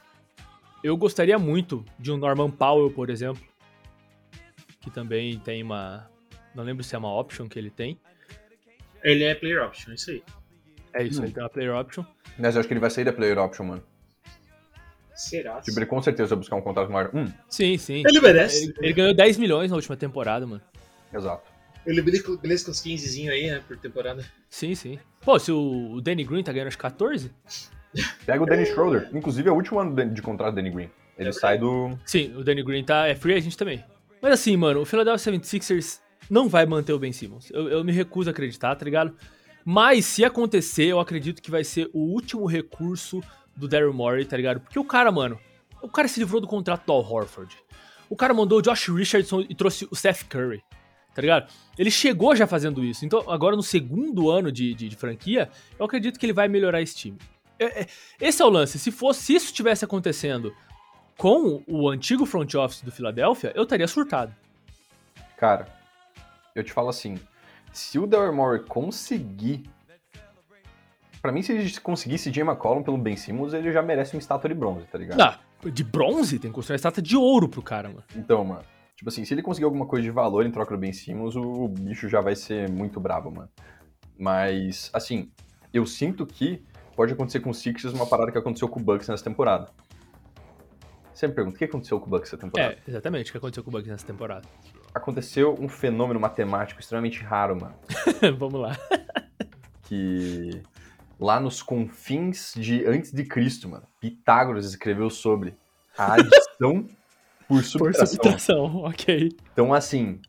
Eu 0.86 0.96
gostaria 0.96 1.36
muito 1.38 1.84
de 1.98 2.12
um 2.12 2.16
Norman 2.16 2.48
Powell, 2.50 2.90
por 2.92 3.10
exemplo. 3.10 3.42
Que 4.80 4.88
também 4.90 5.38
tem 5.40 5.62
uma. 5.62 6.08
Não 6.54 6.62
lembro 6.62 6.84
se 6.84 6.94
é 6.94 6.98
uma 6.98 7.12
option 7.12 7.48
que 7.48 7.58
ele 7.58 7.70
tem. 7.70 8.00
Ele 9.02 9.24
é 9.24 9.34
player 9.34 9.64
option, 9.66 9.92
isso 9.94 10.10
aí. 10.12 10.22
É 10.94 11.02
isso, 11.02 11.20
Hum. 11.20 11.24
ele 11.24 11.32
tem 11.34 11.42
uma 11.42 11.48
player 11.50 11.74
option. 11.74 12.04
Mas 12.38 12.54
eu 12.54 12.60
acho 12.60 12.68
que 12.68 12.72
ele 12.72 12.80
vai 12.80 12.90
sair 12.90 13.04
da 13.04 13.12
player 13.12 13.36
option, 13.38 13.64
mano. 13.64 13.82
Será? 15.14 15.60
Tipo, 15.60 15.78
ele 15.78 15.86
com 15.86 16.00
certeza 16.00 16.28
vai 16.28 16.38
buscar 16.38 16.56
um 16.56 16.60
contrato 16.62 16.92
maior. 16.92 17.10
Hum, 17.14 17.26
Sim, 17.48 17.76
sim. 17.78 18.02
Ele 18.06 18.20
merece. 18.20 18.64
Ele, 18.64 18.74
ele 18.80 18.92
ganhou 18.92 19.14
10 19.14 19.38
milhões 19.38 19.70
na 19.70 19.76
última 19.76 19.96
temporada, 19.96 20.46
mano. 20.46 20.62
exato. 21.12 21.50
Ele 21.86 22.02
beleza 22.02 22.64
com 22.64 22.70
os 22.72 22.80
15 22.80 23.28
aí, 23.30 23.46
né, 23.50 23.62
por 23.66 23.76
temporada. 23.76 24.24
Sim, 24.50 24.74
sim. 24.74 24.98
Pô, 25.20 25.38
se 25.38 25.50
o 25.52 25.92
o 25.94 26.00
Danny 26.00 26.24
Green 26.24 26.42
tá 26.42 26.52
ganhando 26.52 26.68
acho 26.68 26.76
que 26.76 26.82
14? 26.82 27.32
Pega 28.24 28.42
o 28.42 28.46
Dennis 28.46 28.68
Schroeder. 28.68 29.08
Inclusive, 29.14 29.48
é 29.48 29.52
o 29.52 29.54
último 29.54 29.78
ano 29.80 29.94
de 29.94 30.04
de 30.06 30.22
contrato 30.22 30.52
do 30.52 30.56
Danny 30.56 30.70
Green. 30.70 30.90
Ele 31.18 31.28
É 31.30 31.32
sai 31.32 31.58
do. 31.58 31.98
Sim, 32.04 32.34
o 32.36 32.44
Danny 32.44 32.62
Green 32.62 32.84
tá, 32.84 33.06
é 33.06 33.14
free 33.14 33.34
agent 33.34 33.54
também. 33.54 33.82
Mas 34.20 34.32
assim, 34.34 34.56
mano, 34.56 34.80
o 34.80 34.84
Philadelphia 34.84 35.32
76ers 35.32 36.00
não 36.28 36.48
vai 36.48 36.66
manter 36.66 36.92
o 36.92 36.98
Ben 36.98 37.12
Simmons. 37.12 37.50
Eu, 37.50 37.68
eu 37.68 37.84
me 37.84 37.92
recuso 37.92 38.28
a 38.28 38.32
acreditar, 38.32 38.74
tá 38.74 38.84
ligado? 38.84 39.14
Mas 39.64 40.04
se 40.04 40.24
acontecer, 40.24 40.84
eu 40.86 41.00
acredito 41.00 41.40
que 41.42 41.50
vai 41.50 41.64
ser 41.64 41.88
o 41.92 41.98
último 42.00 42.46
recurso 42.46 43.20
do 43.56 43.66
Daryl 43.66 43.92
Morey, 43.92 44.24
tá 44.24 44.36
ligado? 44.36 44.60
Porque 44.60 44.78
o 44.78 44.84
cara, 44.84 45.10
mano, 45.10 45.38
o 45.82 45.88
cara 45.88 46.06
se 46.08 46.20
livrou 46.20 46.40
do 46.40 46.46
contrato 46.46 46.84
do 46.86 46.92
Al 46.92 47.00
Horford. 47.00 47.56
O 48.08 48.14
cara 48.16 48.32
mandou 48.32 48.58
o 48.58 48.62
Josh 48.62 48.88
Richardson 48.88 49.40
e 49.48 49.54
trouxe 49.54 49.88
o 49.90 49.96
Seth 49.96 50.24
Curry, 50.28 50.62
tá 51.14 51.20
ligado? 51.22 51.50
Ele 51.76 51.90
chegou 51.90 52.36
já 52.36 52.46
fazendo 52.46 52.84
isso. 52.84 53.04
Então, 53.04 53.28
agora 53.28 53.56
no 53.56 53.62
segundo 53.62 54.30
ano 54.30 54.52
de, 54.52 54.74
de- 54.74 54.88
de 54.88 54.96
franquia, 54.96 55.48
eu 55.78 55.84
acredito 55.84 56.18
que 56.18 56.26
ele 56.26 56.32
vai 56.32 56.46
melhorar 56.46 56.80
esse 56.80 56.94
time. 56.94 57.18
É- 57.58 57.82
é- 57.82 57.86
esse 58.20 58.42
é 58.42 58.44
o 58.44 58.48
lance. 58.50 58.78
Se 58.78 58.90
fosse, 58.90 59.22
se 59.22 59.34
isso 59.34 59.52
tivesse 59.52 59.84
acontecendo 59.84 60.54
com 61.16 61.62
o 61.66 61.88
antigo 61.88 62.26
front 62.26 62.54
office 62.54 62.82
do 62.82 62.92
Philadelphia, 62.92 63.52
eu 63.54 63.62
estaria 63.62 63.88
surtado. 63.88 64.34
Cara, 65.36 65.66
eu 66.54 66.62
te 66.62 66.72
falo 66.72 66.88
assim. 66.88 67.18
Se 67.72 67.98
o 67.98 68.06
Daryl 68.06 68.32
Morey 68.34 68.62
conseguir. 68.64 69.64
Pra 71.20 71.32
mim, 71.32 71.42
se 71.42 71.52
ele 71.52 71.70
conseguisse 71.80 72.32
Jay 72.32 72.44
McCollum 72.44 72.82
pelo 72.82 72.96
Ben 72.96 73.16
Simmons, 73.16 73.52
ele 73.52 73.72
já 73.72 73.82
merece 73.82 74.14
uma 74.14 74.20
estátua 74.20 74.48
de 74.48 74.54
bronze, 74.54 74.86
tá 74.86 74.96
ligado? 74.96 75.18
De 75.72 75.82
bronze 75.82 76.38
tem 76.38 76.50
que 76.50 76.54
construir 76.54 76.74
uma 76.74 76.76
estátua 76.76 77.02
de 77.02 77.16
ouro 77.16 77.48
pro 77.48 77.62
cara, 77.62 77.88
mano. 77.88 78.04
Então, 78.14 78.44
mano. 78.44 78.62
Tipo 78.94 79.10
assim, 79.10 79.24
se 79.24 79.34
ele 79.34 79.42
conseguir 79.42 79.64
alguma 79.64 79.86
coisa 79.86 80.04
de 80.04 80.10
valor 80.10 80.46
em 80.46 80.50
troca 80.50 80.74
do 80.74 80.80
Ben 80.80 80.92
Simmons, 80.92 81.34
o 81.36 81.68
bicho 81.68 82.08
já 82.08 82.20
vai 82.20 82.36
ser 82.36 82.70
muito 82.70 83.00
brabo, 83.00 83.30
mano. 83.30 83.50
Mas, 84.18 84.88
assim, 84.92 85.30
eu 85.72 85.84
sinto 85.84 86.24
que 86.24 86.62
pode 86.96 87.12
acontecer 87.12 87.40
com 87.40 87.50
o 87.50 87.54
Sixers 87.54 87.94
uma 87.94 88.06
parada 88.06 88.32
que 88.32 88.38
aconteceu 88.38 88.68
com 88.68 88.80
o 88.80 88.82
Bucks 88.82 89.06
nessa 89.08 89.22
temporada. 89.22 89.68
Você 91.12 91.26
me 91.28 91.34
pergunta, 91.34 91.56
o 91.56 91.58
que 91.58 91.64
aconteceu 91.64 92.00
com 92.00 92.06
o 92.06 92.10
Bucks 92.10 92.30
nessa 92.32 92.38
temporada? 92.44 92.74
É, 92.74 92.78
exatamente 92.90 93.30
o 93.30 93.32
que 93.32 93.38
aconteceu 93.38 93.62
com 93.62 93.70
o 93.70 93.72
Bucks 93.72 93.88
nessa 93.88 94.06
temporada. 94.06 94.46
Aconteceu 94.94 95.54
um 95.60 95.68
fenômeno 95.68 96.18
matemático 96.18 96.80
extremamente 96.80 97.22
raro, 97.22 97.58
mano. 97.60 97.74
Vamos 98.38 98.60
lá. 98.60 98.76
Que 99.82 100.62
lá 101.18 101.38
nos 101.40 101.62
confins 101.62 102.52
de 102.56 102.84
antes 102.86 103.12
de 103.12 103.24
Cristo, 103.24 103.68
mano, 103.68 103.86
Pitágoras 104.00 104.66
escreveu 104.66 105.08
sobre 105.08 105.54
a 105.96 106.14
adição 106.14 106.86
por 107.48 107.58
Por 107.58 107.64
subtração. 107.64 108.06
subtração, 108.06 108.76
ok. 108.82 109.28
Então, 109.52 109.72
assim, 109.72 110.20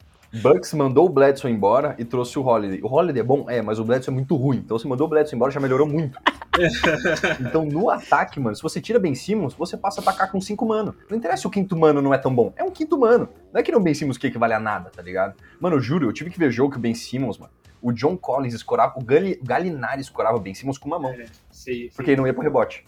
Bucks 0.41 0.73
mandou 0.73 1.05
o 1.05 1.09
Bledsoe 1.09 1.51
embora 1.51 1.95
e 1.97 2.05
trouxe 2.05 2.37
o 2.37 2.45
Holiday. 2.45 2.81
O 2.81 2.87
Holiday 2.87 3.21
é 3.21 3.23
bom? 3.23 3.49
É, 3.49 3.61
mas 3.61 3.79
o 3.79 3.83
Bledsoe 3.83 4.11
é 4.11 4.15
muito 4.15 4.35
ruim. 4.35 4.57
Então, 4.57 4.77
você 4.77 4.87
mandou 4.87 5.07
o 5.07 5.09
Bledsoe 5.09 5.35
embora, 5.35 5.51
já 5.51 5.59
melhorou 5.59 5.87
muito. 5.87 6.19
então, 7.39 7.65
no 7.65 7.89
ataque, 7.89 8.39
mano, 8.39 8.55
se 8.55 8.63
você 8.63 8.81
tira 8.81 8.99
Ben 8.99 9.15
Simmons, 9.15 9.53
você 9.53 9.77
passa 9.77 10.01
a 10.01 10.03
atacar 10.03 10.31
com 10.31 10.39
cinco 10.41 10.65
mano. 10.65 10.95
Não 11.09 11.17
interessa 11.17 11.41
se 11.41 11.47
o 11.47 11.49
quinto 11.49 11.75
mano 11.75 12.01
não 12.01 12.13
é 12.13 12.17
tão 12.17 12.33
bom. 12.33 12.53
É 12.55 12.63
um 12.63 12.71
quinto 12.71 12.97
mano. 12.97 13.29
Não 13.53 13.59
é 13.59 13.63
que 13.63 13.71
não 13.71 13.81
Ben 13.81 13.93
Simmons 13.93 14.17
que 14.17 14.27
equivale 14.27 14.53
a 14.53 14.59
nada, 14.59 14.89
tá 14.89 15.01
ligado? 15.01 15.35
Mano, 15.59 15.75
eu 15.75 15.79
juro, 15.79 16.07
eu 16.07 16.13
tive 16.13 16.29
que 16.29 16.39
ver 16.39 16.51
jogo 16.51 16.71
que 16.71 16.77
o 16.77 16.81
Ben 16.81 16.93
Simmons, 16.93 17.37
mano. 17.37 17.51
O 17.81 17.91
John 17.91 18.17
Collins 18.17 18.53
escorava, 18.53 18.93
o 18.97 19.03
Gali, 19.03 19.39
o 19.41 19.45
Galinari 19.45 20.01
escorava 20.01 20.35
o 20.35 20.39
Ben 20.39 20.53
Simmons 20.53 20.77
com 20.77 20.87
uma 20.87 20.99
mão. 20.99 21.11
É, 21.11 21.25
sei, 21.51 21.75
sei. 21.75 21.91
Porque 21.95 22.11
ele 22.11 22.17
não 22.17 22.27
ia 22.27 22.33
pro 22.33 22.41
rebote. 22.41 22.85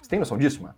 Você 0.00 0.10
tem 0.10 0.18
noção 0.18 0.36
disso, 0.36 0.62
mano? 0.62 0.74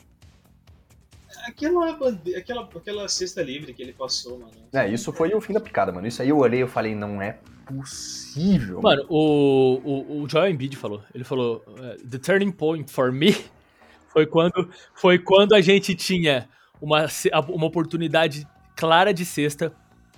Aquela, 1.50 1.92
bande... 1.92 2.34
aquela, 2.34 2.62
aquela 2.62 3.08
cesta 3.08 3.42
livre 3.42 3.72
que 3.74 3.82
ele 3.82 3.92
passou, 3.92 4.38
mano. 4.38 4.52
É, 4.72 4.88
isso 4.88 5.12
foi 5.12 5.34
o 5.34 5.40
fim 5.40 5.52
da 5.52 5.60
picada, 5.60 5.92
mano. 5.92 6.06
Isso 6.06 6.22
aí 6.22 6.28
eu 6.28 6.38
olhei 6.38 6.60
e 6.60 6.62
eu 6.62 6.68
falei, 6.68 6.94
não 6.94 7.20
é 7.20 7.38
possível. 7.66 8.80
Mano, 8.82 9.04
o, 9.08 9.80
o, 9.84 10.22
o 10.22 10.28
Joel 10.28 10.50
Embiid 10.50 10.76
falou. 10.76 11.02
Ele 11.14 11.24
falou: 11.24 11.64
eh, 11.78 11.96
The 12.08 12.18
turning 12.18 12.50
point 12.50 12.90
for 12.90 13.12
me 13.12 13.36
foi 14.12 14.26
quando, 14.26 14.68
foi 14.94 15.18
quando 15.18 15.54
a 15.54 15.60
gente 15.60 15.94
tinha 15.94 16.48
uma, 16.80 17.06
uma 17.48 17.66
oportunidade 17.66 18.46
clara 18.76 19.14
de 19.14 19.24
cesta 19.24 19.72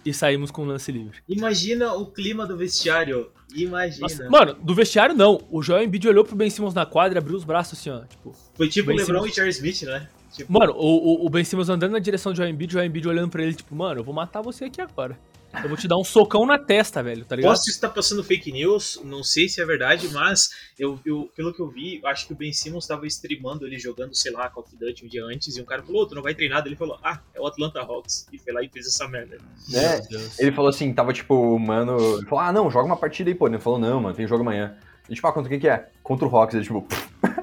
e 0.05 0.12
saímos 0.12 0.51
com 0.51 0.62
um 0.62 0.66
lance 0.66 0.90
livre. 0.90 1.18
Imagina 1.29 1.95
o 1.95 2.07
clima 2.07 2.47
do 2.47 2.57
vestiário. 2.57 3.31
Imagina. 3.55 4.01
Nossa, 4.03 4.31
mano, 4.31 4.55
do 4.55 4.75
vestiário 4.75 5.14
não. 5.14 5.40
O 5.51 5.62
Joel 5.62 5.85
Embiid 5.85 6.09
olhou 6.09 6.25
pro 6.25 6.35
Ben 6.35 6.51
Simmons 6.51 6.75
na 6.75 6.87
quadra, 6.87 7.18
abriu 7.18 7.37
os 7.37 7.45
braços 7.45 7.79
assim, 7.79 7.90
ó. 7.90 8.01
Tipo, 8.05 8.35
Foi 8.55 8.68
tipo 8.68 8.88
Ben 8.88 8.97
LeBron 8.97 9.18
Simmons. 9.18 9.33
e 9.33 9.35
Charles 9.35 9.57
Smith, 9.57 9.83
né? 9.83 10.09
Tipo, 10.33 10.53
mano, 10.53 10.73
o, 10.75 11.23
o, 11.25 11.27
o 11.27 11.31
Ben 11.31 11.45
Simmons 11.45 11.68
andando 11.68 11.92
na 11.92 11.99
direção 11.99 12.33
do 12.33 12.37
Joel 12.37 12.49
Embiid, 12.51 12.71
o 12.71 12.73
Joel 12.75 12.87
Embiid 12.87 13.07
olhando 13.09 13.29
pra 13.31 13.42
ele, 13.42 13.55
tipo, 13.55 13.75
mano, 13.75 14.01
eu 14.01 14.05
vou 14.05 14.14
matar 14.14 14.40
você 14.42 14.64
aqui 14.64 14.81
agora. 14.81 15.18
Eu 15.62 15.68
vou 15.68 15.77
te 15.77 15.87
dar 15.87 15.99
um 15.99 16.05
socão 16.05 16.47
na 16.47 16.59
testa, 16.59 17.03
velho, 17.03 17.27
tá 17.27 17.37
ligado? 17.37 17.51
Posso 17.51 17.68
estar 17.68 17.90
passando 17.90 18.25
fake 18.25 18.51
news, 18.51 18.99
não 19.05 19.23
sei 19.23 19.51
se 19.51 19.61
é 19.61 19.66
verdade, 19.66 20.09
mas 20.11 20.49
eu, 20.79 20.99
eu- 21.05 21.31
pelo 21.37 21.53
que 21.53 21.61
eu 21.61 21.68
vi, 21.68 22.01
acho 22.07 22.27
que 22.27 22.33
o 22.33 22.37
Ben 22.37 22.51
Simmons 22.55 22.85
estava 22.85 23.07
streamando 23.07 23.66
ele 23.66 23.79
jogando, 23.79 24.14
sei 24.14 24.33
lá, 24.33 24.49
Call 24.49 24.62
of 24.64 24.75
Duty 24.75 25.05
um 25.05 25.09
dia 25.09 25.23
antes, 25.27 25.55
e 25.55 25.61
um 25.61 25.66
cara 25.66 25.83
falou, 25.83 26.05
"Ô, 26.05 26.07
tu 26.07 26.14
não 26.14 26.23
vai 26.23 26.35
treinar? 26.35 26.62
Ele 26.64 26.75
falou, 26.75 26.99
ah, 27.05 27.21
é 27.35 27.38
o 27.40 27.47
Atlanta 27.47 27.81
Hawks. 27.81 28.27
E 28.33 28.38
foi 28.38 28.51
lá 28.55 28.62
e 28.62 28.68
fez 28.71 28.87
essa 28.87 29.07
merda. 29.07 29.37
né? 29.68 30.01
Ele 30.38 30.53
falou 30.53 30.71
assim, 30.71 30.90
tava 30.95 31.12
tipo, 31.12 31.59
mano. 31.59 31.99
Ele 32.16 32.27
falou, 32.27 32.45
ah, 32.47 32.51
não, 32.51 32.71
joga 32.71 32.87
uma 32.87 32.97
partida 32.97 33.29
aí, 33.29 33.35
pô. 33.35 33.47
Ele 33.47 33.59
falou, 33.59 33.79
não, 33.79 34.01
mano, 34.01 34.14
tem 34.16 34.27
jogo 34.27 34.40
amanhã. 34.40 34.75
E 35.07 35.14
tipo, 35.14 35.27
ah, 35.27 35.33
contra 35.35 35.51
quem 35.51 35.61
que 35.61 35.68
é? 35.68 35.90
Contra 36.03 36.27
o 36.27 36.35
Hawks. 36.35 36.55
Ele 36.55 36.64
tipo, 36.64 36.87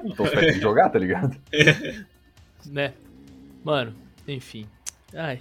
então 0.04 0.26
você 0.26 0.34
vai 0.34 0.46
ter 0.46 0.54
que 0.54 0.60
jogar, 0.60 0.88
tá 0.90 0.98
ligado? 0.98 1.36
Né? 2.66 2.94
Mano, 3.64 3.94
enfim. 4.26 4.66
Ai. 5.14 5.40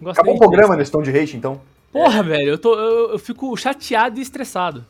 Gosto 0.00 0.18
Acabou 0.18 0.36
o 0.36 0.38
programa 0.38 0.76
nesse 0.76 0.90
tom 0.90 1.02
de 1.02 1.10
hate, 1.10 1.36
então. 1.36 1.60
Porra, 1.92 2.22
velho, 2.22 2.50
eu, 2.50 2.58
tô, 2.58 2.74
eu, 2.74 3.10
eu 3.12 3.18
fico 3.18 3.54
chateado 3.56 4.18
e 4.18 4.22
estressado. 4.22 4.84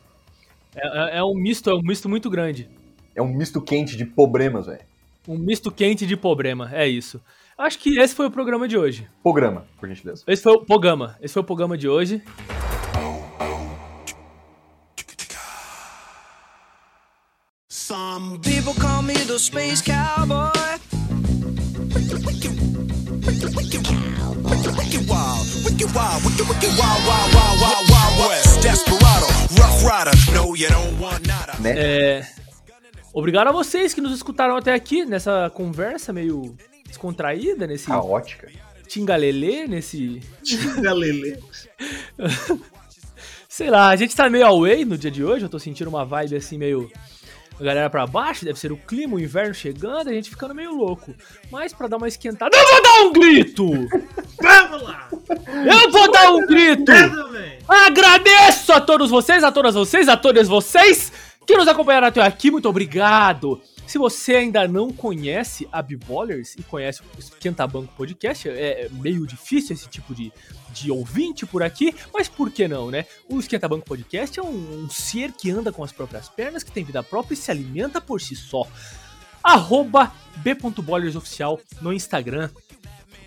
É, 0.75 1.15
é- 1.15 1.17
é 1.17 1.23
um 1.23 1.33
misto, 1.33 1.69
é 1.69 1.73
um 1.75 1.81
misto 1.81 2.07
muito 2.07 2.29
grande. 2.29 2.69
É 3.15 3.21
um 3.21 3.27
misto 3.27 3.61
quente 3.61 3.97
de 3.97 4.05
problemas, 4.05 4.67
velho. 4.67 4.81
Um 5.27 5.37
misto 5.37 5.69
quente 5.71 6.05
de 6.05 6.15
problema, 6.15 6.69
é 6.73 6.87
isso. 6.87 7.21
Acho 7.57 7.77
que 7.77 7.99
esse 7.99 8.15
foi 8.15 8.25
o 8.27 8.31
programa 8.31 8.67
de 8.67 8.77
hoje. 8.77 9.07
Programa, 9.21 9.65
por 9.79 9.87
gentileza. 9.89 10.23
Esse 10.25 10.41
foi 10.41 10.53
o 10.53 10.65
programa. 10.65 11.17
Esse 11.21 11.33
foi 11.33 11.41
o 11.43 11.45
programa 11.45 11.77
de 11.77 11.87
hoje. 11.87 12.23
Some 17.67 18.39
people 18.39 18.73
call 18.73 19.01
me 19.01 19.13
the 19.13 19.37
space 19.39 19.81
cowboy. 19.81 20.51
É, 31.63 32.25
obrigado 33.13 33.47
a 33.47 33.51
vocês 33.51 33.93
que 33.93 34.01
nos 34.01 34.13
escutaram 34.13 34.55
até 34.55 34.73
aqui 34.73 35.05
nessa 35.05 35.49
conversa 35.53 36.11
meio 36.11 36.55
descontraída, 36.87 37.65
nesse 37.65 37.87
Caótica. 37.87 38.49
tingalelê, 38.87 39.67
nesse. 39.67 40.21
Galileu. 40.81 41.39
Sei 43.47 43.69
lá, 43.69 43.89
a 43.89 43.95
gente 43.95 44.15
tá 44.15 44.29
meio 44.29 44.45
away 44.45 44.85
no 44.85 44.97
dia 44.97 45.11
de 45.11 45.23
hoje, 45.23 45.45
eu 45.45 45.49
tô 45.49 45.59
sentindo 45.59 45.89
uma 45.89 46.05
vibe 46.05 46.35
assim 46.35 46.57
meio. 46.57 46.91
A 47.59 47.63
galera 47.63 47.89
pra 47.89 48.07
baixo, 48.07 48.43
deve 48.43 48.59
ser 48.59 48.71
o 48.71 48.77
clima, 48.77 49.15
o 49.15 49.19
inverno 49.19 49.53
chegando, 49.53 50.09
a 50.09 50.13
gente 50.13 50.29
ficando 50.29 50.55
meio 50.55 50.73
louco. 50.73 51.13
Mas 51.51 51.73
pra 51.73 51.87
dar 51.87 51.97
uma 51.97 52.07
esquentada, 52.07 52.55
eu 52.55 52.67
vou 52.67 52.81
dar 52.81 53.01
um 53.01 53.13
grito! 53.13 53.67
Vamos 54.41 54.81
lá! 54.81 55.09
Eu 55.29 55.91
vou 55.91 56.11
dar 56.11 56.31
um 56.31 56.45
grito! 56.47 56.91
Agradeço 57.67 58.73
a 58.73 58.81
todos 58.81 59.09
vocês, 59.09 59.43
a 59.43 59.51
todas 59.51 59.75
vocês, 59.75 60.09
a 60.09 60.17
todos 60.17 60.47
vocês 60.47 61.11
que 61.45 61.55
nos 61.55 61.67
acompanharam 61.67 62.07
até 62.07 62.21
aqui. 62.21 62.49
Muito 62.49 62.67
obrigado. 62.67 63.61
Se 63.85 63.97
você 63.97 64.35
ainda 64.35 64.67
não 64.67 64.91
conhece 64.91 65.67
a 65.71 65.81
B-Ballers 65.81 66.55
e 66.55 66.63
conhece 66.63 67.01
o 67.01 67.19
Esquenta 67.19 67.67
Banco 67.67 67.93
Podcast, 67.95 68.47
é 68.47 68.87
meio 68.93 69.27
difícil 69.27 69.75
esse 69.75 69.89
tipo 69.89 70.15
de, 70.15 70.31
de 70.73 70.91
ouvinte 70.91 71.45
por 71.45 71.63
aqui, 71.63 71.93
mas 72.13 72.27
por 72.27 72.51
que 72.51 72.67
não, 72.67 72.91
né? 72.91 73.05
O 73.29 73.39
Esquenta 73.39 73.67
Banco 73.67 73.85
Podcast 73.85 74.39
é 74.39 74.43
um, 74.43 74.83
um 74.83 74.89
ser 74.89 75.31
que 75.31 75.49
anda 75.51 75.71
com 75.71 75.83
as 75.83 75.91
próprias 75.91 76.29
pernas, 76.29 76.63
que 76.63 76.71
tem 76.71 76.83
vida 76.83 77.03
própria 77.03 77.33
e 77.33 77.37
se 77.37 77.51
alimenta 77.51 77.99
por 78.01 78.21
si 78.21 78.35
só. 78.35 78.67
Arroba 79.43 80.11
b.bollersoficial 80.37 81.59
no 81.81 81.91
Instagram, 81.91 82.49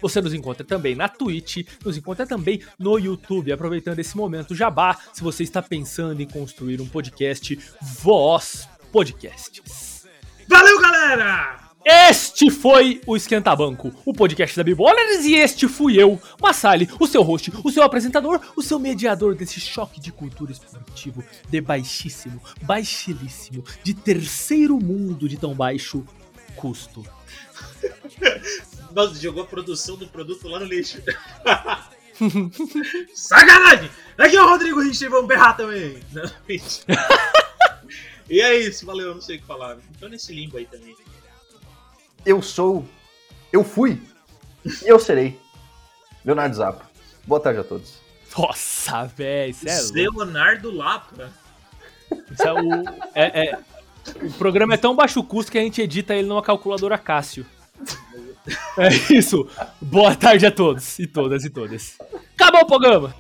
você 0.05 0.21
nos 0.21 0.35
encontra 0.35 0.63
também 0.63 0.95
na 0.95 1.09
Twitch, 1.09 1.67
nos 1.83 1.97
encontra 1.97 2.27
também 2.27 2.61
no 2.79 2.99
YouTube. 2.99 3.51
Aproveitando 3.51 3.99
esse 3.99 4.15
momento 4.15 4.55
jabá, 4.55 4.99
se 5.15 5.23
você 5.23 5.43
está 5.43 5.63
pensando 5.63 6.21
em 6.21 6.29
construir 6.29 6.79
um 6.81 6.87
podcast, 6.87 7.59
Voz 7.81 8.69
Podcasts. 8.93 10.07
Valeu, 10.47 10.79
galera! 10.81 11.64
Este 11.87 12.51
foi 12.51 13.03
o 13.07 13.15
Esquenta 13.15 13.55
Banco, 13.55 13.93
o 14.07 14.15
podcast 14.15 14.57
da 14.57 14.65
Bibolers, 14.65 15.27
e 15.27 15.35
este 15.35 15.69
fui 15.69 16.01
eu, 16.01 16.19
Massali, 16.41 16.89
o 16.99 17.07
seu 17.07 17.23
host, 17.23 17.53
o 17.63 17.71
seu 17.71 17.83
apresentador, 17.83 18.41
o 18.57 18.63
seu 18.63 18.79
mediador 18.79 19.35
desse 19.35 19.61
choque 19.61 20.01
de 20.01 20.11
cultura 20.11 20.51
esportivo 20.51 21.23
de 21.47 21.61
baixíssimo, 21.61 22.41
baixilíssimo, 22.63 23.63
de 23.83 23.93
terceiro 23.93 24.79
mundo 24.79 25.29
de 25.29 25.37
tão 25.37 25.55
baixo 25.55 26.07
custo. 26.57 27.05
Nossa, 28.91 29.21
jogou 29.21 29.43
a 29.43 29.47
produção 29.47 29.97
do 29.97 30.07
produto 30.07 30.49
lá 30.49 30.61
no 30.61 30.65
lixo. 30.65 31.03
Sacanagem! 33.13 33.91
Aqui 34.17 34.37
é 34.37 34.43
o 34.43 34.49
Rodrigo 34.49 34.81
Rich, 34.81 35.07
vamos 35.09 35.29
berrar 35.29 35.55
também. 35.55 36.01
Não, 36.13 36.25
e 38.31 38.41
é 38.41 38.59
isso, 38.59 38.87
valeu, 38.87 39.09
eu 39.09 39.15
não 39.15 39.21
sei 39.21 39.37
o 39.37 39.41
que 39.41 39.47
falar. 39.47 39.77
Tô 40.01 40.09
nesse 40.09 40.33
limbo 40.33 40.57
aí 40.57 40.65
também. 40.65 40.97
Eu 42.25 42.41
sou. 42.43 42.85
Eu 43.53 43.63
fui. 43.65 44.01
E 44.65 44.89
eu 44.89 44.99
serei. 44.99 45.39
Leonardo 46.25 46.57
Zappa. 46.57 46.91
Boa 47.27 47.41
tarde 47.41 47.61
a 47.61 47.65
todos. 47.65 47.95
Nossa, 48.37 49.05
velho, 49.05 49.51
isso 49.51 49.69
é 49.69 49.81
louco. 49.81 50.19
Leonardo 50.19 50.71
Lapa. 50.71 51.31
Isso 52.31 52.43
é 52.43 52.53
o, 52.53 52.85
é- 53.15 53.47
é- 53.51 53.59
o 54.23 54.33
programa 54.33 54.75
é 54.75 54.77
tão 54.77 54.95
baixo 54.95 55.23
custo 55.23 55.53
que 55.53 55.59
a 55.59 55.63
gente 55.63 55.81
edita 55.81 56.15
ele 56.15 56.27
numa 56.29 56.43
calculadora 56.43 56.99
Cássio. 56.99 57.47
É 58.77 58.89
isso. 59.13 59.49
Boa 59.81 60.15
tarde 60.15 60.45
a 60.47 60.51
todos 60.51 60.99
e 60.99 61.07
todas 61.07 61.45
e 61.45 61.51
todas. 61.51 61.97
Acabou 62.35 62.63
o 62.63 62.67
programa. 62.67 63.15